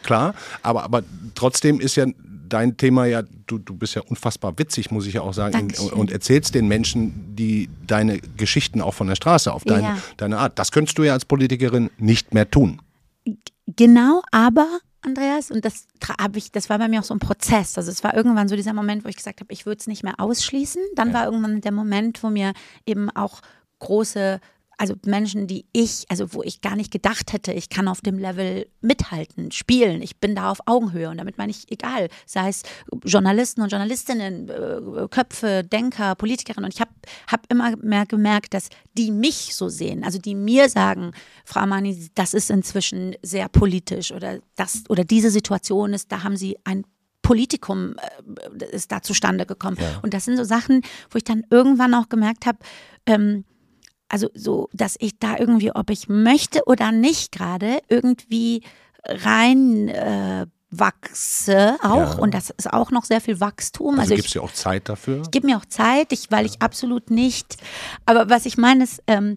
klar, 0.03 0.35
aber, 0.62 0.85
aber 0.85 1.03
trotzdem 1.35 1.81
ist 1.81 1.97
ja 1.97 2.07
dein 2.48 2.76
Thema 2.76 3.07
ja, 3.07 3.22
du, 3.46 3.59
du 3.59 3.74
bist 3.74 3.94
ja 3.94 4.02
unfassbar 4.02 4.59
witzig, 4.59 4.90
muss 4.90 5.07
ich 5.07 5.14
ja 5.14 5.20
auch 5.22 5.35
sagen, 5.35 5.72
und, 5.80 5.92
und 5.92 6.12
erzählst 6.12 6.54
den 6.54 6.68
Menschen, 6.68 7.35
die 7.37 7.68
deine 7.87 8.18
Geschichten 8.18 8.80
auch 8.80 8.94
von 8.94 9.07
der 9.07 9.16
Straße 9.16 9.52
auf 9.52 9.64
deine, 9.64 9.83
Ja. 9.83 9.98
deine 10.16 10.38
Art. 10.38 10.59
Das 10.59 10.72
könntest 10.72 10.98
du 10.98 11.02
ja 11.02 11.12
als 11.12 11.24
Politikerin 11.24 11.90
nicht 11.98 12.35
mehr 12.35 12.50
tun. 12.50 12.80
Genau, 13.66 14.22
aber 14.30 14.66
Andreas, 15.02 15.50
und 15.50 15.64
das 15.64 15.87
tra- 16.00 16.18
hab 16.22 16.37
ich, 16.37 16.50
das 16.52 16.70
war 16.70 16.78
bei 16.78 16.88
mir 16.88 17.00
auch 17.00 17.04
so 17.04 17.14
ein 17.14 17.18
Prozess. 17.18 17.76
Also 17.76 17.90
es 17.90 18.02
war 18.04 18.14
irgendwann 18.14 18.48
so 18.48 18.57
dieser 18.57 18.72
Moment, 18.72 19.04
wo 19.04 19.09
ich 19.09 19.16
gesagt 19.16 19.40
habe, 19.40 19.52
ich 19.52 19.66
würde 19.66 19.78
es 19.80 19.87
nicht 19.87 20.02
mehr 20.02 20.14
ausschließen. 20.18 20.80
Dann 20.94 21.12
war 21.12 21.26
irgendwann 21.26 21.61
der 21.61 21.72
Moment, 21.72 22.22
wo 22.22 22.30
mir 22.30 22.52
eben 22.87 23.11
auch 23.11 23.40
große, 23.80 24.40
also 24.85 24.97
Menschen, 25.07 25.47
die 25.47 25.64
ich, 25.73 26.05
also 26.11 26.35
wo 26.35 26.42
ich 26.42 26.61
gar 26.61 26.77
nicht 26.77 26.90
gedacht 26.90 27.33
hätte, 27.33 27.55
ich 27.55 27.70
kann 27.70 27.88
auf 27.88 28.03
dem 28.03 28.18
Level 28.18 28.66
mithalten, 28.83 29.51
spielen. 29.51 30.03
Ich 30.03 30.18
bin 30.18 30.35
da 30.35 30.51
auf 30.51 30.59
Augenhöhe 30.66 31.09
und 31.09 31.16
damit 31.16 31.38
meine 31.38 31.51
ich 31.51 31.73
egal, 31.73 32.09
sei 32.27 32.51
es 32.51 32.64
Journalisten 33.03 33.62
und 33.62 33.70
Journalistinnen, 33.70 34.51
äh, 34.51 35.09
Köpfe, 35.09 35.64
Denker, 35.64 36.16
Politikerinnen. 36.16 36.66
Und 36.66 36.75
ich 36.75 36.83
habe 36.83 36.90
hab 37.29 37.51
immer 37.51 37.75
mehr 37.79 38.05
gemerkt, 38.05 38.53
dass 38.53 38.68
die 38.92 39.11
mich 39.11 39.55
so 39.55 39.70
sehen, 39.70 40.05
also 40.05 40.18
die 40.18 40.35
mir 40.35 40.68
sagen, 40.68 41.12
Frau 41.47 41.66
Mani, 41.66 42.11
das 42.14 42.35
ist 42.35 42.51
inzwischen 42.51 43.16
sehr 43.23 43.49
politisch 43.49 44.12
oder 44.12 44.40
das 44.55 44.83
oder 44.90 45.05
diese 45.05 45.31
Situation 45.31 45.94
ist, 45.94 46.12
da 46.12 46.25
haben 46.25 46.37
Sie 46.37 46.59
ein 46.64 46.85
Politikum 47.23 47.97
äh, 48.61 48.66
ist 48.66 48.92
da 48.92 49.01
zustande 49.01 49.47
gekommen. 49.47 49.79
Und 50.03 50.12
das 50.12 50.27
sind 50.27 50.37
so 50.37 50.44
Sachen, 50.44 50.83
wo 51.09 51.16
ich 51.16 51.25
dann 51.25 51.42
irgendwann 51.49 51.94
auch 51.94 52.11
gemerkt 52.11 52.44
habe, 52.44 52.59
ähm, 53.07 53.44
also 54.14 54.31
so, 54.35 54.68
dass 54.72 54.94
ich 55.00 55.18
da 55.18 55.37
irgendwie, 55.38 55.72
ob 55.74 55.90
ich 55.90 56.09
möchte 56.09 56.62
oder 56.66 56.92
nicht 56.92 57.33
gerade, 57.33 57.81
irgendwie 57.88 58.62
rein 59.05 59.88
äh, 59.88 60.46
wachse 60.70 61.77
auch. 61.83 62.14
Ja. 62.14 62.18
Und 62.18 62.33
das 62.33 62.50
ist 62.50 62.72
auch 62.72 62.92
noch 62.92 63.05
sehr 63.05 63.20
viel 63.20 63.40
Wachstum. 63.40 63.98
Also, 63.98 64.12
Also, 64.12 64.14
gibst 64.14 64.35
du 64.37 64.40
auch 64.40 64.53
Zeit 64.53 64.88
dafür? 64.88 65.22
ich 65.22 65.33
gebe 65.33 65.48
mir 65.48 65.57
auch 65.59 65.64
Zeit, 65.64 66.12
ich, 66.12 66.31
weil 66.31 66.46
ich 66.46 66.62
absolut 66.62 67.11
nicht. 67.11 67.57
Aber 68.07 68.31
was 68.31 68.46
ich 68.46 68.57
meine 68.57 68.85
ist, 68.85 69.03
ähm, 69.09 69.37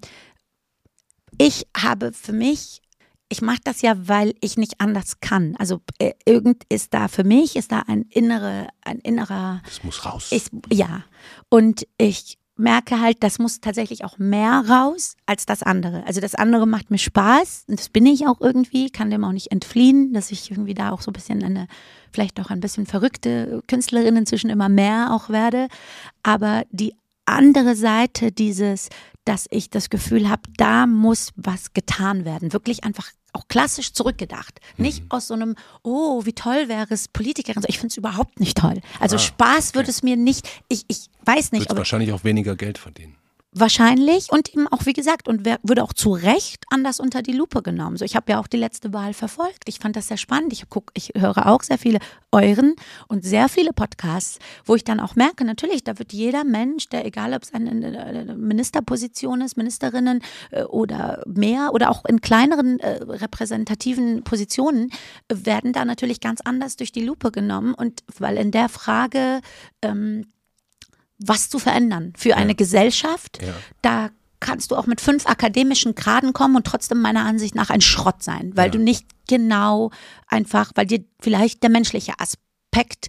ich 1.39 1.65
habe 1.75 2.13
für 2.13 2.33
mich, 2.33 2.83
ich 3.29 3.41
mache 3.41 3.61
das 3.63 3.81
ja, 3.81 3.95
weil 4.07 4.35
ich 4.41 4.57
nicht 4.57 4.79
anders 4.79 5.19
kann. 5.21 5.55
Also 5.57 5.81
äh, 5.97 6.13
irgend 6.25 6.65
ist 6.69 6.93
da 6.93 7.07
für 7.07 7.23
mich 7.23 7.55
ist 7.55 7.71
da 7.71 7.79
ein 7.87 8.03
innere, 8.11 8.67
ein 8.85 8.99
innerer 8.99 9.61
Das 9.65 9.83
muss 9.83 10.05
raus. 10.05 10.27
ich, 10.31 10.43
ja. 10.71 11.03
Und 11.49 11.87
ich 11.97 12.37
merke 12.57 12.99
halt, 12.99 13.23
das 13.23 13.39
muss 13.39 13.59
tatsächlich 13.59 14.03
auch 14.03 14.17
mehr 14.17 14.63
raus 14.67 15.15
als 15.25 15.45
das 15.45 15.63
andere. 15.63 16.05
Also 16.05 16.21
das 16.21 16.35
andere 16.35 16.65
macht 16.65 16.91
mir 16.91 16.97
Spaß 16.97 17.65
und 17.67 17.79
das 17.79 17.89
bin 17.89 18.05
ich 18.05 18.27
auch 18.27 18.41
irgendwie, 18.41 18.89
kann 18.89 19.09
dem 19.09 19.23
auch 19.23 19.31
nicht 19.31 19.51
entfliehen, 19.51 20.13
dass 20.13 20.31
ich 20.31 20.51
irgendwie 20.51 20.73
da 20.73 20.91
auch 20.91 21.01
so 21.01 21.11
ein 21.11 21.13
bisschen 21.13 21.43
eine, 21.43 21.67
vielleicht 22.11 22.39
auch 22.39 22.49
ein 22.49 22.59
bisschen 22.59 22.85
verrückte 22.85 23.61
Künstlerin 23.67 24.15
inzwischen 24.17 24.49
immer 24.49 24.69
mehr 24.69 25.13
auch 25.13 25.29
werde. 25.29 25.67
Aber 26.23 26.63
die 26.71 26.93
andere 27.25 27.75
Seite 27.75 28.31
dieses, 28.31 28.89
dass 29.25 29.47
ich 29.49 29.69
das 29.69 29.89
Gefühl 29.89 30.29
habe, 30.29 30.43
da 30.57 30.87
muss 30.87 31.31
was 31.35 31.73
getan 31.73 32.25
werden. 32.25 32.53
Wirklich 32.53 32.83
einfach 32.83 33.11
auch 33.33 33.47
klassisch 33.47 33.93
zurückgedacht. 33.93 34.59
Nicht 34.77 35.03
aus 35.09 35.27
so 35.27 35.33
einem, 35.33 35.55
oh, 35.83 36.25
wie 36.25 36.33
toll 36.33 36.67
wäre 36.69 36.93
es, 36.93 37.07
Politikerin. 37.07 37.63
Ich 37.67 37.77
finde 37.79 37.91
es 37.91 37.97
überhaupt 37.97 38.39
nicht 38.39 38.57
toll. 38.57 38.81
Also 38.99 39.15
Ah, 39.17 39.19
Spaß 39.19 39.75
wird 39.75 39.87
es 39.87 40.03
mir 40.03 40.15
nicht, 40.17 40.47
ich, 40.69 40.85
ich 40.87 41.09
weiß 41.25 41.51
nicht, 41.51 41.63
Würdest 41.63 41.77
wahrscheinlich 41.77 42.11
auch 42.13 42.23
weniger 42.23 42.55
Geld 42.55 42.77
verdienen. 42.77 43.15
Wahrscheinlich 43.51 44.31
und 44.31 44.53
eben 44.53 44.67
auch, 44.67 44.86
wie 44.86 44.93
gesagt, 44.93 45.27
und 45.27 45.45
würde 45.45 45.83
auch 45.83 45.93
zu 45.93 46.12
Recht 46.12 46.65
anders 46.69 46.99
unter 46.99 47.21
die 47.21 47.31
Lupe 47.31 47.62
genommen. 47.62 47.97
So, 47.97 48.05
ich 48.05 48.15
habe 48.15 48.31
ja 48.31 48.39
auch 48.39 48.47
die 48.47 48.57
letzte 48.57 48.93
Wahl 48.93 49.13
verfolgt. 49.13 49.63
Ich 49.67 49.79
fand 49.79 49.95
das 49.95 50.07
sehr 50.07 50.17
spannend. 50.17 50.53
Ich 50.53 50.63
guck, 50.69 50.91
ich 50.93 51.13
höre 51.15 51.47
auch 51.47 51.63
sehr 51.63 51.77
viele 51.77 51.99
euren 52.31 52.75
und 53.07 53.23
sehr 53.23 53.49
viele 53.49 53.73
Podcasts, 53.73 54.39
wo 54.65 54.75
ich 54.75 54.83
dann 54.83 54.99
auch 54.99 55.15
merke, 55.15 55.45
natürlich, 55.45 55.83
da 55.83 55.97
wird 55.97 56.13
jeder 56.13 56.43
Mensch, 56.43 56.89
der 56.89 57.05
egal 57.05 57.33
ob 57.33 57.43
es 57.43 57.53
eine 57.53 58.36
Ministerposition 58.38 59.41
ist, 59.41 59.57
Ministerinnen 59.57 60.21
äh, 60.51 60.63
oder 60.63 61.23
mehr 61.25 61.71
oder 61.73 61.89
auch 61.89 62.05
in 62.05 62.21
kleineren 62.21 62.79
äh, 62.79 63.01
repräsentativen 63.03 64.23
Positionen, 64.23 64.91
werden 65.31 65.73
da 65.73 65.86
natürlich 65.86 66.19
ganz 66.19 66.41
anders 66.41 66.75
durch 66.75 66.91
die 66.91 67.03
Lupe 67.03 67.31
genommen. 67.31 67.73
Und 67.73 68.03
weil 68.19 68.38
in 68.38 68.51
der 68.51 68.69
Frage 68.69 69.41
ähm, 69.81 70.25
was 71.19 71.49
zu 71.49 71.60
verändern 71.60 72.13
für 72.17 72.36
eine 72.36 72.56
Gesellschaft. 72.56 73.39
Ja. 73.41 73.53
Da 73.82 74.10
kannst 74.39 74.71
du 74.71 74.75
auch 74.75 74.86
mit 74.86 75.01
fünf 75.01 75.25
akademischen 75.25 75.95
Graden 75.95 76.34
kommen 76.34 76.56
und 76.56 76.65
trotzdem 76.65 77.01
meiner 77.01 77.25
Ansicht 77.25 77.56
nach 77.56 77.69
ein 77.69 77.82
Schrott 77.82 78.21
sein, 78.23 78.51
weil 78.56 78.67
ja. 78.67 78.71
du 78.71 78.80
nicht 78.80 79.08
genau 79.27 79.91
einfach, 80.27 80.71
weil 80.75 80.86
dir 80.86 81.03
vielleicht 81.19 81.63
der 81.63 81.69
menschliche 81.69 82.13
Aspekt 82.19 83.08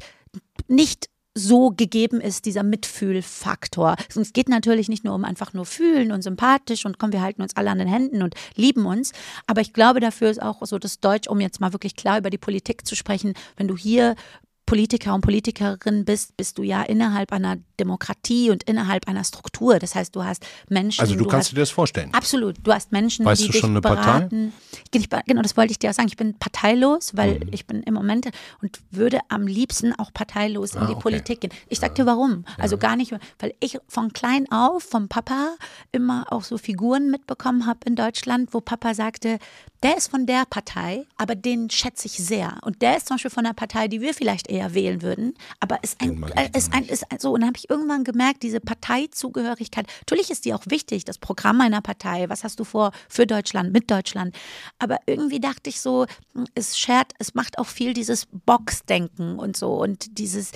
nicht 0.69 1.09
so 1.35 1.71
gegeben 1.71 2.21
ist, 2.21 2.47
dieser 2.47 2.63
Mitfühlfaktor. 2.63 3.97
Es 4.15 4.33
geht 4.33 4.49
natürlich 4.49 4.89
nicht 4.89 5.05
nur 5.05 5.15
um 5.15 5.25
einfach 5.25 5.53
nur 5.53 5.67
fühlen 5.67 6.11
und 6.11 6.23
sympathisch 6.23 6.85
und 6.85 6.99
kommen, 6.99 7.13
wir 7.13 7.23
halten 7.23 7.43
uns 7.43 7.57
alle 7.57 7.71
an 7.71 7.79
den 7.79 7.89
Händen 7.89 8.23
und 8.23 8.35
lieben 8.57 8.87
uns. 8.87 9.13
Aber 9.47 9.61
ich 9.61 9.73
glaube, 9.73 10.01
dafür 10.01 10.31
ist 10.31 10.43
auch 10.43 10.65
so 10.67 10.79
das 10.79 10.99
Deutsch, 11.01 11.29
um 11.29 11.41
jetzt 11.41 11.61
mal 11.61 11.73
wirklich 11.73 11.95
klar 11.95 12.19
über 12.19 12.31
die 12.31 12.39
Politik 12.39 12.87
zu 12.87 12.97
sprechen, 12.97 13.35
wenn 13.57 13.69
du 13.69 13.77
hier 13.77 14.17
Politiker 14.69 15.15
und 15.15 15.23
Politikerin 15.23 16.05
bist, 16.05 16.37
bist 16.37 16.59
du 16.59 16.63
ja 16.63 16.83
innerhalb 16.83 17.33
einer 17.33 17.57
Demokratie 17.81 18.51
und 18.51 18.65
innerhalb 18.65 19.09
einer 19.09 19.25
Struktur. 19.25 19.79
Das 19.79 19.95
heißt, 19.95 20.15
du 20.15 20.25
hast 20.25 20.45
Menschen. 20.69 21.01
Also 21.01 21.15
du, 21.15 21.25
du 21.25 21.29
kannst 21.31 21.49
hast, 21.49 21.53
dir 21.57 21.61
das 21.61 21.71
vorstellen. 21.71 22.13
Absolut. 22.13 22.57
Du 22.63 22.73
hast 22.73 22.93
Menschen, 22.93 23.25
weißt 23.25 23.41
die 23.43 23.47
du 23.47 23.53
dich 23.53 23.61
schon 23.61 23.71
eine 23.71 23.81
beraten. 23.81 24.53
Partei? 24.93 25.23
Genau, 25.27 25.43
das 25.43 25.57
wollte 25.57 25.71
ich 25.73 25.79
dir 25.79 25.91
auch 25.91 25.95
sagen. 25.95 26.09
Ich 26.09 26.17
bin 26.17 26.35
parteilos, 26.39 27.17
weil 27.17 27.35
Mhm. 27.39 27.49
ich 27.53 27.67
bin 27.67 27.83
im 27.83 27.95
Moment 27.95 28.29
und 28.63 28.81
würde 28.91 29.21
am 29.29 29.47
liebsten 29.47 29.93
auch 29.99 30.13
parteilos 30.13 30.75
in 30.75 30.83
Ah, 30.83 30.87
die 30.87 30.93
okay. 30.93 31.03
Politik 31.03 31.41
gehen. 31.41 31.53
Ich 31.69 31.79
sag 31.79 31.95
dir 31.95 32.05
warum. 32.07 32.45
Also 32.59 32.77
gar 32.79 32.97
nicht, 32.97 33.13
weil 33.39 33.55
ich 33.61 33.79
von 33.89 34.13
klein 34.13 34.51
auf 34.51 34.83
vom 34.83 35.09
Papa 35.09 35.55
immer 35.93 36.27
auch 36.31 36.45
so 36.45 36.59
Figuren 36.59 37.11
mitbekommen 37.11 37.65
habe 37.67 37.81
in 37.87 37.97
Deutschland, 37.97 38.53
wo 38.53 38.61
Papa 38.61 38.95
sagte, 38.95 39.39
der 39.85 39.97
ist 39.97 40.11
von 40.11 40.27
der 40.27 40.45
Partei, 40.51 41.07
aber 41.17 41.37
den 41.37 41.71
schätze 41.71 42.07
ich 42.07 42.15
sehr. 42.15 42.59
Und 42.63 42.83
der 42.83 42.97
ist 42.97 43.07
zum 43.07 43.15
Beispiel 43.15 43.31
von 43.31 43.45
der 43.45 43.53
Partei, 43.53 43.87
die 43.87 44.01
wir 44.01 44.13
vielleicht 44.13 44.49
eher 44.49 44.58
wählen 44.75 45.03
würden, 45.03 45.35
aber 45.61 45.83
ist 45.83 46.01
ein, 46.01 46.23
äh, 46.35 46.51
ist 46.57 46.73
ein, 46.73 46.85
ist 46.85 47.11
ein 47.11 47.19
so. 47.19 47.33
Und 47.33 47.41
dann 47.41 47.49
habe 47.49 47.59
ich 47.59 47.71
irgendwann 47.71 48.05
gemerkt, 48.05 48.43
diese 48.43 48.61
Parteizugehörigkeit, 48.61 49.87
natürlich 50.01 50.31
ist 50.31 50.45
die 50.45 50.55
auch 50.55 50.65
wichtig, 50.69 51.05
das 51.05 51.19
Programm 51.19 51.61
einer 51.61 51.81
Partei, 51.81 52.29
was 52.29 52.45
hast 52.45 52.61
du 52.61 52.65
vor 52.65 52.93
für 53.09 53.27
Deutschland, 53.27 53.73
mit 53.73 53.91
Deutschland. 53.91 54.37
Aber 54.79 54.99
irgendwie 55.07 55.41
dachte 55.41 55.71
ich 55.71 55.81
so, 55.81 56.07
es 56.55 56.79
schert, 56.79 57.13
es 57.19 57.35
macht 57.35 57.59
auch 57.59 57.67
viel 57.67 57.95
dieses 57.95 58.27
Boxdenken 58.47 59.39
und 59.39 59.57
so 59.57 59.75
und 59.75 60.19
dieses, 60.19 60.53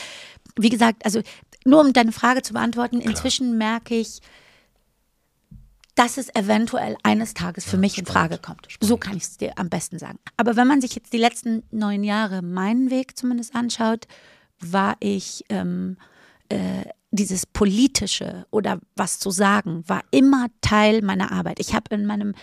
wie 0.57 0.71
gesagt, 0.71 1.05
also 1.05 1.21
nur 1.65 1.81
um 1.81 1.93
deine 1.93 2.13
Frage 2.13 2.43
zu 2.43 2.53
beantworten, 2.53 3.01
inzwischen 3.01 3.57
merke 3.57 3.95
ich, 3.95 4.21
dass 5.95 6.17
es 6.17 6.35
eventuell 6.35 6.97
eines 7.03 7.35
Tages 7.35 7.65
für 7.65 7.77
mich 7.77 7.99
in 7.99 8.07
Frage 8.07 8.39
kommt. 8.39 8.67
So 8.81 8.97
kann 8.97 9.17
ich 9.17 9.25
es 9.25 9.37
dir 9.37 9.53
am 9.57 9.69
besten 9.69 9.99
sagen. 9.99 10.19
Aber 10.37 10.57
wenn 10.57 10.67
man 10.67 10.81
sich 10.81 10.95
jetzt 10.95 11.13
die 11.13 11.19
letzten 11.19 11.63
neun 11.71 12.03
Jahre 12.03 12.43
meinen 12.43 12.91
Weg 12.91 13.19
zumindest 13.19 13.55
anschaut, 13.55 14.07
war 14.59 14.97
ich 15.01 15.45
ähm, 15.49 15.97
äh, 16.49 16.85
dieses 17.11 17.45
politische 17.45 18.47
oder 18.51 18.81
was 18.97 19.19
zu 19.19 19.31
sagen, 19.31 19.85
war 19.87 20.03
immer 20.11 20.47
Teil 20.63 21.03
meiner 21.03 21.31
Arbeit. 21.31 21.61
Ich 21.61 21.75
habe 21.75 21.95
in 21.95 22.07
meinem 22.07 22.35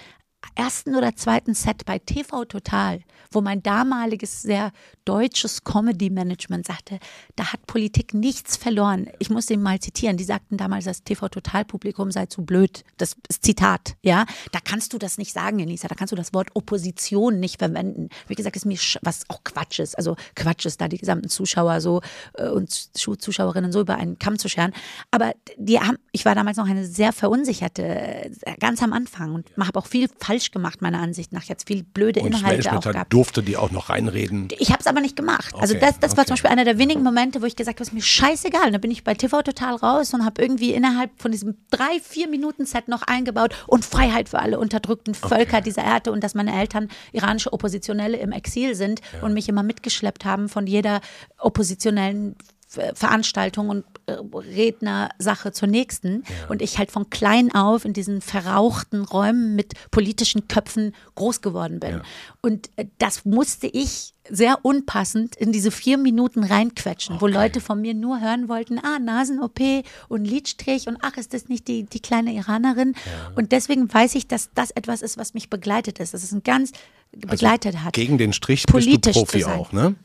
ersten 0.56 0.96
oder 0.96 1.16
zweiten 1.16 1.54
Set 1.54 1.86
bei 1.86 2.00
TV 2.00 2.46
Total, 2.46 3.02
wo 3.32 3.42
mein 3.42 3.62
damaliges 3.64 4.42
sehr 4.42 4.72
deutsches 5.06 5.64
Comedy-Management 5.64 6.66
sagte, 6.68 7.00
da 7.36 7.52
hat 7.54 7.66
Politik 7.68 8.14
nichts 8.14 8.58
verloren. 8.58 9.10
Ich 9.20 9.30
muss 9.30 9.50
ihn 9.50 9.62
mal 9.62 9.80
zitieren. 9.80 10.18
Die 10.18 10.24
sagten 10.24 10.58
damals, 10.58 10.86
das 10.86 11.04
TV 11.04 11.30
Total-Publikum 11.30 12.12
sei 12.12 12.26
zu 12.28 12.46
blöd. 12.46 12.84
Das 12.98 13.16
ist 13.28 13.44
Zitat, 13.44 13.96
ja. 14.02 14.26
Da 14.52 14.60
kannst 14.64 14.94
du 14.94 14.98
das 14.98 15.18
nicht 15.18 15.34
sagen, 15.34 15.60
Elisa. 15.60 15.88
Da 15.88 15.96
kannst 15.96 16.12
du 16.12 16.16
das 16.16 16.34
Wort 16.34 16.50
Opposition 16.56 17.40
nicht 17.40 17.60
verwenden. 17.60 18.10
Wie 18.28 18.36
gesagt, 18.36 18.56
ist 18.56 18.66
mir 18.66 18.78
was 19.02 19.24
auch 19.30 19.44
Quatsch 19.44 19.80
ist. 19.80 19.98
Also 19.98 20.16
Quatsch 20.36 20.66
ist 20.66 20.82
da 20.82 20.88
die 20.88 20.98
gesamten 20.98 21.30
Zuschauer 21.30 21.82
so 21.82 22.02
äh, 22.36 22.50
und 22.50 22.70
Zu- 22.72 23.16
Zuschauerinnen 23.16 23.72
so 23.72 23.82
über 23.82 23.96
einen 23.96 24.20
Kamm 24.20 24.38
zu 24.38 24.50
scheren. 24.50 24.74
Aber 25.12 25.34
die 25.58 25.80
haben, 25.80 25.98
ich 26.12 26.26
war 26.26 26.36
damals 26.36 26.58
noch 26.58 26.68
eine 26.68 26.86
sehr 26.86 27.14
verunsicherte, 27.14 27.84
äh, 27.84 28.32
ganz 28.60 28.82
am 28.84 28.94
Anfang 28.94 29.34
und 29.34 29.50
habe 29.60 29.80
auch 29.80 29.88
viel 29.88 30.10
falsch 30.30 30.52
gemacht, 30.52 30.82
meiner 30.84 31.00
Ansicht 31.00 31.32
nach. 31.34 31.44
Jetzt 31.44 31.68
viel 31.68 31.82
blöde 31.84 32.20
Und 32.22 32.32
das 32.34 32.42
Inhalte 32.42 32.60
auch 32.60 32.64
Management 32.66 32.86
hat- 32.86 32.94
gehabt. 32.94 33.14
durfte 33.14 33.42
die 33.42 33.58
auch 33.58 33.72
noch 33.72 33.90
reinreden. 33.90 34.48
Ich 34.60 34.70
habe 34.70 34.80
es 34.80 34.86
aber 34.86 35.02
nicht 35.02 35.16
gemacht. 35.16 35.56
Also 35.58 35.74
Okay, 35.74 35.84
das, 35.86 36.00
das 36.00 36.12
war 36.12 36.20
okay. 36.20 36.28
zum 36.28 36.34
Beispiel 36.34 36.52
einer 36.52 36.66
der 36.66 36.78
wenigen 36.78 37.02
Momente, 37.02 37.42
wo 37.42 37.46
ich 37.46 37.56
gesagt 37.56 37.78
habe, 37.80 37.84
ist 37.84 37.94
mir 37.94 38.02
scheißegal. 38.04 38.68
Und 38.68 38.74
dann 38.74 38.82
bin 38.82 38.92
ich 38.92 39.04
bei 39.04 39.16
TV 39.16 39.42
total 39.42 39.76
raus 39.76 40.14
und 40.14 40.24
habe 40.24 40.40
irgendwie 40.42 40.72
innerhalb 40.74 41.10
von 41.20 41.32
diesem 41.32 41.58
drei, 41.72 42.00
vier 42.04 42.28
Minuten 42.28 42.66
Set 42.68 42.88
noch 42.90 43.02
eingebaut 43.02 43.56
und 43.66 43.84
Freiheit 43.86 44.30
für 44.30 44.38
alle 44.40 44.60
unterdrückten 44.60 45.16
Völker 45.16 45.62
dieser 45.62 45.84
Erde 45.84 46.12
und 46.12 46.24
dass 46.24 46.36
meine 46.36 46.54
Eltern 46.60 46.90
iranische 47.12 47.52
Oppositionelle 47.52 48.18
im 48.18 48.32
Exil 48.32 48.76
sind 48.76 49.02
und 49.24 49.34
mich 49.34 49.50
immer 49.50 49.64
mitgeschleppt 49.64 50.26
haben 50.26 50.48
von 50.48 50.68
jeder 50.68 51.02
oppositionellen 51.40 52.36
Veranstaltung 52.70 53.70
und 53.70 53.86
äh, 54.06 54.14
Rednersache 54.14 55.52
zur 55.52 55.68
nächsten. 55.68 56.24
Und 56.50 56.62
ich 56.62 56.78
halt 56.78 56.92
von 56.92 57.10
klein 57.10 57.54
auf 57.54 57.84
in 57.84 57.94
diesen 57.94 58.22
verrauchten 58.22 59.04
Räumen 59.04 59.56
mit 59.56 59.74
politischen 59.90 60.48
Köpfen 60.48 60.94
groß 61.16 61.42
geworden 61.42 61.80
bin. 61.80 62.02
Und 62.42 62.70
äh, 62.76 62.86
das 63.00 63.26
musste 63.26 63.66
ich 63.66 64.14
sehr 64.30 64.60
unpassend 64.64 65.36
in 65.36 65.52
diese 65.52 65.72
vier 65.72 65.98
Minuten 65.98 66.44
reinquetschen, 66.44 67.20
wo 67.20 67.26
Leute 67.26 67.62
von 67.62 67.82
mir 67.82 67.96
nur 67.96 68.22
hören 68.22 68.48
wollten, 68.48 68.78
ah, 68.78 69.00
Nasen-OP 69.00 69.60
und 70.08 70.26
Lidstrich 70.26 70.88
und 70.88 70.98
ach, 71.02 71.18
ist 71.18 71.34
das 71.34 71.50
nicht 71.50 71.68
die, 71.68 71.84
die 71.86 72.00
kleine 72.00 72.34
Iranerin? 72.34 72.94
Und 73.36 73.52
deswegen 73.52 73.92
weiß 73.92 74.14
ich, 74.14 74.28
dass 74.28 74.52
das 74.54 74.70
etwas 74.70 75.02
ist, 75.02 75.18
was 75.18 75.34
mich 75.34 75.50
begleitet 75.50 75.98
ist. 75.98 76.14
Das 76.14 76.24
ist 76.24 76.32
ein 76.32 76.44
ganz 76.44 76.74
begleitet 77.12 77.84
hat. 77.84 77.94
Gegen 77.94 78.20
den 78.20 78.34
Strich 78.34 78.68
Politisch 78.68 79.16
bist 79.16 79.34
du 79.34 79.40
Profi 79.40 79.46
auch, 79.46 79.72
ne? 79.72 79.96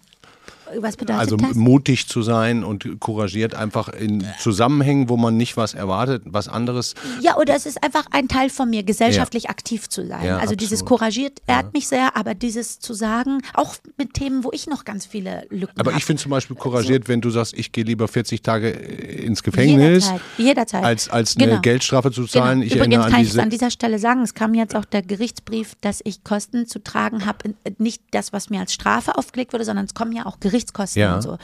Was 0.81 0.97
bedeutet 0.97 1.21
Also 1.21 1.37
das? 1.37 1.55
mutig 1.55 2.09
zu 2.09 2.23
sein 2.23 2.65
und 2.65 3.01
couragiert 3.01 3.55
einfach 3.55 3.89
in 3.89 4.25
Zusammenhängen, 4.41 5.09
wo 5.09 5.17
man 5.17 5.37
nicht 5.37 5.57
was 5.57 5.75
erwartet, 5.75 6.23
was 6.27 6.49
anderes. 6.49 6.95
Ja, 7.21 7.37
oder 7.37 7.55
es 7.55 7.67
ist 7.67 7.83
einfach 7.83 8.05
ein 8.11 8.29
Teil 8.29 8.51
von 8.51 8.71
mir, 8.71 8.83
gesellschaftlich 8.83 9.51
aktiv 9.51 9.89
zu 9.89 10.07
sein. 10.07 10.25
Ja, 10.25 10.39
also 10.39 10.55
dieses 10.55 10.83
absolut. 10.83 10.99
couragiert 11.01 11.43
ehrt 11.47 11.73
mich 11.75 11.89
sehr, 11.89 12.17
aber 12.17 12.35
dieses 12.35 12.79
zu 12.81 12.95
sagen, 12.95 13.41
auch 13.55 13.75
mit 13.99 14.15
Themen, 14.15 14.45
wo 14.45 14.51
ich 14.53 14.67
noch 14.67 14.85
ganz 14.85 15.07
viele 15.07 15.47
Lücken 15.51 15.79
Aber 15.79 15.91
habe. 15.91 15.99
ich 15.99 16.05
finde 16.05 16.23
zum 16.23 16.31
Beispiel 16.31 16.57
couragiert, 16.57 17.09
wenn 17.09 17.21
du 17.21 17.31
sagst, 17.31 17.55
ich 17.57 17.73
gehe 17.73 17.85
lieber 17.85 18.09
40 18.09 18.43
Tage 18.43 18.71
äh, 18.71 19.25
ins 19.25 19.43
Gefängnis, 19.43 20.05
Jederzeit, 20.07 20.21
jederzeit. 20.39 20.85
als, 20.85 21.09
als 21.09 21.37
eine 21.37 21.47
Genau. 21.47 21.61
Geldstrafe 21.61 22.11
zu 22.11 22.27
zahlen. 22.27 22.61
Genau. 22.61 22.67
Ich 22.73 22.77
Übrigens 22.77 23.05
kann 23.05 23.15
an 23.15 23.23
ich 23.23 23.29
es 23.31 23.39
an 23.39 23.51
dieser 23.51 23.71
Stelle 23.71 23.99
sagen, 23.99 24.23
es 24.23 24.35
kam 24.35 24.55
jetzt 24.55 24.75
auch 24.75 24.85
der 24.85 25.03
Gerichtsbrief, 25.03 25.75
dass 25.81 26.01
ich 26.05 26.25
Kosten 26.25 26.67
zu 26.67 26.83
tragen 26.83 27.27
habe, 27.27 27.55
nicht 27.79 28.03
das, 28.13 28.33
was 28.33 28.51
mir 28.51 28.61
als 28.61 28.73
Strafe 28.73 29.17
aufgelegt 29.17 29.53
wurde, 29.53 29.65
sondern 29.65 29.85
es 29.87 29.95
kommen 29.95 30.13
ja 30.13 30.27
auch 30.27 30.39
Gerichtskosten 30.73 31.01
Ja. 31.03 31.15
und 31.17 31.23
so. 31.23 31.39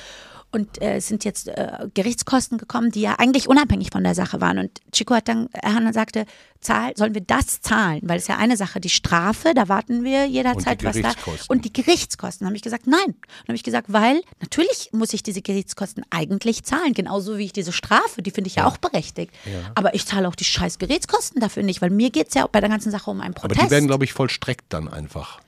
Und 0.53 0.83
äh, 0.83 0.97
es 0.97 1.07
sind 1.07 1.25
jetzt 1.25 1.47
äh, 1.47 1.87
Gerichtskosten 1.95 2.59
gekommen, 2.59 2.91
die 2.91 3.03
ja 3.03 3.15
eigentlich 3.19 3.49
unabhängig 3.49 3.91
von 3.93 4.03
der 4.03 4.17
Sache 4.17 4.41
waren. 4.41 4.59
Und 4.59 4.81
Chico 4.91 5.15
hat 5.15 5.29
dann, 5.29 5.49
er 5.53 5.93
sagte, 5.93 6.27
zahl, 6.61 6.93
sollen 6.97 7.15
wir 7.15 7.21
das 7.21 7.61
zahlen? 7.61 8.01
Weil 8.03 8.19
es 8.19 8.27
ja 8.27 8.37
eine 8.37 8.57
Sache, 8.57 8.81
die 8.81 8.89
Strafe, 8.89 9.55
da 9.55 9.69
warten 9.69 10.03
wir 10.03 10.27
jederzeit 10.27 10.83
was 10.83 10.97
da. 10.97 11.03
Gerichtskosten. 11.03 11.47
Und 11.49 11.65
die 11.65 11.73
Gerichtskosten, 11.73 12.47
habe 12.49 12.57
ich 12.57 12.63
gesagt, 12.63 12.89
nein. 12.89 13.07
Und 13.07 13.49
habe 13.49 13.55
ich 13.55 13.63
gesagt, 13.63 13.93
weil 13.93 14.23
natürlich 14.41 14.91
muss 14.93 15.13
ich 15.13 15.23
diese 15.23 15.41
Gerichtskosten 15.41 16.05
eigentlich 16.11 16.65
zahlen, 16.65 16.95
genauso 16.95 17.39
wie 17.39 17.45
ich 17.45 17.53
diese 17.53 17.73
Strafe, 17.73 18.21
die 18.21 18.33
finde 18.33 18.49
ich 18.49 18.57
ja, 18.57 18.67
auch 18.67 18.77
berechtigt. 18.77 19.33
Aber 19.77 19.95
ich 19.95 20.05
zahle 20.05 20.27
auch 20.27 20.35
die 20.35 20.45
scheiß 20.45 20.79
Gerichtskosten 20.79 21.41
dafür 21.41 21.63
nicht, 21.63 21.81
weil 21.81 21.91
mir 21.91 22.11
geht 22.11 22.29
es 22.29 22.35
ja 22.35 22.45
bei 22.49 22.61
der 22.61 22.69
ganzen 22.69 22.91
Sache 22.91 23.09
um 23.09 23.21
einen 23.21 23.37
aber 23.37 23.49
Protest. 23.49 23.67
die 23.67 23.71
werden, 23.71 23.87
glaube 23.87 24.03
ich, 24.05 24.13
vollstreckt 24.13 24.65
dann 24.71 24.89
einfach. 24.89 25.41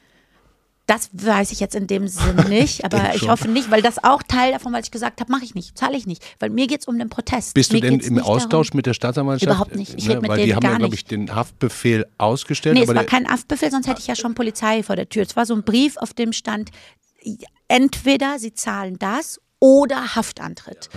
Das 0.92 1.08
weiß 1.14 1.52
ich 1.52 1.60
jetzt 1.60 1.74
in 1.74 1.86
dem 1.86 2.06
Sinn 2.06 2.36
nicht, 2.50 2.84
aber 2.84 3.14
ich 3.14 3.26
hoffe 3.26 3.48
nicht, 3.48 3.70
weil 3.70 3.80
das 3.80 4.04
auch 4.04 4.22
Teil 4.22 4.52
davon, 4.52 4.74
weil 4.74 4.82
ich 4.82 4.90
gesagt 4.90 5.22
habe, 5.22 5.32
mache 5.32 5.42
ich 5.42 5.54
nicht, 5.54 5.78
zahle 5.78 5.96
ich 5.96 6.06
nicht, 6.06 6.22
weil 6.38 6.50
mir 6.50 6.66
geht 6.66 6.80
es 6.80 6.86
um 6.86 6.98
den 6.98 7.08
Protest. 7.08 7.54
Bist 7.54 7.70
du 7.72 7.76
mir 7.76 7.80
denn 7.80 7.94
geht's 7.94 8.08
im 8.08 8.18
Austausch 8.18 8.68
darum, 8.68 8.76
mit 8.76 8.84
der 8.84 8.92
Staatsanwaltschaft? 8.92 9.50
Überhaupt 9.50 9.74
nicht. 9.74 9.94
Ich 9.96 10.04
Ne, 10.04 10.10
rede 10.10 10.20
mit 10.20 10.28
Weil 10.30 10.36
denen 10.36 10.48
die 10.48 10.54
haben 10.54 10.66
ja, 10.66 10.76
glaube 10.76 10.94
ich, 10.94 11.06
den 11.06 11.34
Haftbefehl 11.34 12.04
ausgestellt. 12.18 12.76
Nee, 12.76 12.82
es 12.82 12.94
war 12.94 13.04
kein 13.04 13.26
Haftbefehl, 13.26 13.70
sonst 13.70 13.86
hätte 13.86 14.00
ich 14.00 14.06
ja 14.06 14.16
schon 14.16 14.34
Polizei 14.34 14.82
vor 14.82 14.96
der 14.96 15.08
Tür. 15.08 15.22
Es 15.22 15.34
war 15.34 15.46
so 15.46 15.54
ein 15.54 15.62
Brief, 15.62 15.96
auf 15.96 16.12
dem 16.12 16.34
stand, 16.34 16.68
entweder 17.68 18.38
sie 18.38 18.52
zahlen 18.52 18.98
das 18.98 19.40
oder 19.60 20.14
Haftantritt. 20.14 20.90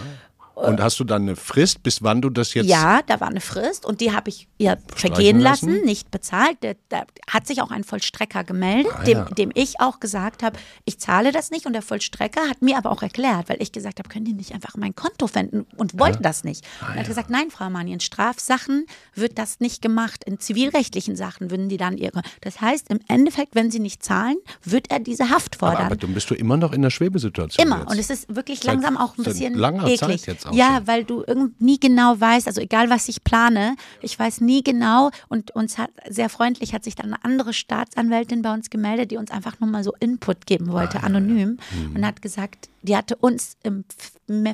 Und 0.56 0.82
hast 0.82 1.00
du 1.00 1.04
dann 1.04 1.24
eine 1.24 1.36
Frist, 1.36 1.84
bis 1.84 2.02
wann 2.02 2.22
du 2.22 2.30
das 2.30 2.54
jetzt. 2.54 2.68
Ja, 2.68 3.02
da 3.02 3.20
war 3.20 3.28
eine 3.28 3.42
Frist 3.42 3.86
und 3.86 4.00
die 4.00 4.14
habe 4.14 4.30
ich 4.30 4.48
ihr 4.58 4.78
vergehen 4.96 5.40
lassen, 5.40 5.70
lassen, 5.70 5.86
nicht 5.86 6.12
bezahlt. 6.12 6.58
Da, 6.62 6.74
da, 6.88 7.04
hat 7.30 7.46
sich 7.46 7.62
auch 7.62 7.72
ein 7.72 7.84
Vollstrecker 7.84 8.46
gemeldet, 8.46 8.94
ah, 8.96 9.04
dem, 9.04 9.18
ja. 9.18 9.26
dem 9.26 9.52
ich 9.54 9.82
auch 9.82 10.00
gesagt 10.00 10.44
habe, 10.44 10.58
ich 10.86 10.98
zahle 11.00 11.34
das 11.34 11.52
nicht. 11.52 11.66
Und 11.66 11.74
der 11.74 11.82
Vollstrecker 11.82 12.50
hat 12.50 12.62
mir 12.62 12.78
aber 12.78 12.92
auch 12.92 13.02
erklärt, 13.02 13.50
weil 13.50 13.62
ich 13.62 13.74
gesagt 13.74 14.00
habe, 14.00 14.08
können 14.08 14.24
die 14.24 14.34
nicht 14.34 14.54
einfach 14.54 14.76
mein 14.78 14.96
Konto 14.96 15.30
wenden 15.34 15.66
und 15.76 16.00
wollten 16.00 16.24
ja. 16.24 16.30
das 16.30 16.46
nicht. 16.46 16.66
Ah, 16.80 16.86
und 16.86 16.90
er 16.92 17.00
hat 17.00 17.04
ja. 17.04 17.10
gesagt, 17.10 17.30
nein, 17.30 17.52
Frau 17.52 17.70
Mani, 17.70 17.92
in 17.92 18.00
Strafsachen 18.00 18.86
wird 19.14 19.38
das 19.38 19.60
nicht 19.60 19.82
gemacht. 19.82 20.24
In 20.24 20.40
zivilrechtlichen 20.40 21.18
Sachen 21.18 21.52
würden 21.52 21.68
die 21.68 21.78
dann 21.78 21.98
ihre. 21.98 22.22
Das 22.42 22.62
heißt, 22.62 22.90
im 22.90 23.00
Endeffekt, 23.10 23.56
wenn 23.56 23.72
sie 23.72 23.80
nicht 23.80 24.04
zahlen, 24.04 24.38
wird 24.64 24.90
er 24.90 25.00
diese 25.00 25.30
Haft 25.30 25.58
fordern. 25.58 25.78
Aber, 25.78 25.86
aber 25.88 25.96
dann 25.98 26.14
bist 26.14 26.30
du 26.30 26.36
immer 26.36 26.56
noch 26.56 26.72
in 26.72 26.82
der 26.82 26.92
Schwebesituation. 26.92 27.66
Immer. 27.66 27.80
Jetzt. 27.80 27.92
Und 27.92 28.00
es 28.00 28.10
ist 28.10 28.36
wirklich 28.36 28.60
seit, 28.60 28.76
langsam 28.76 28.96
auch 28.98 29.18
ein 29.18 29.24
bisschen 29.24 29.54
langer 29.56 29.88
eklig. 29.88 30.22
Zeit 30.22 30.28
jetzt 30.28 30.45
auch 30.48 30.54
ja, 30.54 30.78
schon. 30.78 30.88
weil 30.88 31.04
du 31.04 31.24
nie 31.60 31.80
genau 31.80 32.20
weißt, 32.20 32.48
also 32.48 32.62
egal 32.62 32.90
was 32.90 33.08
ich 33.08 33.24
plane, 33.24 33.76
ich 34.02 34.18
weiß 34.18 34.42
nie 34.42 34.64
genau 34.64 35.12
und 35.30 35.52
uns 35.52 35.78
hat 35.78 35.92
sehr 36.10 36.30
freundlich 36.30 36.74
hat 36.74 36.84
sich 36.84 36.96
dann 36.96 37.14
eine 37.14 37.24
andere 37.24 37.54
Staatsanwältin 37.54 38.42
bei 38.42 38.54
uns 38.54 38.70
gemeldet, 38.70 39.12
die 39.12 39.18
uns 39.18 39.32
einfach 39.32 39.60
nur 39.60 39.70
mal 39.70 39.84
so 39.84 39.94
Input 40.00 40.46
geben 40.46 40.72
wollte, 40.72 41.00
ah, 41.00 41.06
anonym 41.06 41.58
mhm. 41.72 41.96
und 41.96 42.06
hat 42.06 42.22
gesagt, 42.22 42.70
die 42.82 42.96
hatte 42.96 43.16
uns 43.16 43.58
im 43.62 43.84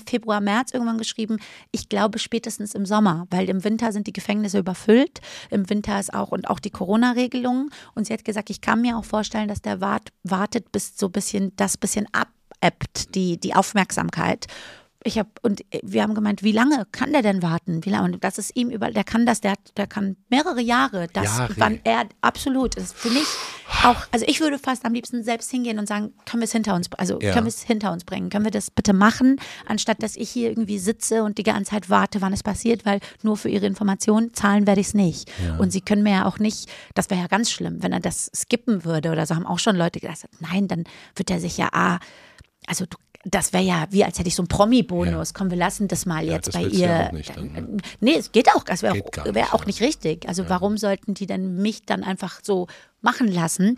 Februar, 0.06 0.42
März 0.42 0.74
irgendwann 0.74 0.98
geschrieben, 0.98 1.38
ich 1.72 1.90
glaube 1.90 2.20
spätestens 2.20 2.74
im 2.74 2.86
Sommer, 2.86 3.28
weil 3.30 3.50
im 3.50 3.64
Winter 3.64 3.92
sind 3.92 4.08
die 4.08 4.14
Gefängnisse 4.14 4.60
überfüllt, 4.60 5.20
im 5.50 5.70
Winter 5.70 6.00
ist 6.00 6.14
auch 6.14 6.32
und 6.32 6.50
auch 6.50 6.60
die 6.60 6.70
Corona-Regelungen 6.70 7.70
und 7.94 8.08
sie 8.08 8.14
hat 8.14 8.26
gesagt, 8.26 8.50
ich 8.50 8.62
kann 8.62 8.82
mir 8.82 8.98
auch 8.98 9.06
vorstellen, 9.06 9.48
dass 9.48 9.62
der 9.62 9.82
wart, 9.82 10.10
wartet, 10.24 10.72
bis 10.72 10.98
so 10.98 11.08
ein 11.08 11.12
bisschen 11.12 11.56
das 11.56 11.78
bisschen 11.78 12.08
abebbt, 12.12 13.16
die, 13.16 13.38
die 13.40 13.54
Aufmerksamkeit 13.54 14.48
ich 15.04 15.18
habe 15.18 15.30
und 15.42 15.62
wir 15.82 16.04
haben 16.04 16.14
gemeint, 16.14 16.44
wie 16.44 16.52
lange 16.52 16.86
kann 16.92 17.12
der 17.12 17.22
denn 17.22 17.42
warten? 17.42 17.84
Wie 17.86 17.90
lange? 17.90 18.14
Und 18.14 18.24
das 18.24 18.38
ist 18.38 18.56
ihm 18.56 18.70
über, 18.70 18.92
der 18.92 19.04
kann 19.04 19.26
das, 19.26 19.42
der, 19.42 19.56
der 19.76 19.88
kann 19.88 20.16
mehrere 20.30 20.62
Jahre. 20.62 21.08
Das, 21.12 21.38
Jahre. 21.38 21.54
wann 21.58 21.80
er 21.84 22.06
absolut. 22.22 22.76
Ist 22.76 22.94
für 22.94 23.10
mich 23.10 23.26
auch, 23.84 23.96
also 24.12 24.26
ich 24.28 24.40
würde 24.42 24.60
fast 24.60 24.86
am 24.86 24.94
liebsten 24.94 25.24
selbst 25.24 25.50
hingehen 25.50 25.80
und 25.80 25.88
sagen, 25.88 26.14
können 26.26 26.42
wir 26.42 26.46
es 26.46 26.52
hinter 26.52 26.76
uns, 26.76 26.90
also 26.98 27.20
ja. 27.20 27.34
können 27.34 27.46
wir 27.46 27.50
es 27.50 27.64
hinter 27.64 27.92
uns 27.92 28.04
bringen? 28.04 28.30
Können 28.30 28.46
wir 28.46 28.52
das 28.52 28.70
bitte 28.70 28.94
machen, 28.94 29.38
anstatt 29.66 30.04
dass 30.04 30.16
ich 30.16 30.30
hier 30.30 30.50
irgendwie 30.50 30.78
sitze 30.78 31.24
und 31.24 31.38
die 31.38 31.44
ganze 31.44 31.72
Zeit 31.72 31.90
warte, 31.90 32.22
wann 32.22 32.34
es 32.34 32.44
passiert, 32.44 32.86
weil 32.86 33.00
nur 33.24 33.38
für 33.38 33.50
ihre 33.50 33.66
Informationen 33.66 34.34
zahlen 34.34 34.68
werde 34.68 34.82
ich 34.82 34.88
es 34.88 34.94
nicht. 34.94 35.32
Ja. 35.44 35.58
Und 35.58 35.72
sie 35.72 35.82
können 35.82 36.04
mir 36.04 36.12
ja 36.12 36.26
auch 36.26 36.38
nicht, 36.38 36.70
das 36.94 37.10
wäre 37.10 37.22
ja 37.22 37.28
ganz 37.28 37.50
schlimm, 37.50 37.82
wenn 37.82 37.94
er 37.94 38.00
das 38.00 38.30
skippen 38.36 38.86
würde 38.86 39.12
oder 39.12 39.26
so, 39.26 39.36
haben 39.36 39.48
auch 39.48 39.60
schon 39.60 39.76
Leute 39.76 40.00
gesagt, 40.00 40.26
nein, 40.40 40.68
dann 40.68 40.84
wird 41.16 41.32
er 41.32 41.40
sich 41.40 41.58
ja, 41.58 41.70
ah, 41.72 42.00
also 42.68 42.86
du 42.86 42.98
das 43.24 43.54
wäre 43.54 43.64
ja 43.64 43.86
wie, 43.92 44.04
als 44.04 44.18
hätte 44.18 44.28
ich 44.28 44.36
so 44.36 44.42
einen 44.42 44.48
Promi-Bonus. 44.48 45.30
Ja. 45.30 45.34
Komm, 45.38 45.52
wir 45.52 45.58
lassen 45.58 45.88
das 45.88 46.06
mal 46.06 46.24
ja, 46.24 46.34
jetzt 46.34 46.48
das 46.48 46.56
bei 46.56 46.64
ihr. 46.64 46.88
Ja 46.88 47.08
auch 47.08 47.12
nicht 47.12 47.36
dann, 47.36 47.52
ne? 47.52 47.78
Nee, 48.00 48.16
es 48.16 48.32
geht 48.32 48.50
auch. 48.50 48.64
Das 48.64 48.82
wäre 48.82 48.96
auch, 48.96 49.34
wär 49.34 49.54
auch 49.54 49.66
nicht 49.66 49.82
richtig. 49.82 50.28
Also 50.28 50.50
warum 50.50 50.78
sollten 50.78 51.14
die 51.14 51.28
denn 51.28 51.62
mich 51.62 51.86
dann 51.86 52.04
einfach 52.04 52.40
so 52.44 52.68
machen 53.02 53.28
lassen? 53.28 53.78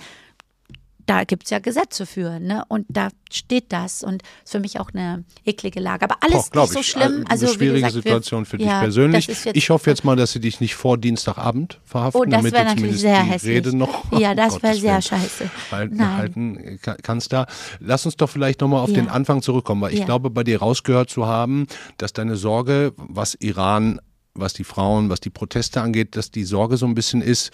Da 1.05 1.23
gibt 1.23 1.43
es 1.45 1.49
ja 1.49 1.59
Gesetze 1.59 2.05
für, 2.05 2.39
ne? 2.39 2.63
Und 2.67 2.85
da 2.89 3.09
steht 3.31 3.71
das 3.73 4.03
und 4.03 4.23
ist 4.43 4.51
für 4.51 4.59
mich 4.59 4.79
auch 4.79 4.89
eine 4.93 5.23
eklige 5.45 5.79
Lage. 5.79 6.05
Aber 6.05 6.17
alles 6.21 6.49
Doch, 6.49 6.63
nicht 6.63 6.73
so 6.73 6.83
schlimm. 6.83 7.25
Also 7.27 7.47
eine 7.47 7.55
schwierige 7.55 7.87
gesagt, 7.87 7.93
Situation 7.93 8.45
für 8.45 8.57
dich 8.57 8.67
ja, 8.67 8.79
persönlich. 8.79 9.29
Ich 9.53 9.69
hoffe 9.69 9.89
jetzt 9.89 10.03
mal, 10.05 10.15
dass 10.15 10.31
sie 10.31 10.39
dich 10.39 10.61
nicht 10.61 10.75
vor 10.75 10.97
Dienstagabend 10.97 11.79
verhaften, 11.83 12.21
oh, 12.21 12.25
das 12.25 12.41
damit 12.41 12.53
du 12.53 12.63
natürlich 12.63 13.01
sehr 13.01 13.23
die 13.23 13.29
hässlich. 13.29 13.55
Rede 13.57 13.75
noch. 13.75 14.03
Ja, 14.19 14.35
das 14.35 14.61
wäre 14.61 14.75
sehr 14.75 15.01
scheiße. 15.01 15.49
Halten, 15.71 16.17
halten 16.17 16.79
kannst 17.01 17.33
da. 17.33 17.47
Lass 17.79 18.05
uns 18.05 18.15
doch 18.15 18.29
vielleicht 18.29 18.61
nochmal 18.61 18.81
auf 18.81 18.89
ja. 18.89 18.95
den 18.95 19.09
Anfang 19.09 19.41
zurückkommen, 19.41 19.81
weil 19.81 19.93
ich 19.93 19.99
ja. 19.99 20.05
glaube, 20.05 20.29
bei 20.29 20.43
dir 20.43 20.59
rausgehört 20.59 21.09
zu 21.09 21.25
haben, 21.25 21.67
dass 21.97 22.13
deine 22.13 22.35
Sorge, 22.35 22.93
was 22.95 23.35
Iran 23.35 23.99
was 24.35 24.53
die 24.53 24.63
Frauen, 24.63 25.09
was 25.09 25.19
die 25.19 25.29
Proteste 25.29 25.81
angeht, 25.81 26.15
dass 26.15 26.31
die 26.31 26.43
Sorge 26.43 26.77
so 26.77 26.85
ein 26.85 26.95
bisschen 26.95 27.21
ist, 27.21 27.51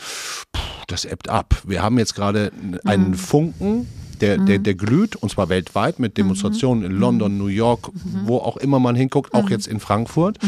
das 0.87 1.05
ebbt 1.05 1.29
ab. 1.29 1.61
Wir 1.65 1.83
haben 1.83 1.97
jetzt 1.97 2.15
gerade 2.15 2.51
einen 2.85 3.09
mhm. 3.09 3.15
Funken, 3.15 3.87
der, 4.21 4.37
der, 4.37 4.59
mhm. 4.59 4.63
der 4.63 4.75
glüht, 4.75 5.15
und 5.15 5.29
zwar 5.29 5.49
weltweit 5.49 5.99
mit 5.99 6.17
Demonstrationen 6.17 6.83
in 6.83 6.91
London, 6.91 7.37
New 7.37 7.47
York, 7.47 7.93
mhm. 7.93 8.21
wo 8.25 8.37
auch 8.37 8.57
immer 8.57 8.79
man 8.79 8.95
hinguckt, 8.95 9.33
auch 9.33 9.49
jetzt 9.49 9.67
in 9.67 9.79
Frankfurt. 9.79 10.39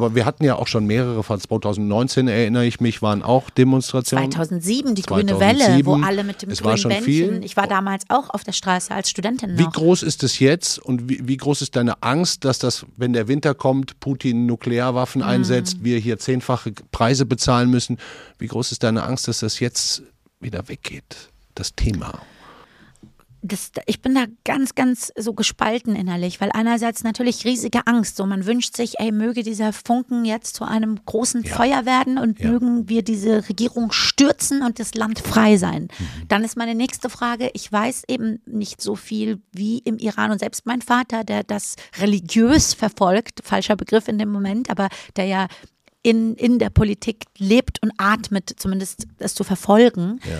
Aber 0.00 0.14
wir 0.14 0.24
hatten 0.24 0.44
ja 0.44 0.56
auch 0.56 0.66
schon 0.66 0.86
mehrere 0.86 1.22
von 1.22 1.38
2019 1.38 2.26
erinnere 2.26 2.64
ich 2.64 2.80
mich, 2.80 3.02
waren 3.02 3.22
auch 3.22 3.50
Demonstrationen. 3.50 4.32
2007 4.32 4.94
die 4.94 5.02
2007. 5.02 5.38
grüne 5.38 5.40
Welle, 5.40 5.84
wo 5.84 5.94
alle 6.02 6.24
mit 6.24 6.40
dem 6.40 6.50
es 6.50 6.62
grünen 6.62 6.82
Bändchen. 6.82 7.02
Viel. 7.02 7.44
Ich 7.44 7.56
war 7.56 7.66
damals 7.66 8.04
auch 8.08 8.30
auf 8.30 8.42
der 8.42 8.52
Straße 8.52 8.94
als 8.94 9.10
Studentin. 9.10 9.54
Noch. 9.54 9.58
Wie 9.58 9.70
groß 9.70 10.02
ist 10.02 10.22
es 10.22 10.38
jetzt 10.38 10.78
und 10.78 11.10
wie, 11.10 11.20
wie, 11.28 11.36
groß 11.36 11.60
ist 11.60 11.76
deine 11.76 12.02
Angst, 12.02 12.46
dass 12.46 12.58
das, 12.58 12.86
wenn 12.96 13.12
der 13.12 13.28
Winter 13.28 13.54
kommt, 13.54 14.00
Putin 14.00 14.46
Nuklearwaffen 14.46 15.20
mhm. 15.20 15.28
einsetzt, 15.28 15.84
wir 15.84 15.98
hier 15.98 16.18
zehnfache 16.18 16.72
Preise 16.92 17.26
bezahlen 17.26 17.68
müssen? 17.68 17.98
Wie 18.38 18.46
groß 18.46 18.72
ist 18.72 18.82
deine 18.82 19.02
Angst, 19.02 19.28
dass 19.28 19.40
das 19.40 19.60
jetzt 19.60 20.02
wieder 20.40 20.66
weggeht, 20.68 21.28
das 21.54 21.74
Thema? 21.74 22.20
Das, 23.42 23.72
ich 23.86 24.02
bin 24.02 24.14
da 24.14 24.24
ganz, 24.44 24.74
ganz 24.74 25.12
so 25.16 25.32
gespalten 25.32 25.96
innerlich, 25.96 26.40
weil 26.40 26.50
einerseits 26.52 27.04
natürlich 27.04 27.44
riesige 27.44 27.86
Angst, 27.86 28.16
so 28.16 28.26
man 28.26 28.44
wünscht 28.44 28.76
sich, 28.76 28.98
ey, 28.98 29.12
möge 29.12 29.42
dieser 29.42 29.72
Funken 29.72 30.24
jetzt 30.24 30.56
zu 30.56 30.64
einem 30.64 30.98
großen 31.04 31.44
ja. 31.44 31.54
Feuer 31.54 31.86
werden 31.86 32.18
und 32.18 32.38
ja. 32.38 32.50
mögen 32.50 32.88
wir 32.88 33.02
diese 33.02 33.48
Regierung 33.48 33.92
stürzen 33.92 34.62
und 34.62 34.78
das 34.78 34.94
Land 34.94 35.20
frei 35.20 35.56
sein. 35.56 35.84
Mhm. 35.84 36.28
Dann 36.28 36.44
ist 36.44 36.56
meine 36.56 36.74
nächste 36.74 37.08
Frage, 37.08 37.50
ich 37.54 37.70
weiß 37.70 38.04
eben 38.08 38.40
nicht 38.46 38.82
so 38.82 38.94
viel 38.94 39.40
wie 39.52 39.78
im 39.78 39.98
Iran 39.98 40.30
und 40.30 40.40
selbst 40.40 40.66
mein 40.66 40.82
Vater, 40.82 41.24
der 41.24 41.42
das 41.42 41.76
religiös 41.98 42.74
verfolgt, 42.74 43.40
falscher 43.42 43.76
Begriff 43.76 44.08
in 44.08 44.18
dem 44.18 44.30
Moment, 44.30 44.68
aber 44.70 44.88
der 45.16 45.24
ja 45.24 45.46
in, 46.02 46.34
in 46.36 46.58
der 46.58 46.70
Politik 46.70 47.24
lebt 47.38 47.82
und 47.82 47.92
atmet, 47.98 48.54
zumindest 48.56 49.06
das 49.18 49.34
zu 49.34 49.44
verfolgen. 49.44 50.20
Ja 50.24 50.38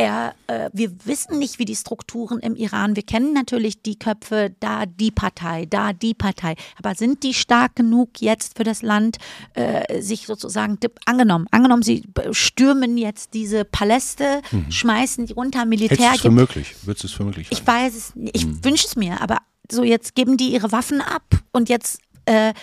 er, 0.00 0.34
äh, 0.46 0.70
wir 0.72 0.92
wissen 1.04 1.38
nicht, 1.38 1.58
wie 1.58 1.66
die 1.66 1.76
Strukturen 1.76 2.38
im 2.40 2.56
Iran, 2.56 2.96
wir 2.96 3.02
kennen 3.02 3.34
natürlich 3.34 3.82
die 3.82 3.98
Köpfe, 3.98 4.54
da 4.58 4.86
die 4.86 5.10
Partei, 5.10 5.66
da 5.66 5.92
die 5.92 6.14
Partei, 6.14 6.54
aber 6.78 6.94
sind 6.94 7.22
die 7.22 7.34
stark 7.34 7.76
genug 7.76 8.20
jetzt 8.20 8.56
für 8.56 8.64
das 8.64 8.80
Land, 8.80 9.18
äh, 9.52 10.00
sich 10.00 10.24
sozusagen, 10.24 10.78
angenommen, 11.04 11.46
angenommen, 11.50 11.82
sie 11.82 12.02
stürmen 12.30 12.96
jetzt 12.96 13.34
diese 13.34 13.66
Paläste, 13.66 14.40
mhm. 14.50 14.70
schmeißen 14.70 15.26
die 15.26 15.34
runter, 15.34 15.66
Militär. 15.66 15.98
Hältst 15.98 16.16
es 16.16 16.22
für 16.22 16.30
möglich? 16.30 16.74
Würdest 16.82 17.04
du 17.04 17.06
es 17.08 17.12
für 17.12 17.24
möglich 17.24 17.48
Ich 17.50 17.66
weiß 17.66 17.94
es, 17.94 18.12
ich 18.32 18.46
mhm. 18.46 18.64
wünsche 18.64 18.86
es 18.86 18.96
mir, 18.96 19.20
aber 19.20 19.38
so 19.70 19.84
jetzt 19.84 20.14
geben 20.14 20.38
die 20.38 20.52
ihre 20.52 20.72
Waffen 20.72 21.02
ab 21.02 21.24
und 21.52 21.68
jetzt 21.68 22.00
äh, 22.24 22.54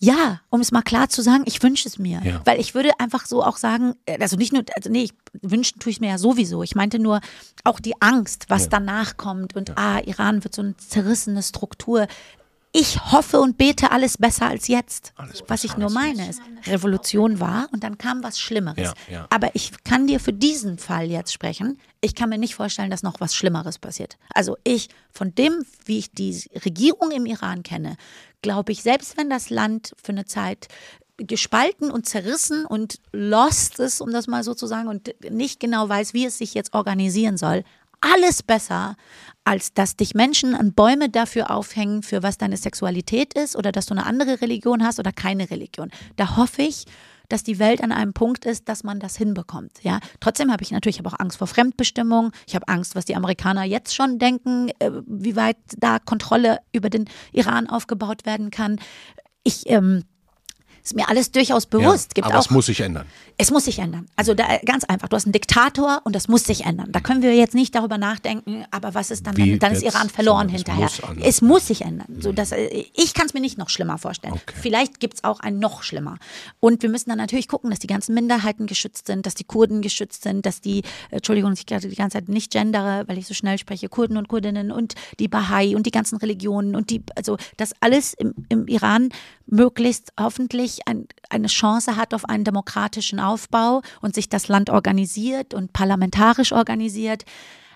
ja, 0.00 0.40
um 0.48 0.60
es 0.60 0.70
mal 0.70 0.82
klar 0.82 1.08
zu 1.08 1.22
sagen, 1.22 1.42
ich 1.46 1.62
wünsche 1.62 1.88
es 1.88 1.98
mir. 1.98 2.20
Ja. 2.22 2.40
Weil 2.44 2.60
ich 2.60 2.74
würde 2.74 2.90
einfach 3.00 3.26
so 3.26 3.42
auch 3.42 3.56
sagen, 3.56 3.94
äh, 4.06 4.18
also 4.20 4.36
nicht 4.36 4.52
nur, 4.52 4.64
also 4.76 4.90
nee, 4.90 5.04
ich, 5.04 5.14
wünschen 5.42 5.80
tue 5.80 5.90
ich 5.90 6.00
mir 6.00 6.10
ja 6.10 6.18
sowieso. 6.18 6.62
Ich 6.62 6.76
meinte 6.76 7.00
nur 7.00 7.20
auch 7.64 7.80
die 7.80 8.00
Angst, 8.00 8.46
was 8.48 8.64
ja. 8.64 8.68
danach 8.70 9.16
kommt 9.16 9.56
und 9.56 9.70
ja. 9.70 9.74
ah, 9.76 10.00
Iran 10.04 10.44
wird 10.44 10.54
so 10.54 10.62
eine 10.62 10.76
zerrissene 10.76 11.42
Struktur. 11.42 12.06
Ich 12.72 13.12
hoffe 13.12 13.40
und 13.40 13.56
bete 13.56 13.90
alles 13.90 14.18
besser 14.18 14.46
als 14.46 14.68
jetzt. 14.68 15.14
Besser 15.16 15.44
was 15.48 15.64
ich 15.64 15.76
nur 15.76 15.90
meine 15.90 16.28
ist, 16.28 16.40
Revolution 16.66 17.40
war 17.40 17.68
und 17.72 17.82
dann 17.82 17.96
kam 17.98 18.22
was 18.22 18.38
Schlimmeres. 18.38 18.92
Aber 19.30 19.54
ich 19.54 19.72
kann 19.84 20.06
dir 20.06 20.20
für 20.20 20.32
diesen 20.32 20.78
Fall 20.78 21.10
jetzt 21.10 21.32
sprechen. 21.32 21.78
Ich 22.00 22.14
kann 22.14 22.28
mir 22.28 22.38
nicht 22.38 22.54
vorstellen, 22.54 22.90
dass 22.90 23.02
noch 23.02 23.20
was 23.20 23.34
Schlimmeres 23.34 23.78
passiert. 23.78 24.18
Also 24.34 24.56
ich, 24.64 24.88
von 25.10 25.34
dem, 25.34 25.64
wie 25.86 25.98
ich 25.98 26.12
die 26.12 26.44
Regierung 26.64 27.10
im 27.10 27.26
Iran 27.26 27.62
kenne, 27.62 27.96
glaube 28.42 28.72
ich, 28.72 28.82
selbst 28.82 29.16
wenn 29.16 29.30
das 29.30 29.50
Land 29.50 29.94
für 30.00 30.12
eine 30.12 30.26
Zeit 30.26 30.68
gespalten 31.16 31.90
und 31.90 32.06
zerrissen 32.06 32.64
und 32.64 33.00
lost 33.12 33.80
ist, 33.80 34.00
um 34.00 34.12
das 34.12 34.28
mal 34.28 34.44
so 34.44 34.54
zu 34.54 34.66
sagen, 34.66 34.88
und 34.88 35.14
nicht 35.30 35.58
genau 35.58 35.88
weiß, 35.88 36.14
wie 36.14 36.26
es 36.26 36.38
sich 36.38 36.54
jetzt 36.54 36.74
organisieren 36.74 37.36
soll, 37.36 37.64
alles 38.00 38.42
besser, 38.42 38.96
als 39.44 39.72
dass 39.72 39.96
dich 39.96 40.14
Menschen 40.14 40.54
an 40.54 40.74
Bäume 40.74 41.08
dafür 41.08 41.50
aufhängen, 41.50 42.02
für 42.02 42.22
was 42.22 42.38
deine 42.38 42.56
Sexualität 42.56 43.34
ist 43.34 43.56
oder 43.56 43.72
dass 43.72 43.86
du 43.86 43.94
eine 43.94 44.06
andere 44.06 44.40
Religion 44.40 44.84
hast 44.84 44.98
oder 44.98 45.12
keine 45.12 45.50
Religion. 45.50 45.90
Da 46.16 46.36
hoffe 46.36 46.62
ich, 46.62 46.84
dass 47.28 47.42
die 47.42 47.58
Welt 47.58 47.82
an 47.82 47.92
einem 47.92 48.12
Punkt 48.12 48.46
ist, 48.46 48.68
dass 48.68 48.84
man 48.84 49.00
das 49.00 49.16
hinbekommt. 49.16 49.82
Ja, 49.82 50.00
trotzdem 50.20 50.50
habe 50.50 50.62
ich 50.62 50.70
natürlich 50.70 51.04
auch 51.04 51.18
Angst 51.18 51.38
vor 51.38 51.46
Fremdbestimmung. 51.46 52.32
Ich 52.46 52.54
habe 52.54 52.68
Angst, 52.68 52.94
was 52.94 53.04
die 53.04 53.16
Amerikaner 53.16 53.64
jetzt 53.64 53.94
schon 53.94 54.18
denken, 54.18 54.70
äh, 54.78 54.90
wie 55.06 55.36
weit 55.36 55.56
da 55.76 55.98
Kontrolle 55.98 56.58
über 56.72 56.90
den 56.90 57.06
Iran 57.32 57.68
aufgebaut 57.68 58.24
werden 58.24 58.50
kann. 58.50 58.80
Ich 59.44 59.68
ähm, 59.68 60.04
Ist 60.88 60.96
mir 60.96 61.06
alles 61.06 61.30
durchaus 61.32 61.66
bewusst. 61.66 62.12
Ja, 62.12 62.14
Gibt 62.14 62.26
aber 62.28 62.38
auch, 62.38 62.40
es 62.40 62.50
muss 62.50 62.64
sich 62.64 62.80
ändern. 62.80 63.04
es 63.36 63.50
muss 63.50 63.66
sich 63.66 63.78
ändern. 63.78 64.06
Also 64.16 64.32
da, 64.32 64.44
ganz 64.64 64.84
einfach, 64.84 65.08
du 65.08 65.16
hast 65.16 65.26
einen 65.26 65.34
Diktator 65.34 66.00
und 66.04 66.16
das 66.16 66.28
muss 66.28 66.44
sich 66.44 66.64
ändern. 66.64 66.90
Da 66.92 67.00
können 67.00 67.20
wir 67.20 67.34
jetzt 67.34 67.54
nicht 67.54 67.74
darüber 67.74 67.98
nachdenken, 67.98 68.64
aber 68.70 68.94
was 68.94 69.10
ist 69.10 69.26
dann, 69.26 69.36
Wie 69.36 69.58
dann, 69.58 69.72
ist? 69.72 69.82
Iran 69.82 70.08
verloren 70.08 70.48
hinterher. 70.48 70.88
muss 70.88 71.00
es 71.20 71.42
muss 71.42 71.66
sich 71.66 71.82
ändern. 71.82 72.06
So, 72.20 72.32
dass, 72.32 72.52
äh, 72.52 72.84
ich 72.94 73.12
kann 73.12 73.26
es 73.26 73.34
mir 73.34 73.40
nicht 73.40 73.58
noch 73.58 73.68
schlimmer 73.68 73.98
vorstellen. 73.98 74.32
Okay. 74.32 74.54
Vielleicht 74.62 74.98
gibt 74.98 75.14
es 75.16 75.24
auch 75.24 75.40
ein 75.40 75.58
noch 75.58 75.82
schlimmer. 75.82 76.16
Und 76.58 76.82
wir 76.82 76.88
müssen 76.88 77.10
dann 77.10 77.18
natürlich 77.18 77.48
gucken, 77.48 77.68
dass 77.68 77.80
die 77.80 77.86
ganzen 77.86 78.14
Minderheiten 78.14 78.66
geschützt 78.66 79.08
sind, 79.08 79.26
dass 79.26 79.34
die 79.34 79.44
Kurden 79.44 79.82
geschützt 79.82 80.22
sind, 80.22 80.46
dass 80.46 80.62
die, 80.62 80.78
äh, 81.10 81.16
Entschuldigung, 81.16 81.52
ich 81.52 81.66
gerade 81.66 81.86
die 81.86 81.96
ganze 81.96 82.16
Zeit 82.16 82.30
nicht 82.30 82.50
gendere, 82.50 83.04
weil 83.08 83.18
ich 83.18 83.26
so 83.26 83.34
schnell 83.34 83.58
spreche, 83.58 83.90
Kurden 83.90 84.16
und 84.16 84.28
Kurdinnen 84.28 84.72
und 84.72 84.94
die 85.20 85.28
Bahai 85.28 85.76
und 85.76 85.84
die 85.84 85.90
ganzen 85.90 86.16
Religionen 86.16 86.74
und 86.74 86.88
die, 86.88 87.02
also 87.14 87.36
dass 87.58 87.74
alles 87.80 88.14
im, 88.14 88.32
im 88.48 88.66
Iran 88.68 89.10
möglichst 89.46 90.12
hoffentlich 90.18 90.77
ein, 90.86 91.06
eine 91.30 91.48
Chance 91.48 91.96
hat 91.96 92.14
auf 92.14 92.24
einen 92.24 92.44
demokratischen 92.44 93.20
Aufbau 93.20 93.82
und 94.00 94.14
sich 94.14 94.28
das 94.28 94.48
Land 94.48 94.70
organisiert 94.70 95.54
und 95.54 95.72
parlamentarisch 95.72 96.52
organisiert. 96.52 97.24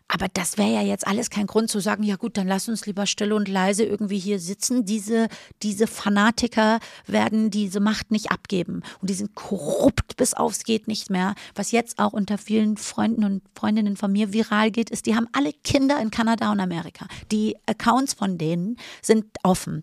Aber 0.09 0.26
das 0.28 0.59
wäre 0.59 0.72
ja 0.74 0.82
jetzt 0.82 1.07
alles 1.07 1.30
kein 1.30 1.46
Grund 1.46 1.70
zu 1.70 1.80
sagen, 1.80 2.03
ja 2.03 2.16
gut, 2.16 2.36
dann 2.36 2.46
lass 2.46 2.68
uns 2.68 2.84
lieber 2.84 3.07
still 3.07 3.32
und 3.32 3.48
leise 3.48 3.84
irgendwie 3.84 4.18
hier 4.18 4.38
sitzen. 4.38 4.84
Diese, 4.84 5.28
diese 5.62 5.86
Fanatiker 5.86 6.80
werden 7.07 7.50
diese 7.50 7.80
Macht 7.80 8.11
nicht 8.11 8.30
abgeben. 8.30 8.82
Und 9.00 9.09
die 9.09 9.14
sind 9.14 9.34
korrupt 9.34 10.16
bis 10.16 10.34
aufs 10.34 10.64
geht 10.64 10.86
nicht 10.86 11.09
mehr. 11.09 11.34
Was 11.55 11.72
jetzt 11.72 11.98
auch 11.98 12.12
unter 12.12 12.36
vielen 12.36 12.76
Freunden 12.76 13.24
und 13.24 13.42
Freundinnen 13.55 13.96
von 13.96 14.12
mir 14.12 14.34
viral 14.34 14.70
geht, 14.70 14.90
ist, 14.90 15.07
die 15.07 15.16
haben 15.16 15.28
alle 15.32 15.53
Kinder 15.64 15.98
in 15.98 16.11
Kanada 16.11 16.53
und 16.53 16.61
Amerika. 16.61 17.07
Die 17.30 17.57
Accounts 17.64 18.12
von 18.12 18.36
denen 18.36 18.76
sind 19.00 19.24
offen 19.42 19.82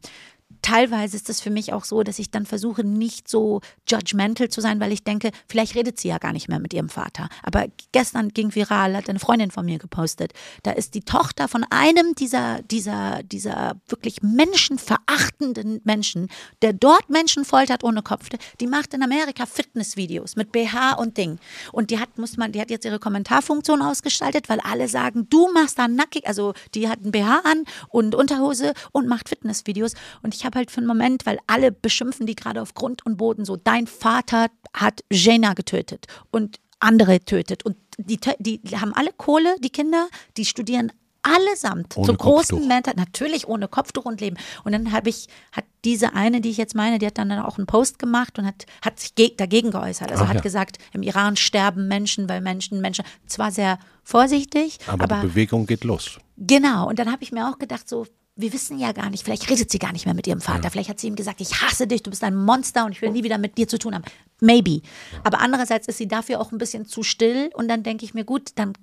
teilweise 0.62 1.16
ist 1.16 1.30
es 1.30 1.42
für 1.42 1.50
mich 1.50 1.74
auch 1.74 1.86
so, 1.86 2.04
dass 2.04 2.20
ich 2.20 2.32
dann 2.32 2.46
versuche, 2.46 2.84
nicht 2.84 3.28
so 3.28 3.62
judgmental 3.88 4.50
zu 4.50 4.62
sein, 4.62 4.80
weil 4.80 4.92
ich 4.92 5.04
denke, 5.04 5.32
vielleicht 5.48 5.76
redet 5.76 6.00
sie 6.00 6.10
ja 6.10 6.18
gar 6.18 6.34
nicht 6.34 6.50
mehr 6.50 6.60
mit 6.60 6.74
ihrem 6.74 6.90
Vater. 6.90 7.30
Aber 7.44 7.68
gestern 7.92 8.30
ging 8.30 8.54
viral, 8.54 8.96
hat 8.96 9.10
eine 9.10 9.20
Freundin 9.20 9.52
von 9.52 9.66
mir 9.66 9.80
gepostet. 9.80 10.34
Da 10.64 10.72
ist 10.72 10.96
die 10.96 11.02
Tochter 11.02 11.48
von 11.48 11.66
einem 11.70 12.14
dieser, 12.16 12.62
dieser, 12.64 13.24
dieser 13.24 13.76
wirklich 13.88 14.22
menschenverachtenden 14.22 15.82
Menschen, 15.84 16.28
der 16.62 16.74
dort 16.74 17.10
Menschen 17.10 17.46
foltert 17.46 17.84
ohne 17.84 18.02
Kopf. 18.02 18.30
Die 18.60 18.68
macht 18.68 18.94
in 18.94 19.04
Amerika 19.04 19.46
Fitnessvideos 19.46 20.36
mit 20.36 20.52
BH 20.52 20.94
und 20.94 21.18
Ding. 21.18 21.40
Und 21.72 21.90
die 21.92 22.00
hat, 22.00 22.18
muss 22.18 22.38
man, 22.38 22.52
die 22.52 22.62
hat 22.62 22.70
jetzt 22.70 22.86
ihre 22.86 23.00
Kommentarfunktion 23.00 23.82
ausgestaltet, 23.82 24.50
weil 24.50 24.60
alle 24.60 24.88
sagen, 24.88 25.28
du 25.30 25.52
machst 25.54 25.80
da 25.80 25.88
nackig, 25.88 26.28
also 26.28 26.54
die 26.76 26.90
hat 26.90 27.04
ein 27.04 27.12
BH 27.12 27.42
an 27.44 27.64
und 27.90 28.16
Unterhose 28.16 28.74
und 28.92 29.08
macht 29.08 29.30
Fitnessvideos. 29.30 29.94
Und 30.22 30.36
ich 30.36 30.46
habe 30.46 30.49
halt 30.56 30.72
für 30.72 30.78
einen 30.78 30.88
Moment, 30.88 31.26
weil 31.26 31.40
alle 31.48 31.72
beschimpfen 31.72 32.26
die 32.26 32.36
gerade 32.36 32.62
auf 32.62 32.74
Grund 32.74 33.06
und 33.06 33.18
Boden 33.18 33.46
so, 33.46 33.56
dein 33.58 33.88
Vater 33.88 34.48
hat 34.74 35.04
Jena 35.12 35.54
getötet 35.54 36.06
und 36.32 36.60
andere 36.80 37.20
tötet. 37.20 37.66
Und 37.66 37.78
die, 37.98 38.20
die, 38.40 38.62
haben 38.78 38.94
alle 38.94 39.12
Kohle, 39.16 39.56
die 39.60 39.70
Kinder, 39.70 40.08
die 40.38 40.46
studieren 40.46 40.92
allesamt 41.22 41.98
Ohne 41.98 42.06
zum 42.06 42.18
großen. 42.18 42.68
Mentor, 42.68 42.94
natürlich 42.96 43.48
ohne 43.48 43.68
Kopftuch 43.68 44.06
und 44.06 44.22
Leben. 44.22 44.38
Und 44.64 44.72
dann 44.72 44.92
habe 44.92 45.10
ich, 45.10 45.28
hat 45.52 45.66
diese 45.84 46.14
eine, 46.14 46.42
die 46.42 46.50
ich 46.50 46.58
jetzt 46.58 46.76
meine, 46.76 47.00
die 47.00 47.06
hat 47.06 47.18
dann 47.18 47.32
auch 47.34 47.58
einen 47.58 47.68
Post 47.68 48.00
gemacht 48.00 48.40
und 48.40 48.46
hat, 48.46 48.66
hat 48.84 49.00
sich 49.00 49.16
ge 49.16 49.34
dagegen 49.36 49.72
geäußert. 49.72 50.12
Also 50.12 50.24
Ach 50.24 50.30
hat 50.30 50.36
ja. 50.36 50.42
gesagt, 50.42 50.78
im 50.94 51.04
Iran 51.04 51.36
sterben 51.36 51.88
Menschen, 51.88 52.30
weil 52.30 52.42
Menschen, 52.42 52.82
Menschen, 52.82 53.06
zwar 53.26 53.52
sehr 53.52 53.80
vorsichtig, 54.04 54.80
Aber, 54.88 55.04
aber 55.04 55.22
die 55.22 55.28
Bewegung 55.28 55.66
geht 55.66 55.84
los. 55.84 56.20
Genau, 56.38 56.88
und 56.88 57.00
dann 57.00 57.12
habe 57.12 57.24
ich 57.24 57.32
mir 57.32 57.50
auch 57.50 57.60
gedacht, 57.60 57.90
so, 57.90 58.06
wir 58.40 58.54
wissen 58.54 58.80
ja 58.80 58.94
gar 58.94 59.10
nicht, 59.10 59.26
vielleicht 59.26 59.50
redet 59.50 59.70
sie 59.70 59.80
gar 59.80 59.92
nicht 59.92 60.06
mehr 60.06 60.16
mit 60.16 60.26
ihrem 60.26 60.40
Vater. 60.40 60.70
Vielleicht 60.72 60.90
hat 60.90 61.00
sie 61.00 61.08
ihm 61.08 61.16
gesagt, 61.16 61.42
ich 61.42 61.62
hasse 61.62 61.88
dich, 61.88 62.04
du 62.04 62.10
bist 62.10 62.24
ein 62.24 62.36
Monster 62.36 62.86
und 62.86 62.94
ich 62.94 63.02
will 63.02 63.12
nie 63.12 63.24
wieder 63.24 63.38
mit 63.38 63.58
dir 63.58 63.68
zu 63.68 63.78
tun 63.78 63.94
haben. 63.94 64.04
Maybe. 64.40 64.82
Aber 65.26 65.42
andererseits 65.42 65.90
ist 65.90 65.98
sie 65.98 66.08
dafür 66.08 66.40
auch 66.40 66.54
ein 66.54 66.58
bisschen 66.58 66.86
zu 66.86 67.04
still 67.04 67.50
und 67.54 67.68
dann 67.68 67.84
denke 67.84 68.06
ich 68.06 68.14
mir, 68.14 68.24
gut, 68.24 68.52
dann 68.56 68.74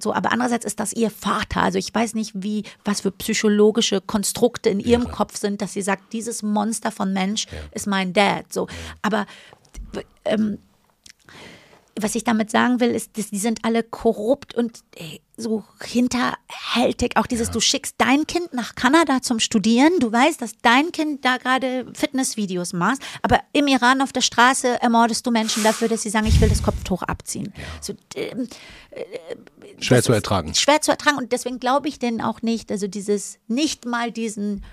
so, 0.00 0.12
aber 0.12 0.32
andererseits 0.32 0.66
ist 0.66 0.80
das 0.80 0.92
ihr 0.92 1.10
Vater. 1.10 1.62
Also 1.62 1.78
ich 1.78 1.94
weiß 1.94 2.14
nicht, 2.14 2.32
wie, 2.34 2.64
was 2.84 3.00
für 3.00 3.10
psychologische 3.10 4.02
Konstrukte 4.02 4.68
in 4.68 4.80
ihrem 4.80 5.10
Kopf 5.10 5.38
sind, 5.38 5.62
dass 5.62 5.72
sie 5.72 5.82
sagt, 5.82 6.12
dieses 6.12 6.42
Monster 6.42 6.90
von 6.90 7.12
Mensch 7.14 7.46
ist 7.72 7.86
mein 7.86 8.12
Dad. 8.12 8.52
So. 8.52 8.68
Aber 9.00 9.24
ähm, 10.26 10.58
was 12.00 12.14
ich 12.14 12.24
damit 12.24 12.50
sagen 12.50 12.80
will, 12.80 12.90
ist, 12.90 13.16
dass 13.16 13.30
die 13.30 13.38
sind 13.38 13.64
alle 13.64 13.82
korrupt 13.82 14.54
und 14.54 14.80
äh, 14.96 15.20
so 15.36 15.64
hinterhältig. 15.82 17.16
Auch 17.16 17.26
dieses, 17.26 17.50
du 17.50 17.60
schickst 17.60 17.96
dein 17.98 18.26
Kind 18.26 18.52
nach 18.52 18.74
Kanada 18.74 19.20
zum 19.20 19.40
Studieren, 19.40 19.92
du 20.00 20.12
weißt, 20.12 20.40
dass 20.40 20.52
dein 20.62 20.92
Kind 20.92 21.24
da 21.24 21.38
gerade 21.38 21.86
Fitnessvideos 21.94 22.72
macht, 22.72 23.00
aber 23.22 23.40
im 23.52 23.66
Iran 23.66 24.00
auf 24.00 24.12
der 24.12 24.20
Straße 24.20 24.80
ermordest 24.80 25.26
du 25.26 25.30
Menschen 25.30 25.62
dafür, 25.62 25.88
dass 25.88 26.02
sie 26.02 26.10
sagen, 26.10 26.26
ich 26.26 26.40
will 26.40 26.48
das 26.48 26.62
Kopftuch 26.62 27.02
abziehen. 27.02 27.52
So, 27.80 27.94
ähm, 28.14 28.48
Schwer 29.80 29.98
das 29.98 30.06
zu 30.06 30.12
ertragen. 30.12 30.54
Schwer 30.54 30.80
zu 30.80 30.90
ertragen 30.92 31.18
und 31.18 31.32
deswegen 31.32 31.58
glaube 31.58 31.88
ich 31.88 31.98
denen 31.98 32.20
auch 32.20 32.42
nicht, 32.42 32.70
also 32.70 32.86
dieses, 32.86 33.38
nicht 33.48 33.86
mal 33.86 34.12
diesen 34.12 34.64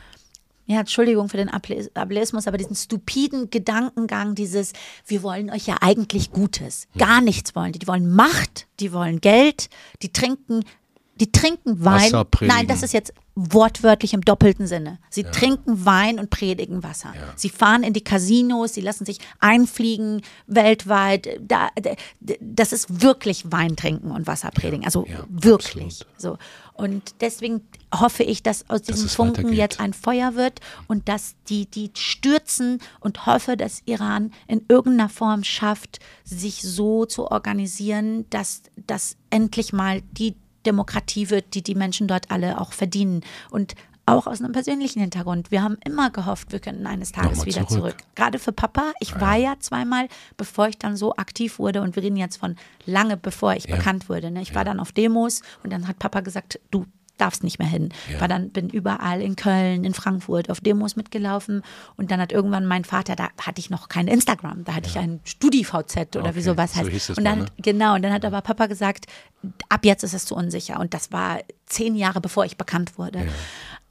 ja, 0.72 0.80
Entschuldigung 0.80 1.30
für 1.30 1.38
den 1.38 1.49
Able- 1.49 1.89
Ableismus, 1.93 2.47
aber 2.47 2.57
diesen 2.57 2.76
stupiden 2.76 3.49
Gedankengang, 3.49 4.36
dieses, 4.36 4.74
wir 5.05 5.22
wollen 5.24 5.49
euch 5.51 5.67
ja 5.67 5.78
eigentlich 5.82 6.32
Gutes. 6.32 6.88
Gar 6.97 7.22
nichts 7.22 7.55
wollen 7.55 7.74
die. 7.74 7.80
Die 7.80 7.88
wollen 7.88 8.09
Macht, 8.13 8.67
die 8.80 8.93
wollen 8.93 9.22
Geld, 9.22 9.69
die 10.01 10.11
trinken, 10.13 10.63
die 11.22 11.32
trinken 11.32 11.86
Wein. 11.86 12.11
Nein, 12.41 12.65
das 12.65 12.82
ist 12.82 12.93
jetzt 12.93 13.13
wortwörtlich 13.36 14.13
im 14.13 14.22
doppelten 14.22 14.65
Sinne. 14.65 14.97
Sie 15.11 15.24
trinken 15.24 15.86
Wein 15.86 16.19
und 16.19 16.32
predigen 16.32 16.82
Wasser. 16.84 17.13
Sie 17.36 17.49
fahren 17.49 17.84
in 17.84 17.93
die 17.93 18.03
Casinos, 18.03 18.74
sie 18.74 18.82
lassen 18.82 19.05
sich 19.05 19.19
einfliegen 19.39 20.24
weltweit. 20.47 21.39
Da, 21.39 21.69
das 22.19 22.74
ist 22.74 23.03
wirklich 23.03 23.51
Wein 23.51 23.76
trinken 23.76 24.09
und 24.09 24.26
Wasser 24.26 24.49
predigen. 24.49 24.84
Also 24.84 25.05
ja, 25.07 25.24
wirklich. 25.30 26.03
So. 26.17 26.39
Und 26.74 27.22
deswegen 27.22 27.61
hoffe 27.93 28.24
ich, 28.24 28.41
dass 28.41 28.67
aus 28.67 28.82
diesem 28.82 29.05
es 29.05 29.13
Funken 29.13 29.53
jetzt 29.53 29.80
ein 29.80 29.93
Feuer 29.93 30.34
wird 30.34 30.59
und 30.88 31.07
dass 31.07 31.36
die, 31.49 31.67
die 31.67 31.91
stürzen 31.95 32.80
und 32.99 33.28
hoffe, 33.28 33.57
dass 33.57 33.84
Iran 33.86 34.32
in 34.47 34.65
irgendeiner 34.67 35.09
Form 35.09 35.43
schafft, 35.43 35.99
sich 36.24 36.63
so 36.63 37.05
zu 37.05 37.30
organisieren, 37.30 38.26
dass, 38.32 38.63
dass 38.88 39.17
endlich 39.30 39.72
mal 39.72 40.01
die 40.11 40.36
Demokratie 40.66 41.30
wird, 41.30 41.53
die 41.53 41.64
die 41.64 41.76
Menschen 41.76 42.07
dort 42.07 42.32
alle 42.32 42.59
auch 42.59 42.74
verdienen. 42.74 43.22
Und 43.49 43.76
auch 44.07 44.26
aus 44.28 44.41
einem 44.41 44.51
persönlichen 44.51 44.99
Hintergrund. 44.99 45.51
Wir 45.51 45.62
haben 45.62 45.78
immer 45.86 46.09
gehofft, 46.09 46.51
wir 46.51 46.59
könnten 46.59 46.88
eines 46.88 47.12
Tages 47.12 47.38
Nochmal 47.38 47.45
wieder 47.45 47.68
zurück. 47.68 47.91
zurück. 47.97 48.16
Gerade 48.16 48.39
für 48.39 48.51
Papa. 48.51 48.93
Ich 48.99 49.20
war 49.22 49.36
ja 49.38 49.55
zweimal, 49.59 50.07
bevor 50.38 50.68
ich 50.68 50.78
dann 50.78 50.97
so 50.97 51.16
aktiv 51.16 51.59
wurde. 51.59 51.82
Und 51.82 51.95
wir 51.95 52.03
reden 52.03 52.18
jetzt 52.18 52.38
von 52.38 52.55
lange, 52.86 53.16
bevor 53.16 53.53
ich 53.53 53.66
Ja. 53.66 53.76
bekannt 53.76 54.09
wurde. 54.09 54.32
Ne? 54.32 54.41
Ich 54.41 54.55
war 54.55 54.66
dann 54.66 54.80
auf 54.80 54.91
Demos 54.91 55.43
und 55.64 55.72
dann 55.72 55.88
hat 55.88 55.99
Papa 55.99 56.22
gesagt, 56.22 56.59
du 56.72 56.86
darfst 57.22 57.43
nicht 57.43 57.59
mehr 57.59 57.67
hin. 57.67 57.89
Ja. 58.11 58.22
War 58.22 58.28
dann 58.28 58.49
bin 58.49 58.69
überall 58.69 59.22
in 59.22 59.36
Köln, 59.36 59.84
in 59.84 59.93
Frankfurt 59.93 60.49
auf 60.49 60.59
Demos 60.59 60.95
mitgelaufen 60.95 61.61
und 61.95 62.11
dann 62.11 62.19
hat 62.19 62.32
irgendwann 62.32 62.65
mein 62.65 62.84
Vater, 62.84 63.15
da 63.15 63.30
hatte 63.39 63.59
ich 63.59 63.69
noch 63.69 63.88
kein 63.88 64.07
Instagram, 64.07 64.63
da 64.63 64.74
hatte 64.74 64.89
ich 64.89 64.97
ein 64.97 65.22
StudiVZ 65.24 66.15
oder 66.15 66.30
Okay, 66.30 66.36
wie 66.36 66.41
sowas 66.41 66.74
so 66.74 66.80
heißt. 66.80 66.89
hieß 66.89 67.09
es 67.09 67.17
und 67.17 67.24
dann 67.24 67.39
mal, 67.39 67.45
ne? 67.45 67.51
genau, 67.57 67.95
und 67.95 68.01
dann 68.01 68.13
hat 68.13 68.26
aber 68.26 68.41
Papa 68.41 68.65
gesagt, 68.65 69.05
ab 69.69 69.86
jetzt 69.86 70.03
ist 70.03 70.13
es 70.13 70.26
zu 70.26 70.36
unsicher 70.36 70.80
und 70.80 70.93
das 70.93 71.11
war 71.11 71.39
zehn 71.67 71.95
Jahre 71.95 72.22
bevor 72.22 72.45
ich 72.45 72.57
bekannt 72.57 72.97
wurde. 72.97 73.26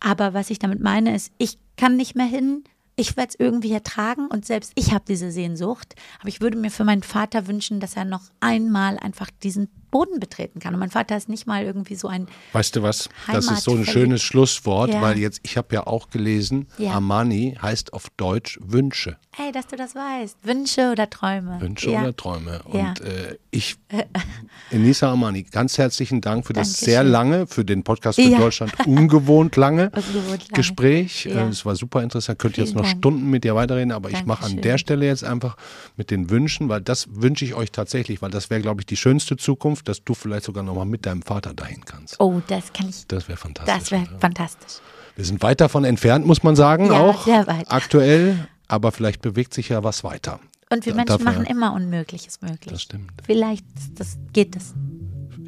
Aber 0.00 0.34
was 0.34 0.50
ich 0.50 0.58
damit 0.58 0.80
meine 0.80 1.14
ist, 1.14 1.32
ich 1.38 1.58
kann 1.76 1.96
nicht 1.96 2.16
mehr 2.16 2.26
hin. 2.26 2.64
Ich 2.96 3.16
werde 3.16 3.30
es 3.30 3.38
irgendwie 3.38 3.72
ertragen 3.72 4.26
und 4.26 4.44
selbst 4.44 4.72
ich 4.74 4.92
habe 4.92 5.04
diese 5.08 5.30
Sehnsucht. 5.30 5.94
Aber 6.18 6.28
ich 6.28 6.40
würde 6.40 6.58
mir 6.58 6.70
für 6.70 6.84
meinen 6.84 7.02
Vater 7.02 7.46
wünschen, 7.46 7.80
dass 7.80 7.96
er 7.96 8.04
noch 8.04 8.22
einmal 8.40 8.98
einfach 8.98 9.30
diesen 9.42 9.68
Boden 9.90 10.20
betreten 10.20 10.60
kann. 10.60 10.74
Und 10.74 10.80
mein 10.80 10.90
Vater 10.90 11.16
ist 11.16 11.28
nicht 11.28 11.46
mal 11.46 11.64
irgendwie 11.64 11.94
so 11.94 12.08
ein 12.08 12.26
Weißt 12.52 12.76
du 12.76 12.82
was? 12.82 13.08
Das 13.30 13.50
ist 13.50 13.64
so 13.64 13.72
ein 13.72 13.84
schönes 13.84 14.22
Schlusswort, 14.22 14.92
Ja. 14.92 15.02
weil 15.02 15.18
jetzt, 15.18 15.40
ich 15.42 15.56
habe 15.56 15.74
ja 15.74 15.86
auch 15.86 16.10
gelesen, 16.10 16.66
Ja. 16.78 16.92
Armani 16.92 17.56
heißt 17.60 17.92
auf 17.92 18.08
Deutsch 18.16 18.58
Wünsche. 18.62 19.16
Hey, 19.32 19.52
dass 19.52 19.66
du 19.68 19.76
das 19.76 19.94
weißt. 19.94 20.38
Wünsche 20.42 20.90
oder 20.92 21.08
Träume. 21.08 21.60
Wünsche 21.60 21.90
ja. 21.90 22.02
oder 22.02 22.16
Träume. 22.16 22.62
Und 22.64 23.00
äh, 23.00 23.38
ich, 23.50 23.76
Enisa 24.70 25.10
Armani, 25.10 25.42
ganz 25.44 25.78
herzlichen 25.78 26.20
Dank 26.20 26.46
für 26.46 26.52
das 26.52 26.68
Dankeschön. 26.68 26.86
sehr 26.86 27.04
lange, 27.04 27.46
für 27.46 27.64
den 27.64 27.82
Podcast 27.82 28.20
für. 28.20 28.30
Deutschland 28.36 28.72
ungewohnt 28.86 29.56
lange 29.56 29.90
Ungewohnt 29.94 30.28
lange. 30.28 30.52
Gespräch. 30.52 31.26
Äh, 31.26 31.48
Es 31.48 31.64
war 31.66 31.74
super 31.76 32.02
interessant. 32.02 32.38
Könnte 32.38 32.60
jetzt 32.60 32.74
noch 32.74 32.82
Dank. 32.84 32.98
Stunden 32.98 33.30
mit 33.30 33.44
dir 33.44 33.54
weiterreden, 33.54 33.92
aber 33.92 34.10
ich 34.10 34.24
mache 34.26 34.44
an 34.44 34.50
Dankeschön. 34.50 34.62
der 34.62 34.78
Stelle 34.78 35.06
jetzt 35.06 35.24
einfach 35.24 35.56
mit 35.96 36.10
den 36.10 36.30
Wünschen, 36.30 36.68
weil 36.68 36.80
das 36.80 37.06
wünsche 37.10 37.44
ich 37.44 37.54
euch 37.54 37.72
tatsächlich, 37.72 38.22
weil 38.22 38.30
das 38.30 38.50
wäre, 38.50 38.60
glaube 38.60 38.80
ich, 38.82 38.86
die 38.86 38.96
schönste 38.96 39.36
Zukunft, 39.36 39.79
dass 39.88 40.04
du 40.04 40.14
vielleicht 40.14 40.44
sogar 40.44 40.62
nochmal 40.62 40.86
mit 40.86 41.06
deinem 41.06 41.22
Vater 41.22 41.54
dahin 41.54 41.84
kannst. 41.84 42.18
Oh, 42.20 42.40
das 42.48 42.72
kann 42.72 42.88
ich. 42.88 43.06
Das 43.06 43.28
wäre 43.28 43.36
fantastisch. 43.38 43.74
Das 43.78 43.90
wäre 43.90 44.06
fantastisch. 44.18 44.78
Wir 45.16 45.24
sind 45.24 45.42
weit 45.42 45.60
davon 45.60 45.84
entfernt, 45.84 46.26
muss 46.26 46.42
man 46.42 46.56
sagen, 46.56 46.86
Ja, 46.86 47.00
auch 47.00 47.24
sehr 47.24 47.46
weit. 47.46 47.70
aktuell, 47.70 48.48
aber 48.68 48.92
vielleicht 48.92 49.20
bewegt 49.22 49.52
sich 49.54 49.68
ja 49.68 49.82
was 49.84 50.04
weiter. 50.04 50.40
Und 50.72 50.86
wir 50.86 50.92
Da- 50.92 50.96
Menschen 50.98 51.24
dafür- 51.24 51.24
machen 51.24 51.46
immer 51.46 51.72
Unmögliches 51.74 52.40
möglich. 52.42 52.70
Das 52.72 52.82
stimmt. 52.82 53.10
Vielleicht 53.24 53.64
das, 53.96 54.18
geht 54.32 54.54
das. 54.56 54.72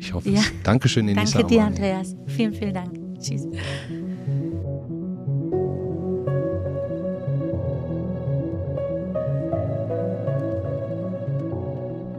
Ich 0.00 0.12
hoffe 0.12 0.30
Ja. 0.30 0.40
es. 0.40 0.52
Dankeschön, 0.64 1.08
Enisa 1.08 1.38
Danke 1.38 1.46
dir. 1.54 1.64
Andreas. 1.64 2.16
Vielen, 2.26 2.52
vielen 2.54 2.74
Dank. 2.74 2.90
Tschüss. 3.20 3.46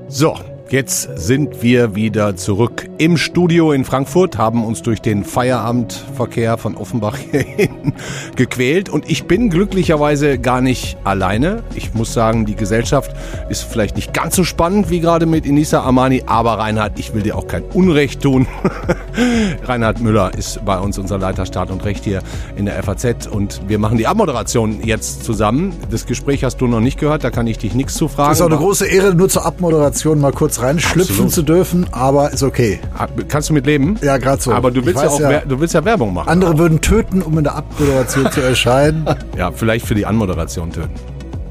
So, 0.10 0.38
Jetzt 0.74 1.08
sind 1.18 1.62
wir 1.62 1.94
wieder 1.94 2.36
zurück 2.36 2.90
im 2.98 3.16
Studio 3.16 3.74
in 3.74 3.86
Frankfurt, 3.86 4.40
haben 4.40 4.66
uns 4.66 4.82
durch 4.82 5.04
den 5.04 5.24
Feierabendverkehr 5.24 6.58
von 6.58 6.76
Offenbach 6.76 7.16
hierhin 7.32 7.94
gequält 8.36 8.90
und 8.90 9.08
ich 9.08 9.26
bin 9.26 9.52
glücklicherweise 9.52 10.40
gar 10.40 10.62
nicht 10.62 10.98
alleine. 11.04 11.62
Ich 11.76 11.94
muss 11.94 12.12
sagen, 12.12 12.48
die 12.48 12.56
Gesellschaft 12.56 13.16
ist 13.50 13.62
vielleicht 13.62 13.98
nicht 13.98 14.16
ganz 14.16 14.36
so 14.36 14.44
spannend 14.44 14.90
wie 14.90 15.00
gerade 15.00 15.28
mit 15.28 15.46
Inisa 15.46 15.84
Amani, 15.84 16.24
aber 16.26 16.58
Reinhard, 16.58 16.98
ich 16.98 17.14
will 17.14 17.22
dir 17.22 17.38
auch 17.38 17.46
kein 17.46 17.62
Unrecht 17.62 18.24
tun. 18.24 18.48
Reinhard 19.66 20.02
Müller 20.02 20.34
ist 20.36 20.66
bei 20.66 20.80
uns 20.80 20.98
unser 20.98 21.20
Leiter 21.20 21.46
Staat 21.46 21.70
und 21.70 21.86
Recht 21.86 22.04
hier 22.04 22.24
in 22.56 22.66
der 22.66 22.82
FAZ 22.82 23.28
und 23.28 23.62
wir 23.68 23.78
machen 23.78 24.00
die 24.00 24.08
Abmoderation 24.08 24.82
jetzt 24.84 25.24
zusammen. 25.24 25.72
Das 25.92 26.08
Gespräch 26.08 26.44
hast 26.44 26.62
du 26.62 26.66
noch 26.66 26.80
nicht 26.80 27.00
gehört, 27.00 27.24
da 27.24 27.30
kann 27.30 27.46
ich 27.46 27.60
dich 27.60 27.76
nichts 27.76 27.94
zu 27.94 28.08
fragen. 28.08 28.30
Das 28.30 28.40
ist 28.40 28.42
auch 28.42 28.48
eine 28.48 28.58
große 28.58 28.88
Ehre, 28.88 29.14
nur 29.14 29.30
zur 29.30 29.46
Abmoderation 29.46 30.20
mal 30.20 30.32
kurz 30.32 30.63
reinschlüpfen 30.64 31.26
Absolut. 31.26 31.32
zu 31.32 31.42
dürfen, 31.44 31.86
aber 31.92 32.32
ist 32.32 32.44
okay. 32.44 32.80
Ah, 32.98 33.08
kannst 33.28 33.50
du 33.50 33.54
mit 33.54 33.66
leben? 33.66 33.98
Ja, 34.02 34.18
gerade 34.18 34.42
so. 34.42 34.52
Aber 34.52 34.72
du 34.72 34.86
willst 34.86 35.02
ja 35.04 35.10
auch 35.10 35.20
ja, 35.20 35.42
du 35.42 35.60
willst 35.60 35.74
ja 35.74 35.84
Werbung 35.86 36.14
machen. 36.14 36.30
Andere 36.30 36.54
auch. 36.54 36.58
würden 36.58 36.82
töten, 36.82 37.22
um 37.22 37.38
in 37.38 37.44
der 37.44 37.56
Abmoderation 37.56 38.32
zu 38.32 38.42
erscheinen. 38.42 39.06
Ja, 39.38 39.52
vielleicht 39.52 39.86
für 39.86 39.96
die 39.96 40.06
Anmoderation 40.06 40.72
töten. 40.72 40.94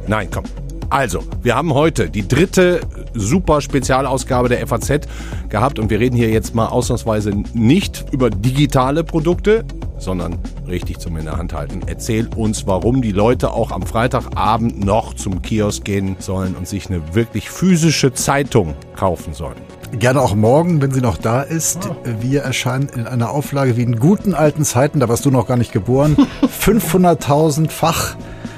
Nein, 0.06 0.28
komm. 0.32 0.44
Also, 0.88 1.22
wir 1.42 1.54
haben 1.56 1.72
heute 1.74 2.10
die 2.10 2.26
dritte 2.26 2.80
super 3.14 3.60
Spezialausgabe 3.60 4.48
der 4.48 4.66
FAZ 4.66 5.08
gehabt 5.48 5.78
und 5.78 5.90
wir 5.90 5.98
reden 5.98 6.16
hier 6.16 6.28
jetzt 6.28 6.54
mal 6.54 6.66
ausnahmsweise 6.66 7.32
nicht 7.54 8.04
über 8.12 8.30
digitale 8.30 9.02
Produkte, 9.02 9.64
sondern 10.02 10.38
richtig 10.66 10.98
zum 10.98 11.16
in 11.16 11.24
der 11.24 11.36
Hand 11.36 11.52
halten. 11.54 11.80
Erzähl 11.86 12.28
uns, 12.36 12.66
warum 12.66 13.02
die 13.02 13.12
Leute 13.12 13.52
auch 13.52 13.70
am 13.70 13.82
Freitagabend 13.82 14.84
noch 14.84 15.14
zum 15.14 15.42
Kiosk 15.42 15.84
gehen 15.84 16.16
sollen 16.18 16.54
und 16.54 16.68
sich 16.68 16.88
eine 16.88 17.14
wirklich 17.14 17.50
physische 17.50 18.12
Zeitung 18.12 18.74
kaufen 18.96 19.34
sollen. 19.34 19.56
Gerne 19.98 20.22
auch 20.22 20.34
morgen, 20.34 20.80
wenn 20.80 20.90
sie 20.90 21.02
noch 21.02 21.18
da 21.18 21.42
ist. 21.42 21.90
Wir 22.20 22.42
erscheinen 22.42 22.88
in 22.88 23.06
einer 23.06 23.30
Auflage 23.30 23.76
wie 23.76 23.82
in 23.82 23.98
guten 23.98 24.34
alten 24.34 24.64
Zeiten, 24.64 25.00
da 25.00 25.08
warst 25.08 25.24
du 25.26 25.30
noch 25.30 25.46
gar 25.46 25.58
nicht 25.58 25.72
geboren. 25.72 26.16
500.000 26.60 27.70
Fach, 27.70 28.16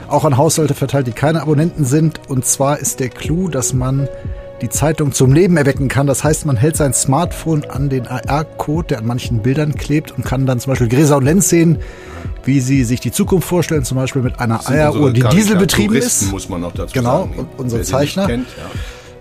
auch 0.08 0.24
an 0.24 0.36
Haushalte 0.36 0.74
verteilt, 0.74 1.08
die 1.08 1.12
keine 1.12 1.42
Abonnenten 1.42 1.84
sind. 1.84 2.20
Und 2.28 2.44
zwar 2.44 2.78
ist 2.78 3.00
der 3.00 3.08
Clou, 3.08 3.48
dass 3.48 3.72
man 3.72 4.08
die 4.60 4.68
Zeitung 4.68 5.12
zum 5.12 5.32
Leben 5.32 5.56
erwecken 5.56 5.88
kann. 5.88 6.06
Das 6.06 6.24
heißt, 6.24 6.46
man 6.46 6.56
hält 6.56 6.76
sein 6.76 6.94
Smartphone 6.94 7.64
an 7.64 7.88
den 7.88 8.06
AR-Code, 8.06 8.88
der 8.88 8.98
an 8.98 9.06
manchen 9.06 9.40
Bildern 9.40 9.74
klebt 9.74 10.12
und 10.12 10.24
kann 10.24 10.46
dann 10.46 10.60
zum 10.60 10.72
Beispiel 10.72 10.88
Gräser 10.88 11.16
und 11.16 11.24
Lenz 11.24 11.48
sehen, 11.48 11.78
wie 12.44 12.60
sie 12.60 12.84
sich 12.84 13.00
die 13.00 13.12
Zukunft 13.12 13.48
vorstellen, 13.48 13.84
zum 13.84 13.96
Beispiel 13.96 14.22
mit 14.22 14.38
einer 14.40 14.68
Eieruhr, 14.68 15.12
die 15.12 15.22
dieselbetrieben 15.22 15.96
ist. 15.96 16.30
muss 16.30 16.48
man 16.48 16.60
noch 16.60 16.72
dazu 16.72 16.92
genau, 16.92 17.20
sagen. 17.20 17.32
Genau, 17.36 17.48
unser 17.56 17.82
Zeichner. 17.82 18.26
Kennt, 18.26 18.48
ja. 18.56 18.70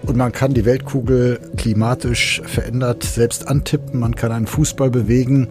Und 0.07 0.17
man 0.17 0.33
kann 0.33 0.53
die 0.53 0.65
Weltkugel 0.65 1.39
klimatisch 1.55 2.41
verändert 2.45 3.03
selbst 3.03 3.47
antippen, 3.47 3.99
man 3.99 4.15
kann 4.15 4.33
einen 4.33 4.47
Fußball 4.47 4.89
bewegen. 4.89 5.47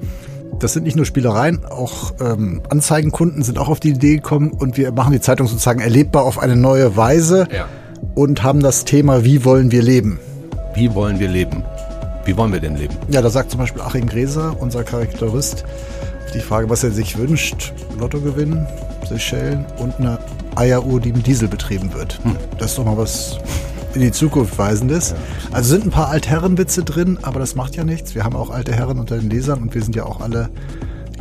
Das 0.59 0.75
sind 0.75 0.83
nicht 0.83 0.97
nur 0.97 1.07
Spielereien, 1.07 1.65
auch 1.65 2.13
ähm, 2.21 2.61
Anzeigenkunden 2.69 3.43
sind 3.43 3.59
auch 3.59 3.69
auf 3.69 3.81
die 3.81 3.89
Idee 3.89 4.17
gekommen 4.17 4.51
und 4.51 4.77
wir 4.77 4.93
machen 4.93 5.13
die 5.15 5.21
Zeitung 5.21 5.47
sozusagen 5.47 5.81
erlebbar 5.81 6.25
auf 6.25 6.39
eine 6.39 6.57
neue 6.57 6.97
Weise. 6.97 7.49
Ja 7.51 7.67
und 8.15 8.43
haben 8.43 8.61
das 8.61 8.85
Thema 8.85 9.25
Wie 9.25 9.45
wollen 9.45 9.71
wir 9.71 9.83
leben? 9.83 10.19
Wie 10.75 10.95
wollen 10.95 11.19
wir 11.19 11.29
leben? 11.29 11.65
Wie 12.25 12.37
wollen 12.37 12.53
wir 12.53 12.61
denn 12.61 12.77
leben? 12.77 12.95
Ja, 13.09 13.21
da 13.21 13.31
sagt 13.31 13.51
zum 13.51 13.59
Beispiel 13.59 13.83
Achim 13.83 14.07
Gräser, 14.07 14.57
unser 14.61 14.85
Charakterist, 14.85 15.65
die 16.35 16.41
Frage, 16.41 16.71
was 16.71 16.85
er 16.85 16.93
sich 16.93 17.19
wünscht. 17.19 17.73
Lotto 17.99 18.21
gewinnen, 18.21 18.67
Seychellen 19.09 19.65
und 19.79 19.99
eine 19.99 20.19
Eieruhr, 20.55 21.01
die 21.01 21.13
mit 21.13 21.27
Diesel 21.27 21.49
betrieben 21.49 21.93
wird. 21.95 22.21
Hm. 22.23 22.37
Das 22.59 22.71
ist 22.73 22.79
doch 22.79 22.85
mal 22.85 22.97
was 22.97 23.39
in 23.95 24.01
die 24.01 24.13
Zukunft 24.13 24.57
weisendes. 24.57 25.11
Ja. 25.11 25.17
Also 25.53 25.71
sind 25.71 25.87
ein 25.87 25.91
paar 25.91 26.09
Altherrenwitze 26.09 26.85
drin, 26.85 27.19
aber 27.23 27.41
das 27.41 27.55
macht 27.55 27.77
ja 27.77 27.85
nichts. 27.85 28.15
Wir 28.15 28.25
haben 28.25 28.37
auch 28.37 28.51
alte 28.51 28.73
Herren 28.73 28.99
unter 28.99 29.19
den 29.19 29.29
Lesern 29.29 29.61
und 29.61 29.75
wir 29.75 29.83
sind 29.83 29.97
ja 29.97 30.05
auch 30.05 30.21
alle 30.21 30.49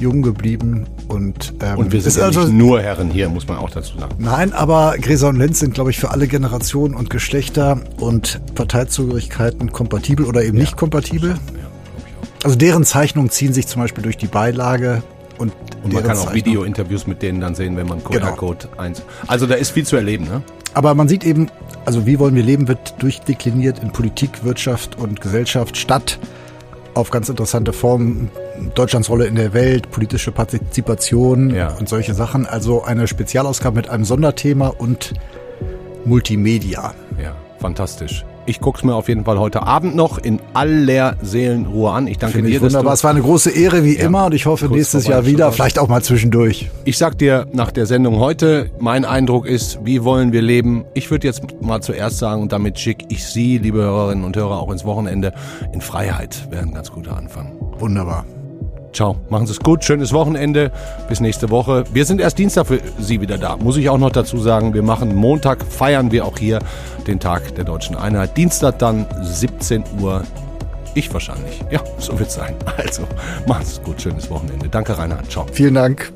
jung 0.02 0.22
geblieben. 0.22 0.88
Und, 1.08 1.54
ähm, 1.62 1.78
und 1.78 1.92
wir 1.92 2.02
sind 2.02 2.18
ja 2.18 2.26
also, 2.26 2.42
nicht 2.42 2.54
nur 2.54 2.82
Herren 2.82 3.10
hier, 3.10 3.30
muss 3.30 3.48
man 3.48 3.58
auch 3.58 3.70
dazu 3.70 3.98
sagen. 3.98 4.16
Nein, 4.18 4.54
aber 4.54 4.96
Gräser 5.00 5.30
und 5.30 5.38
Lenz 5.38 5.60
sind, 5.60 5.74
glaube 5.74 5.92
ich, 5.92 6.00
für 6.00 6.12
alle 6.12 6.28
Generationen 6.28 6.96
und 6.96 7.10
Geschlechter 7.10 7.80
und 8.00 8.42
Parteizugehörigkeiten 8.56 9.72
kompatibel 9.72 10.26
oder 10.26 10.44
eben 10.44 10.58
ja. 10.58 10.64
nicht 10.64 10.78
kompatibel. 10.78 11.36
Also 12.44 12.58
deren 12.58 12.84
Zeichnungen 12.84 13.30
ziehen 13.30 13.54
sich 13.54 13.68
zum 13.68 13.82
Beispiel 13.82 14.04
durch 14.04 14.18
die 14.18 14.28
Beilage 14.28 15.04
und, 15.38 15.54
und 15.84 15.94
man 15.94 16.04
kann 16.04 16.18
auch 16.18 16.34
Video-Interviews 16.34 17.08
mit 17.08 17.22
denen 17.22 17.42
dann 17.42 17.56
sehen, 17.56 17.76
wenn 17.78 17.88
man 17.88 18.04
Code-Code 18.04 18.68
genau. 18.68 18.82
eins. 18.82 19.02
Also 19.28 19.48
da 19.48 19.56
ist 19.56 19.72
viel 19.72 19.86
zu 19.86 19.96
erleben, 19.96 20.26
ne? 20.26 20.42
Aber 20.74 20.96
man 20.96 21.08
sieht 21.08 21.24
eben, 21.24 21.50
also 21.86 22.06
wie 22.06 22.20
wollen 22.20 22.36
wir 22.36 22.44
leben, 22.44 22.68
wird 22.68 23.02
durchdekliniert 23.02 23.80
in 23.80 23.92
Politik, 23.92 24.44
Wirtschaft 24.44 24.98
und 24.98 25.20
Gesellschaft 25.20 25.78
statt 25.78 26.20
auf 26.94 27.10
ganz 27.10 27.30
interessante 27.30 27.74
Formen 27.74 28.30
Deutschlands 28.76 29.10
Rolle 29.10 29.26
in 29.26 29.36
der 29.36 29.54
Welt, 29.54 29.92
politische 29.92 30.32
Partizipation 30.32 31.54
ja. 31.54 31.76
und 31.78 31.90
solche 31.90 32.14
Sachen. 32.14 32.46
Also 32.46 32.84
eine 32.84 33.08
Spezialausgabe 33.08 33.76
mit 33.78 33.90
einem 33.90 34.06
Sonderthema 34.06 34.68
und 34.68 35.14
Multimedia. 36.06 36.94
Ja, 37.22 37.36
fantastisch. 37.60 38.26
Ich 38.46 38.60
gucke 38.60 38.80
es 38.80 38.84
mir 38.84 38.96
auf 38.96 39.08
jeden 39.08 39.24
Fall 39.24 39.38
heute 39.40 39.64
Abend 39.64 39.96
noch 39.96 40.18
in 40.18 40.40
aller 40.54 41.16
Seelenruhe 41.22 41.92
an. 41.92 42.08
Ich 42.08 42.18
danke 42.18 42.38
Finde 42.38 42.50
dir. 42.50 42.58
Ich 42.58 42.62
wunderbar. 42.62 42.94
Es 42.94 43.04
war 43.04 43.12
eine 43.12 43.22
große 43.22 43.52
Ehre 43.52 43.84
wie 43.84 43.98
ja, 43.98 44.06
immer 44.06 44.26
und 44.26 44.34
ich 44.34 44.46
hoffe 44.46 44.68
nächstes 44.68 45.08
Jahr 45.08 45.26
wieder, 45.26 45.52
vielleicht 45.52 45.78
auch 45.78 45.88
mal 45.88 46.02
zwischendurch. 46.02 46.70
Ich 46.84 46.98
sag 46.98 47.18
dir 47.18 47.46
nach 47.54 47.72
der 47.72 47.86
Sendung 47.86 48.20
heute, 48.20 48.72
mein 48.80 49.06
Eindruck 49.06 49.46
ist, 49.46 49.80
wie 49.84 50.04
wollen 50.04 50.32
wir 50.32 50.42
leben? 50.42 50.86
Ich 50.94 51.12
würde 51.12 51.28
jetzt 51.28 51.62
mal 51.62 51.82
zuerst 51.82 52.18
sagen 52.18 52.42
und 52.42 52.52
damit 52.52 52.80
schicke 52.80 53.06
ich 53.10 53.26
Sie, 53.26 53.60
liebe 53.60 53.80
Hörerinnen 53.80 54.24
und 54.24 54.36
Hörer, 54.36 54.60
auch 54.60 54.72
ins 54.72 54.86
Wochenende 54.86 55.34
in 55.74 55.82
Freiheit. 55.82 56.48
Wäre 56.50 56.64
ein 56.64 56.74
ganz 56.74 56.92
guter 56.92 57.16
Anfang. 57.16 57.54
Wunderbar. 57.78 58.26
Ciao, 58.94 59.16
machen 59.30 59.48
Sie 59.48 59.54
es 59.54 59.60
gut, 59.60 59.84
schönes 59.86 60.12
Wochenende, 60.12 60.72
bis 61.08 61.22
nächste 61.22 61.50
Woche. 61.50 61.86
Wir 61.94 62.06
sind 62.06 62.20
erst 62.20 62.38
Dienstag 62.38 62.68
für 62.68 62.80
Sie 63.00 63.22
wieder 63.22 63.38
da, 63.38 63.56
muss 63.56 63.78
ich 63.78 63.90
auch 63.90 63.98
noch 63.98 64.12
dazu 64.12 64.38
sagen. 64.38 64.74
Wir 64.74 64.84
machen 64.84 65.16
Montag, 65.16 65.64
feiern 65.64 66.12
wir 66.12 66.26
auch 66.26 66.38
hier 66.38 66.60
den 67.08 67.20
Tag 67.20 67.56
der 67.56 67.64
deutschen 67.64 67.96
Einheit. 67.96 68.36
Dienstag 68.36 68.80
dann 68.80 69.06
17 69.22 69.84
Uhr. 70.02 70.24
Ich 70.94 71.14
wahrscheinlich. 71.14 71.64
Ja, 71.72 71.82
so 72.00 72.20
wird 72.20 72.30
es 72.30 72.36
sein. 72.36 72.56
Also, 72.78 73.04
machen 73.48 73.66
Sie 73.66 73.74
es 73.74 73.82
gut, 73.82 74.02
schönes 74.02 74.30
Wochenende. 74.30 74.68
Danke, 74.68 74.98
Reinhard. 74.98 75.32
Ciao. 75.32 75.46
Vielen 75.54 75.76
Dank. 75.76 76.12